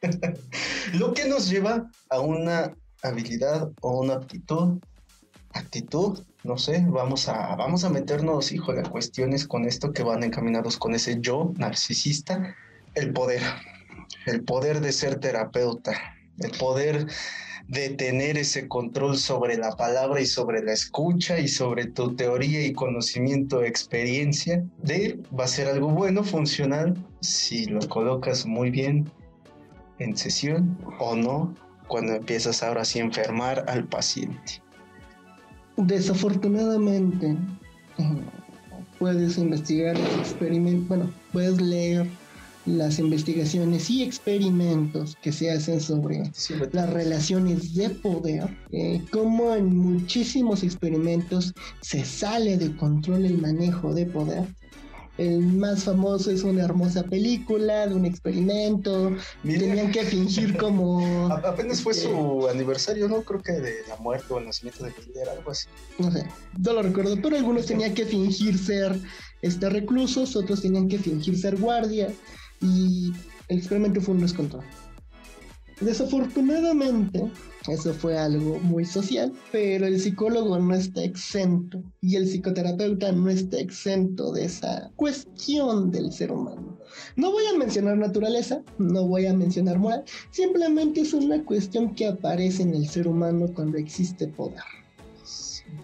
Lo 0.94 1.14
que 1.14 1.26
nos 1.26 1.48
lleva 1.48 1.90
a 2.10 2.20
una 2.20 2.74
habilidad 3.02 3.70
o 3.80 4.00
una 4.00 4.14
aptitud 4.14 4.78
actitud, 5.56 6.22
no 6.44 6.58
sé, 6.58 6.84
vamos 6.86 7.28
a, 7.28 7.56
vamos 7.56 7.84
a 7.84 7.90
meternos, 7.90 8.52
híjole, 8.52 8.80
a 8.80 8.90
cuestiones 8.90 9.46
con 9.46 9.64
esto 9.64 9.92
que 9.92 10.02
van 10.02 10.22
encaminados 10.22 10.76
con 10.76 10.94
ese 10.94 11.18
yo 11.20 11.52
narcisista, 11.56 12.54
el 12.94 13.12
poder, 13.12 13.42
el 14.26 14.42
poder 14.44 14.80
de 14.80 14.92
ser 14.92 15.18
terapeuta, 15.18 15.92
el 16.38 16.50
poder 16.52 17.06
de 17.68 17.90
tener 17.90 18.38
ese 18.38 18.68
control 18.68 19.16
sobre 19.16 19.56
la 19.56 19.72
palabra 19.72 20.20
y 20.20 20.26
sobre 20.26 20.62
la 20.62 20.72
escucha 20.72 21.38
y 21.40 21.48
sobre 21.48 21.86
tu 21.86 22.14
teoría 22.14 22.64
y 22.64 22.72
conocimiento, 22.72 23.62
experiencia, 23.64 24.64
de 24.82 25.18
va 25.38 25.44
a 25.44 25.48
ser 25.48 25.68
algo 25.68 25.88
bueno, 25.88 26.22
funcional, 26.22 26.96
si 27.20 27.66
lo 27.66 27.80
colocas 27.88 28.46
muy 28.46 28.70
bien 28.70 29.10
en 29.98 30.16
sesión 30.16 30.78
o 31.00 31.16
no, 31.16 31.54
cuando 31.88 32.14
empiezas 32.14 32.62
ahora 32.62 32.84
sí 32.84 33.00
a 33.00 33.04
enfermar 33.04 33.64
al 33.68 33.84
paciente. 33.84 34.62
Desafortunadamente, 35.76 37.36
eh, 37.98 38.22
puedes 38.98 39.38
investigar 39.38 39.96
experimentos, 40.18 40.88
bueno, 40.88 41.12
puedes 41.32 41.60
leer 41.60 42.08
las 42.66 42.98
investigaciones 42.98 43.88
y 43.90 44.02
experimentos 44.02 45.16
que 45.22 45.32
se 45.32 45.50
hacen 45.50 45.80
sobre 45.80 46.30
las 46.72 46.90
relaciones 46.90 47.74
de 47.74 47.90
poder, 47.90 48.48
eh, 48.72 49.02
como 49.10 49.54
en 49.54 49.76
muchísimos 49.76 50.62
experimentos 50.62 51.54
se 51.80 52.04
sale 52.04 52.56
de 52.58 52.76
control 52.76 53.24
el 53.24 53.38
manejo 53.38 53.94
de 53.94 54.06
poder 54.06 54.46
el 55.18 55.40
más 55.40 55.84
famoso 55.84 56.30
es 56.30 56.42
una 56.42 56.64
hermosa 56.64 57.02
película 57.02 57.86
de 57.86 57.94
un 57.94 58.04
experimento. 58.04 59.16
Tenían 59.42 59.90
que 59.90 60.04
fingir 60.04 60.56
como. 60.56 61.26
Apenas 61.44 61.80
fue 61.80 61.94
su 61.94 62.46
aniversario, 62.48 63.08
¿no? 63.08 63.22
Creo 63.22 63.40
que 63.40 63.52
de 63.52 63.76
la 63.88 63.96
muerte 63.96 64.26
o 64.34 64.38
el 64.38 64.46
nacimiento 64.46 64.84
de 64.84 64.90
Hitler, 64.90 65.28
algo 65.28 65.50
así. 65.50 65.68
No 65.98 66.10
sé, 66.10 66.26
no 66.58 66.72
lo 66.74 66.82
recuerdo, 66.82 67.16
pero 67.22 67.36
algunos 67.36 67.66
tenían 67.66 67.94
que 67.94 68.04
fingir 68.04 68.58
ser 68.58 69.00
este, 69.40 69.70
reclusos, 69.70 70.36
otros 70.36 70.60
tenían 70.60 70.88
que 70.88 70.98
fingir 70.98 71.38
ser 71.38 71.56
guardia. 71.56 72.12
Y 72.60 73.12
el 73.48 73.58
experimento 73.58 74.00
fue 74.00 74.14
un 74.14 74.20
descontrol. 74.20 74.64
Desafortunadamente, 75.80 77.30
eso 77.68 77.92
fue 77.92 78.16
algo 78.16 78.58
muy 78.60 78.86
social, 78.86 79.30
pero 79.52 79.86
el 79.86 80.00
psicólogo 80.00 80.58
no 80.58 80.74
está 80.74 81.04
exento 81.04 81.82
y 82.00 82.16
el 82.16 82.26
psicoterapeuta 82.26 83.12
no 83.12 83.28
está 83.28 83.58
exento 83.58 84.32
de 84.32 84.46
esa 84.46 84.90
cuestión 84.96 85.90
del 85.90 86.12
ser 86.12 86.32
humano. 86.32 86.78
No 87.16 87.30
voy 87.30 87.44
a 87.52 87.58
mencionar 87.58 87.98
naturaleza, 87.98 88.62
no 88.78 89.06
voy 89.06 89.26
a 89.26 89.34
mencionar 89.34 89.78
moral, 89.78 90.04
simplemente 90.30 91.02
es 91.02 91.12
una 91.12 91.44
cuestión 91.44 91.94
que 91.94 92.06
aparece 92.06 92.62
en 92.62 92.74
el 92.74 92.88
ser 92.88 93.06
humano 93.06 93.46
cuando 93.54 93.76
existe 93.76 94.28
poder. 94.28 94.62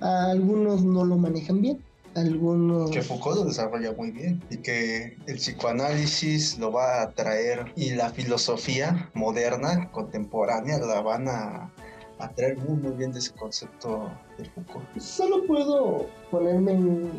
Algunos 0.00 0.84
no 0.84 1.04
lo 1.04 1.18
manejan 1.18 1.60
bien, 1.60 1.84
algunos... 2.14 2.90
Que 2.90 3.02
Foucault 3.02 3.36
lo 3.38 3.44
desarrolla 3.44 3.92
muy 3.92 4.10
bien 4.10 4.42
y 4.50 4.58
que 4.58 5.16
el 5.26 5.36
psicoanálisis 5.36 6.58
lo 6.58 6.72
va 6.72 7.02
a 7.02 7.10
traer 7.12 7.72
y 7.76 7.90
la 7.90 8.10
filosofía 8.10 9.10
moderna, 9.14 9.90
contemporánea, 9.90 10.78
la 10.78 11.00
van 11.00 11.28
a, 11.28 11.72
a 12.18 12.28
traer 12.30 12.58
muy, 12.58 12.76
muy 12.76 12.92
bien 12.92 13.12
de 13.12 13.18
ese 13.18 13.32
concepto 13.32 14.10
de 14.38 14.44
Foucault. 14.50 14.98
Solo 14.98 15.46
puedo 15.46 16.06
ponerme 16.30 16.72
en... 16.72 17.10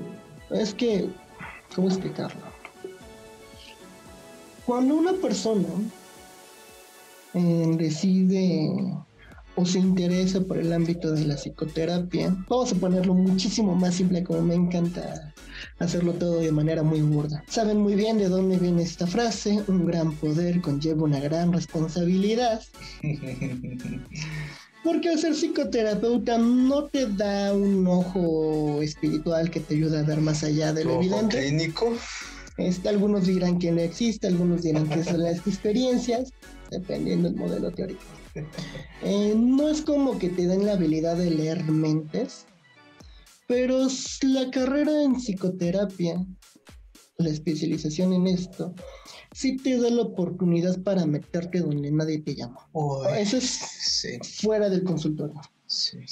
Es 0.52 0.74
que, 0.74 1.10
¿cómo 1.76 1.88
explicarlo? 1.88 2.42
Cuando 4.66 4.96
una 4.96 5.14
persona 5.14 5.68
eh, 7.34 7.76
decide 7.78 8.96
o 9.56 9.66
se 9.66 9.80
interesa 9.80 10.42
por 10.42 10.58
el 10.58 10.74
ámbito 10.74 11.12
de 11.12 11.26
la 11.26 11.36
psicoterapia, 11.36 12.36
vamos 12.50 12.72
a 12.72 12.76
ponerlo 12.76 13.14
muchísimo 13.14 13.76
más 13.76 13.96
simple 13.96 14.24
como 14.24 14.42
me 14.42 14.56
encanta 14.56 15.34
hacerlo 15.80 16.14
todo 16.14 16.40
de 16.40 16.52
manera 16.52 16.84
muy 16.84 17.02
burda. 17.02 17.44
Saben 17.48 17.78
muy 17.78 17.96
bien 17.96 18.18
de 18.18 18.30
dónde 18.30 18.58
viene 18.58 18.84
esta 18.84 19.08
frase, 19.08 19.64
un 19.68 19.86
gran 19.86 20.14
poder 20.14 20.62
conlleva 20.62 21.04
una 21.04 21.20
gran 21.20 21.54
responsabilidad. 21.54 22.62
Porque 24.84 25.10
al 25.10 25.18
ser 25.18 25.34
psicoterapeuta 25.34 26.38
no 26.38 26.86
te 26.86 27.08
da 27.08 27.54
un 27.54 27.88
ojo 27.88 28.82
espiritual 28.82 29.50
que 29.50 29.62
te 29.62 29.76
ayuda 29.76 30.02
a 30.02 30.04
ver 30.04 30.20
más 30.20 30.44
allá 30.44 30.74
de 30.74 30.84
lo 30.84 30.96
evidente. 30.96 31.40
clínico? 31.40 31.94
Este, 32.58 32.90
algunos 32.90 33.26
dirán 33.26 33.60
que 33.60 33.72
no 33.72 33.80
existe, 33.80 34.28
algunos 34.28 34.64
dirán 34.64 34.90
que 34.90 35.04
son 35.04 35.24
las 35.24 35.38
experiencias, 35.48 36.34
dependiendo 36.70 37.30
del 37.30 37.38
modelo 37.38 37.72
teórico. 37.72 38.02
Eh, 38.36 39.36
no 39.38 39.70
es 39.70 39.82
como 39.82 40.18
que 40.18 40.30
te 40.30 40.48
den 40.48 40.66
la 40.66 40.74
habilidad 40.74 41.18
de 41.18 41.30
leer 41.30 41.64
mentes, 41.66 42.46
pero 43.48 43.88
la 44.22 44.50
carrera 44.50 45.04
en 45.04 45.16
psicoterapia, 45.16 46.26
la 47.18 47.30
especialización 47.30 48.14
en 48.14 48.28
esto, 48.28 48.74
sí 49.34 49.58
te 49.58 49.78
da 49.78 49.90
la 49.90 50.04
oportunidad 50.04 50.82
para 50.82 51.06
meterte 51.06 51.60
donde 51.60 51.92
nadie 51.92 52.20
te 52.20 52.36
llama. 52.36 52.68
Eso 53.18 53.38
es 53.38 54.18
fuera 54.42 54.70
del 54.70 54.84
consultorio. 54.84 55.40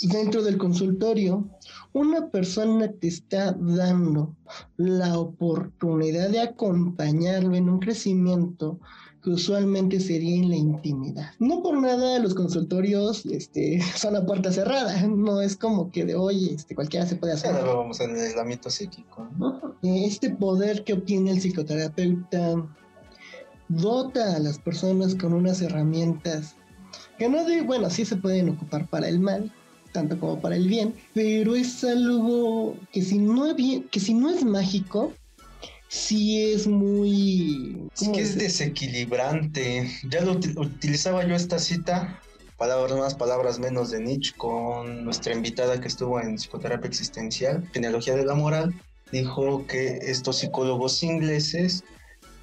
Dentro 0.01 0.41
del 0.41 0.57
consultorio, 0.57 1.49
una 1.93 2.29
persona 2.29 2.91
te 2.91 3.07
está 3.07 3.51
dando 3.53 4.35
la 4.77 5.19
oportunidad 5.19 6.29
de 6.29 6.41
acompañarlo 6.41 7.55
en 7.55 7.69
un 7.69 7.79
crecimiento 7.79 8.79
que 9.21 9.29
usualmente 9.29 9.99
sería 9.99 10.35
en 10.35 10.49
la 10.49 10.55
intimidad. 10.55 11.31
No 11.39 11.61
por 11.61 11.79
nada 11.79 12.19
los 12.19 12.33
consultorios 12.33 13.25
este, 13.25 13.81
son 13.95 14.15
a 14.15 14.25
puerta 14.25 14.51
cerrada, 14.51 15.07
no 15.07 15.41
es 15.41 15.55
como 15.55 15.91
que 15.91 16.05
de 16.05 16.15
oye, 16.15 16.53
este, 16.53 16.75
cualquiera 16.75 17.05
se 17.05 17.15
puede 17.15 17.33
hacer. 17.33 17.53
vamos 17.53 17.99
en 17.99 18.11
el 18.11 18.25
aislamiento 18.25 18.69
psíquico. 18.69 19.27
Este 19.81 20.29
poder 20.29 20.83
que 20.83 20.93
obtiene 20.93 21.31
el 21.31 21.39
psicoterapeuta 21.39 22.67
dota 23.69 24.35
a 24.35 24.39
las 24.39 24.59
personas 24.59 25.15
con 25.15 25.33
unas 25.33 25.61
herramientas 25.61 26.55
que 27.17 27.29
no 27.29 27.45
de, 27.45 27.61
bueno, 27.61 27.89
sí 27.89 28.03
se 28.03 28.15
pueden 28.15 28.49
ocupar 28.49 28.89
para 28.89 29.07
el 29.07 29.19
mal, 29.19 29.53
tanto 29.93 30.19
como 30.19 30.41
para 30.41 30.55
el 30.55 30.67
bien, 30.67 30.95
pero 31.13 31.55
es 31.55 31.83
algo 31.83 32.75
que 32.91 33.01
si 33.01 33.19
no 33.19 33.55
que 33.55 33.99
si 33.99 34.13
no 34.13 34.29
es 34.29 34.43
mágico, 34.43 35.13
sí 35.91 36.53
es 36.53 36.67
muy... 36.67 37.89
Es 37.99 38.07
que 38.07 38.21
es 38.21 38.37
desequilibrante. 38.37 39.91
Ya 40.09 40.21
lo 40.21 40.31
utilizaba 40.31 41.25
yo 41.25 41.35
esta 41.35 41.59
cita, 41.59 42.17
palabras 42.57 42.97
más, 42.97 43.15
palabras 43.15 43.59
menos 43.59 43.91
de 43.91 43.99
Nietzsche, 43.99 44.33
con 44.37 45.03
nuestra 45.03 45.33
invitada 45.33 45.81
que 45.81 45.89
estuvo 45.89 46.21
en 46.21 46.35
psicoterapia 46.35 46.87
existencial, 46.87 47.69
genealogía 47.73 48.15
de 48.15 48.25
la 48.25 48.35
moral, 48.35 48.73
dijo 49.11 49.67
que 49.67 49.97
estos 50.03 50.37
psicólogos 50.37 51.03
ingleses, 51.03 51.83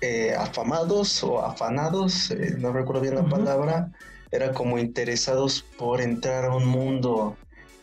eh, 0.02 0.34
afamados 0.36 1.24
o 1.24 1.40
afanados, 1.40 2.30
eh, 2.30 2.54
no 2.58 2.74
recuerdo 2.74 3.00
bien 3.00 3.14
la 3.14 3.24
palabra, 3.24 3.90
era 4.30 4.52
como 4.52 4.78
interesados 4.78 5.64
por 5.78 6.02
entrar 6.02 6.44
a 6.44 6.54
un 6.54 6.66
mundo 6.66 7.34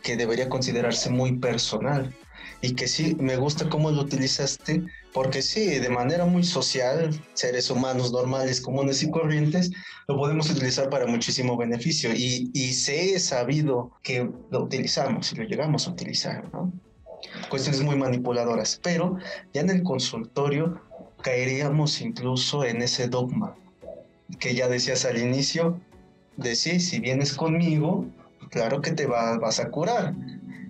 que 0.03 0.15
debería 0.15 0.47
considerarse 0.47 1.09
muy 1.09 1.39
personal 1.39 2.13
y 2.61 2.73
que 2.73 2.87
sí, 2.87 3.15
me 3.19 3.37
gusta 3.37 3.69
cómo 3.69 3.91
lo 3.91 4.01
utilizaste, 4.01 4.83
porque 5.13 5.41
sí, 5.41 5.65
de 5.79 5.89
manera 5.89 6.25
muy 6.25 6.43
social, 6.43 7.09
seres 7.33 7.69
humanos 7.69 8.11
normales, 8.11 8.61
comunes 8.61 9.03
y 9.03 9.09
corrientes, 9.09 9.71
lo 10.07 10.17
podemos 10.17 10.49
utilizar 10.49 10.89
para 10.89 11.05
muchísimo 11.05 11.57
beneficio 11.57 12.11
y, 12.13 12.49
y 12.53 12.69
he 12.69 13.19
sabido 13.19 13.91
que 14.03 14.29
lo 14.51 14.63
utilizamos 14.63 15.31
y 15.31 15.35
lo 15.35 15.43
llegamos 15.43 15.87
a 15.87 15.91
utilizar, 15.91 16.51
¿no? 16.53 16.73
Cuestiones 17.49 17.81
muy 17.81 17.95
manipuladoras, 17.95 18.79
pero 18.83 19.17
ya 19.53 19.61
en 19.61 19.69
el 19.69 19.83
consultorio 19.83 20.81
caeríamos 21.21 22.01
incluso 22.01 22.63
en 22.63 22.81
ese 22.81 23.07
dogma 23.07 23.55
que 24.39 24.55
ya 24.55 24.67
decías 24.67 25.05
al 25.05 25.17
inicio, 25.17 25.79
de 26.37 26.55
sí, 26.55 26.79
si 26.79 26.99
vienes 26.99 27.33
conmigo, 27.33 28.05
claro 28.49 28.81
que 28.81 28.91
te 28.91 29.05
vas 29.05 29.59
a 29.59 29.69
curar. 29.69 30.13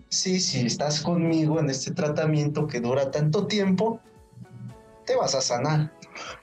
Sí, 0.10 0.40
si 0.40 0.66
estás 0.66 1.02
conmigo 1.02 1.60
en 1.60 1.70
este 1.70 1.92
tratamiento 1.92 2.68
que 2.68 2.80
dura 2.80 3.12
tanto 3.12 3.48
tiempo, 3.48 4.00
te 5.06 5.16
vas 5.16 5.36
a 5.36 5.42
sanar 5.42 5.92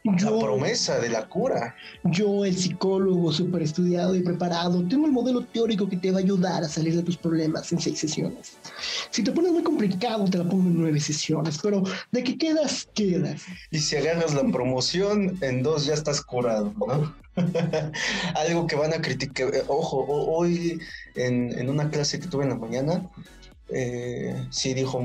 la 0.05 0.39
promesa 0.39 0.99
de 0.99 1.09
la 1.09 1.29
cura. 1.29 1.75
Yo, 2.05 2.45
el 2.45 2.57
psicólogo 2.57 3.33
súper 3.33 3.63
estudiado 3.63 4.15
y 4.15 4.23
preparado, 4.23 4.87
tengo 4.89 5.07
el 5.07 5.13
modelo 5.13 5.45
teórico 5.45 5.89
que 5.89 5.97
te 5.97 6.11
va 6.11 6.19
a 6.19 6.23
ayudar 6.23 6.63
a 6.63 6.69
salir 6.69 6.95
de 6.95 7.03
tus 7.03 7.17
problemas 7.17 7.73
en 7.73 7.81
seis 7.81 7.99
sesiones. 7.99 8.57
Si 9.11 9.23
te 9.23 9.33
pones 9.33 9.53
muy 9.53 9.63
complicado, 9.63 10.25
te 10.27 10.39
la 10.39 10.45
pongo 10.45 10.69
en 10.69 10.79
nueve 10.79 11.01
sesiones, 11.01 11.59
pero 11.63 11.83
de 12.11 12.25
qué 12.25 12.37
quedas, 12.37 12.89
quedas. 12.95 13.43
Y 13.71 13.79
si 13.79 13.97
agarras 13.97 14.35
la 14.35 14.45
promoción, 14.51 15.39
en 15.41 15.63
dos 15.63 15.87
ya 15.87 15.95
estás 15.95 16.21
curado, 16.23 16.75
¿no? 16.79 17.15
Algo 18.35 18.67
que 18.67 18.77
van 18.77 18.93
a 18.93 19.01
criticar. 19.01 19.55
Eh, 19.55 19.63
ojo, 19.67 20.05
hoy 20.07 20.79
en, 21.15 21.59
en 21.59 21.71
una 21.71 21.89
clase 21.89 22.21
que 22.21 22.27
tuve 22.27 22.45
en 22.45 22.51
la 22.51 22.57
mañana, 22.57 23.09
eh, 23.75 24.47
sí 24.51 24.75
dijo, 24.75 25.03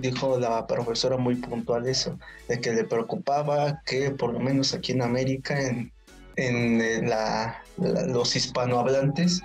dijo 0.00 0.38
la 0.38 0.66
profesora 0.66 1.16
muy 1.16 1.36
puntual 1.36 1.86
eso, 1.86 2.18
de 2.48 2.60
que 2.60 2.72
le 2.72 2.84
preocupaba 2.84 3.82
que 3.84 4.10
por 4.10 4.32
lo 4.32 4.40
menos 4.40 4.74
aquí 4.74 4.92
en 4.92 5.02
América, 5.02 5.60
en, 5.60 5.92
en 6.36 7.08
la, 7.08 7.62
los 7.78 8.36
hispanohablantes, 8.36 9.40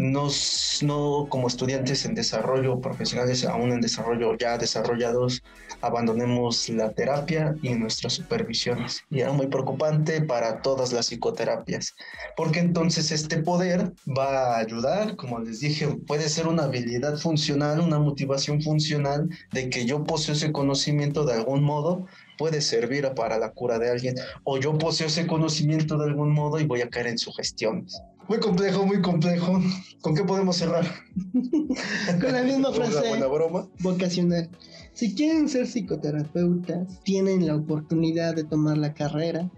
no 0.00 1.26
como 1.28 1.46
estudiantes 1.46 2.06
en 2.06 2.14
desarrollo, 2.14 2.80
profesionales 2.80 3.44
aún 3.44 3.72
en 3.72 3.80
desarrollo 3.80 4.36
ya 4.36 4.56
desarrollados, 4.56 5.42
abandonemos 5.82 6.68
la 6.70 6.90
terapia 6.92 7.54
y 7.62 7.74
nuestras 7.74 8.14
supervisiones. 8.14 9.02
Y 9.10 9.20
era 9.20 9.32
muy 9.32 9.48
preocupante 9.48 10.22
para 10.22 10.62
todas 10.62 10.92
las 10.92 11.06
psicoterapias, 11.06 11.94
porque 12.36 12.60
entonces 12.60 13.12
este 13.12 13.42
poder 13.42 13.92
va 14.06 14.56
a 14.56 14.58
ayudar, 14.58 15.16
como 15.16 15.38
les 15.38 15.60
dije, 15.60 15.88
puede 16.06 16.28
ser 16.28 16.48
una 16.48 16.64
habilidad 16.64 17.18
funcional, 17.18 17.80
una 17.80 17.98
motivación 17.98 18.62
funcional 18.62 19.28
de 19.52 19.68
que 19.68 19.84
yo 19.84 20.04
poseo 20.04 20.34
ese 20.34 20.50
conocimiento 20.50 21.24
de 21.24 21.34
algún 21.34 21.62
modo, 21.62 22.06
puede 22.38 22.62
servir 22.62 23.06
para 23.14 23.38
la 23.38 23.50
cura 23.50 23.78
de 23.78 23.90
alguien, 23.90 24.14
o 24.44 24.58
yo 24.58 24.78
poseo 24.78 25.08
ese 25.08 25.26
conocimiento 25.26 25.98
de 25.98 26.06
algún 26.06 26.32
modo 26.32 26.58
y 26.58 26.64
voy 26.64 26.80
a 26.80 26.88
caer 26.88 27.08
en 27.08 27.18
sugestiones. 27.18 28.00
Muy 28.30 28.38
complejo, 28.38 28.86
muy 28.86 29.02
complejo. 29.02 29.60
¿Con 30.02 30.14
qué 30.14 30.22
podemos 30.22 30.54
cerrar? 30.54 30.86
Con 32.20 32.32
la 32.32 32.44
misma 32.44 32.72
frase. 32.72 33.08
buena 33.08 33.26
broma. 33.26 33.68
Vocacional. 33.80 34.48
Si 34.92 35.16
quieren 35.16 35.48
ser 35.48 35.66
psicoterapeutas, 35.66 37.02
tienen 37.02 37.44
la 37.44 37.56
oportunidad 37.56 38.36
de 38.36 38.44
tomar 38.44 38.78
la 38.78 38.94
carrera, 38.94 39.50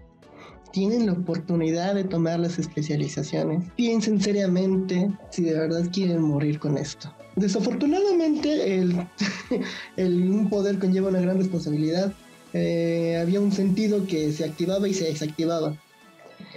tienen 0.71 1.05
la 1.05 1.11
oportunidad 1.11 1.93
de 1.93 2.03
tomar 2.05 2.39
las 2.39 2.57
especializaciones. 2.57 3.63
Piensen 3.75 4.19
seriamente 4.19 5.07
si 5.29 5.43
de 5.43 5.53
verdad 5.53 5.87
quieren 5.93 6.23
morir 6.23 6.57
con 6.57 6.75
esto. 6.79 7.13
Desafortunadamente, 7.35 8.79
el, 8.79 9.07
el 9.97 10.31
un 10.31 10.49
poder 10.49 10.79
conlleva 10.79 11.09
una 11.09 11.21
gran 11.21 11.37
responsabilidad. 11.37 12.11
Eh, 12.53 13.19
había 13.21 13.39
un 13.39 13.51
sentido 13.51 14.07
que 14.07 14.31
se 14.31 14.45
activaba 14.45 14.87
y 14.87 14.95
se 14.95 15.05
desactivaba. 15.05 15.77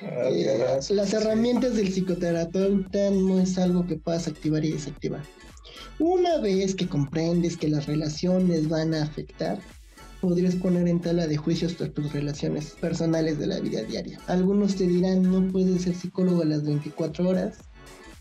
Eh, 0.02 0.80
las 0.90 1.12
herramientas 1.12 1.74
del 1.74 1.88
psicoterapeuta 1.88 3.10
no 3.10 3.40
es 3.40 3.56
algo 3.58 3.86
que 3.86 3.96
puedas 3.96 4.28
activar 4.28 4.64
y 4.64 4.72
desactivar. 4.72 5.22
Una 5.98 6.38
vez 6.38 6.74
que 6.74 6.88
comprendes 6.88 7.56
que 7.56 7.68
las 7.68 7.86
relaciones 7.86 8.68
van 8.68 8.94
a 8.94 9.02
afectar, 9.02 9.58
podrías 10.20 10.54
poner 10.56 10.88
en 10.88 11.00
tela 11.00 11.26
de 11.26 11.36
juicio 11.36 11.68
tus 11.68 12.12
relaciones 12.12 12.72
personales 12.80 13.38
de 13.38 13.46
la 13.46 13.60
vida 13.60 13.82
diaria. 13.82 14.18
Algunos 14.26 14.76
te 14.76 14.86
dirán, 14.86 15.22
no 15.22 15.50
puedes 15.50 15.82
ser 15.82 15.94
psicólogo 15.94 16.42
a 16.42 16.46
las 16.46 16.64
24 16.64 17.28
horas, 17.28 17.58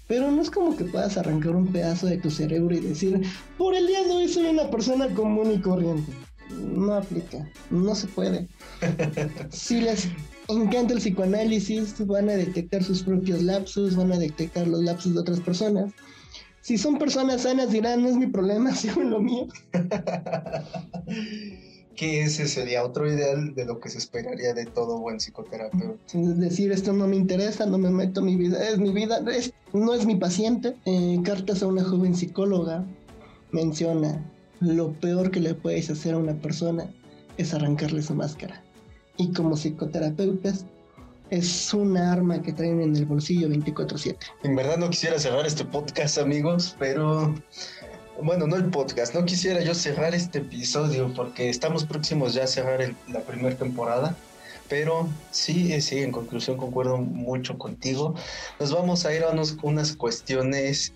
pero 0.08 0.32
no 0.32 0.42
es 0.42 0.52
como 0.52 0.78
que 0.78 0.86
puedas 0.86 1.18
arrancar 1.18 1.56
un 1.56 1.68
pedazo 1.68 2.08
de 2.08 2.18
tu 2.18 2.30
cerebro 2.30 2.76
y 2.76 2.80
decir, 2.80 3.22
por 3.58 3.76
el 3.76 3.88
día 3.88 4.04
de 4.04 4.12
hoy 4.12 4.30
soy 4.30 4.46
una 4.46 4.70
persona 4.70 5.14
común 5.14 5.52
y 5.52 5.60
corriente. 5.60 6.12
No 6.52 6.94
aplica, 6.94 7.50
no 7.70 7.96
se 7.96 8.08
puede. 8.08 8.48
Si 9.52 9.82
les 9.82 10.08
encanta 10.48 10.94
el 10.94 11.00
psicoanálisis, 11.00 12.06
van 12.06 12.30
a 12.30 12.34
detectar 12.34 12.84
sus 12.84 13.04
propios 13.04 13.42
lapsus, 13.42 13.96
van 13.96 14.12
a 14.12 14.18
detectar 14.18 14.68
los 14.68 14.84
lapsus 14.84 15.14
de 15.14 15.22
otras 15.22 15.40
personas. 15.40 15.94
Si 16.62 16.78
son 16.78 16.98
personas 16.98 17.44
sanas 17.44 17.72
dirán, 17.72 18.02
no 18.02 18.10
es 18.10 18.16
mi 18.16 18.28
problema, 18.28 18.72
sigo 18.76 19.02
lo 19.02 19.20
mío. 19.20 19.48
que 21.96 22.24
ese 22.24 22.48
sería 22.48 22.84
otro 22.84 23.12
ideal 23.12 23.56
de 23.56 23.66
lo 23.66 23.80
que 23.80 23.90
se 23.90 23.98
esperaría 23.98 24.54
de 24.54 24.66
todo 24.66 25.00
buen 25.00 25.20
psicoterapeuta. 25.20 25.98
Es 26.14 26.40
decir, 26.40 26.72
esto 26.72 26.94
no 26.94 27.08
me 27.08 27.16
interesa, 27.16 27.66
no 27.66 27.78
me 27.78 27.90
meto 27.90 28.20
en 28.20 28.26
mi 28.26 28.36
vida, 28.36 28.68
es 28.68 28.78
mi 28.78 28.92
vida, 28.92 29.24
no 29.74 29.94
es 29.94 30.06
mi 30.06 30.16
paciente. 30.16 30.76
Eh, 30.86 31.20
cartas 31.24 31.64
a 31.64 31.68
una 31.68 31.84
joven 31.84 32.16
psicóloga 32.16 32.86
menciona, 33.52 34.24
lo 34.60 34.94
peor 34.94 35.32
que 35.32 35.40
le 35.40 35.54
puedes 35.54 35.90
hacer 35.90 36.14
a 36.14 36.18
una 36.18 36.34
persona 36.34 36.90
es 37.38 37.54
arrancarle 37.54 38.02
su 38.02 38.14
máscara 38.16 38.64
y 39.18 39.32
como 39.34 39.56
psicoterapeutas 39.56 40.66
es 41.30 41.74
una 41.74 42.12
arma 42.12 42.42
que 42.42 42.54
traen 42.54 42.82
en 42.82 42.96
el 42.96 43.06
bolsillo 43.06 43.50
24/7. 43.50 44.18
En 44.44 44.56
verdad 44.56 44.78
no 44.78 44.90
quisiera 44.90 45.18
cerrar 45.20 45.46
este 45.46 45.66
podcast 45.66 46.18
amigos, 46.18 46.76
pero 46.78 47.34
bueno, 48.22 48.48
no 48.48 48.56
el 48.56 48.66
podcast, 48.66 49.14
no 49.16 49.26
quisiera 49.26 49.62
yo 49.62 49.74
cerrar 49.74 50.14
este 50.14 50.40
episodio 50.40 51.12
porque 51.16 51.50
estamos 51.50 51.84
próximos 51.86 52.34
ya 52.34 52.44
a 52.44 52.48
cerrar 52.48 52.94
la 53.12 53.22
primera 53.22 53.56
temporada. 53.56 54.16
Pero 54.68 55.08
sí, 55.30 55.80
sí, 55.82 56.00
en 56.00 56.12
conclusión 56.12 56.58
concuerdo 56.58 56.98
mucho 56.98 57.58
contigo. 57.58 58.16
Nos 58.60 58.72
vamos 58.72 59.06
a 59.06 59.14
ir 59.14 59.24
a 59.24 59.30
unas 59.30 59.96
cuestiones 59.96 60.94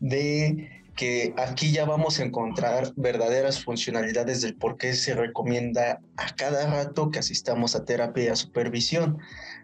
de 0.00 0.81
que 0.96 1.34
aquí 1.38 1.72
ya 1.72 1.84
vamos 1.84 2.20
a 2.20 2.24
encontrar 2.24 2.92
verdaderas 2.96 3.64
funcionalidades 3.64 4.42
del 4.42 4.54
por 4.54 4.76
qué 4.76 4.92
se 4.94 5.14
recomienda 5.14 6.00
a 6.16 6.34
cada 6.36 6.66
rato 6.66 7.10
que 7.10 7.18
asistamos 7.18 7.74
a 7.74 7.84
terapia 7.84 8.24
y 8.24 8.28
a 8.28 8.36
supervisión, 8.36 9.18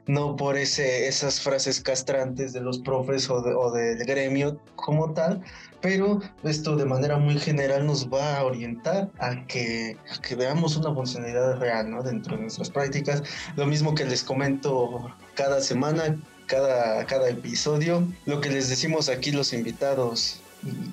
no 0.06 0.36
por 0.36 0.56
ese, 0.56 1.06
esas 1.06 1.40
frases 1.40 1.82
castrantes 1.82 2.54
de 2.54 2.62
los 2.62 2.78
profes 2.78 3.28
o, 3.28 3.70
del 3.72 3.98
gremio 4.06 4.58
como 4.74 5.12
tal, 5.12 5.42
pero 5.82 6.20
esto 6.44 6.76
de 6.76 6.86
manera 6.86 7.18
muy 7.18 7.38
general 7.38 7.86
nos 7.86 8.08
va 8.08 8.38
a 8.38 8.44
orientar 8.44 9.10
a 9.18 9.46
que, 9.46 9.98
que 10.26 10.34
veamos 10.34 10.76
una 10.76 10.94
funcionalidad 10.94 11.58
real 11.58 11.90
¿no? 11.90 12.02
dentro 12.02 12.36
de 12.36 12.42
nuestras 12.42 12.70
prácticas. 12.70 13.22
Lo 13.56 13.66
mismo 13.66 13.94
que 13.94 14.06
les 14.06 14.24
comento 14.24 15.14
cada 15.34 15.60
semana, 15.60 16.18
cada, 16.46 17.04
cada 17.04 17.28
episodio, 17.28 18.02
lo 18.24 18.40
que 18.40 18.48
les 18.48 18.70
decimos 18.70 19.10
aquí 19.10 19.30
los 19.30 19.52
invitados 19.52 20.40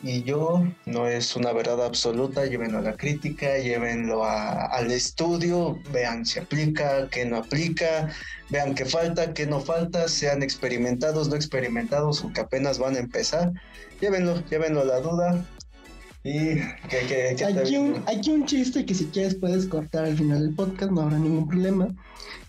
y, 0.03 0.23
yo 0.23 0.63
no 0.85 1.07
es 1.07 1.35
una 1.35 1.53
verdad 1.53 1.83
absoluta, 1.83 2.45
llévenlo 2.45 2.79
a 2.79 2.81
la 2.81 2.95
crítica, 2.95 3.57
llévenlo 3.57 4.23
al 4.25 4.91
estudio, 4.91 5.79
vean 5.91 6.25
si 6.25 6.39
aplica, 6.39 7.07
qué 7.09 7.25
no 7.25 7.37
aplica, 7.37 8.09
vean 8.49 8.75
qué 8.75 8.85
falta, 8.85 9.33
qué 9.33 9.45
no 9.45 9.61
falta, 9.61 10.07
sean 10.07 10.43
experimentados, 10.43 11.29
no 11.29 11.35
experimentados 11.35 12.23
o 12.23 12.31
que 12.31 12.41
apenas 12.41 12.79
van 12.79 12.95
a 12.95 12.99
empezar, 12.99 13.51
llévenlo, 14.01 14.43
llévenlo 14.49 14.81
a 14.81 14.85
la 14.85 14.99
duda, 14.99 15.45
y 16.27 16.55
que, 16.89 17.37
aquí, 17.45 17.77
un, 17.77 18.03
aquí 18.07 18.31
un 18.31 18.47
chiste 18.47 18.83
que 18.83 18.95
si 18.95 19.05
quieres 19.05 19.35
puedes 19.35 19.67
cortar 19.67 20.05
al 20.05 20.17
final 20.17 20.39
del 20.41 20.55
podcast, 20.55 20.91
no 20.91 21.01
habrá 21.01 21.19
ningún 21.19 21.47
problema. 21.47 21.95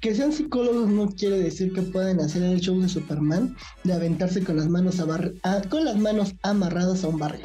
Que 0.01 0.15
sean 0.15 0.33
psicólogos 0.33 0.89
no 0.89 1.11
quiere 1.11 1.39
decir 1.39 1.75
que 1.75 1.83
pueden 1.83 2.19
hacer 2.21 2.43
el 2.43 2.59
show 2.59 2.81
de 2.81 2.89
Superman 2.89 3.55
de 3.85 3.93
aventarse 3.93 4.43
con 4.43 4.57
las 4.57 4.69
manos, 4.69 4.99
a 4.99 5.63
con 5.69 5.85
las 5.85 5.99
manos 5.99 6.35
amarradas 6.43 7.05
a 7.05 7.09
un 7.09 7.19
barril. 7.19 7.45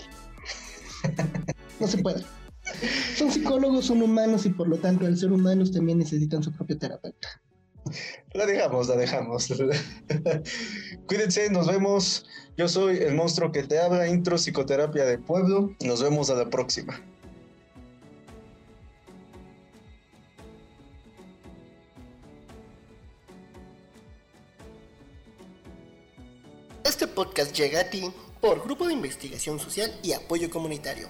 no 1.81 1.87
se 1.87 1.97
puede. 1.97 2.23
Son 3.17 3.29
psicólogos, 3.29 3.87
son 3.87 4.01
humanos 4.01 4.45
y 4.45 4.51
por 4.51 4.69
lo 4.69 4.77
tanto 4.77 5.07
al 5.07 5.17
ser 5.17 5.33
humanos 5.33 5.73
también 5.73 5.97
necesitan 5.97 6.41
su 6.41 6.53
propio 6.53 6.77
terapeuta. 6.77 7.41
La 8.33 8.45
dejamos, 8.45 8.87
la 8.87 8.95
dejamos. 8.95 9.47
Cuídense, 11.07 11.49
nos 11.49 11.67
vemos. 11.67 12.25
Yo 12.57 12.67
soy 12.67 12.97
el 12.97 13.15
monstruo 13.15 13.51
que 13.51 13.63
te 13.63 13.79
habla, 13.79 14.07
intro 14.07 14.37
psicoterapia 14.37 15.05
de 15.05 15.17
pueblo. 15.17 15.75
Nos 15.83 16.01
vemos 16.01 16.29
a 16.29 16.35
la 16.35 16.49
próxima. 16.49 17.01
Este 26.83 27.07
podcast 27.07 27.55
llega 27.55 27.81
a 27.81 27.89
ti 27.89 28.11
por 28.41 28.63
Grupo 28.63 28.87
de 28.87 28.93
Investigación 28.93 29.59
Social 29.59 29.91
y 30.03 30.13
Apoyo 30.13 30.49
Comunitario. 30.49 31.09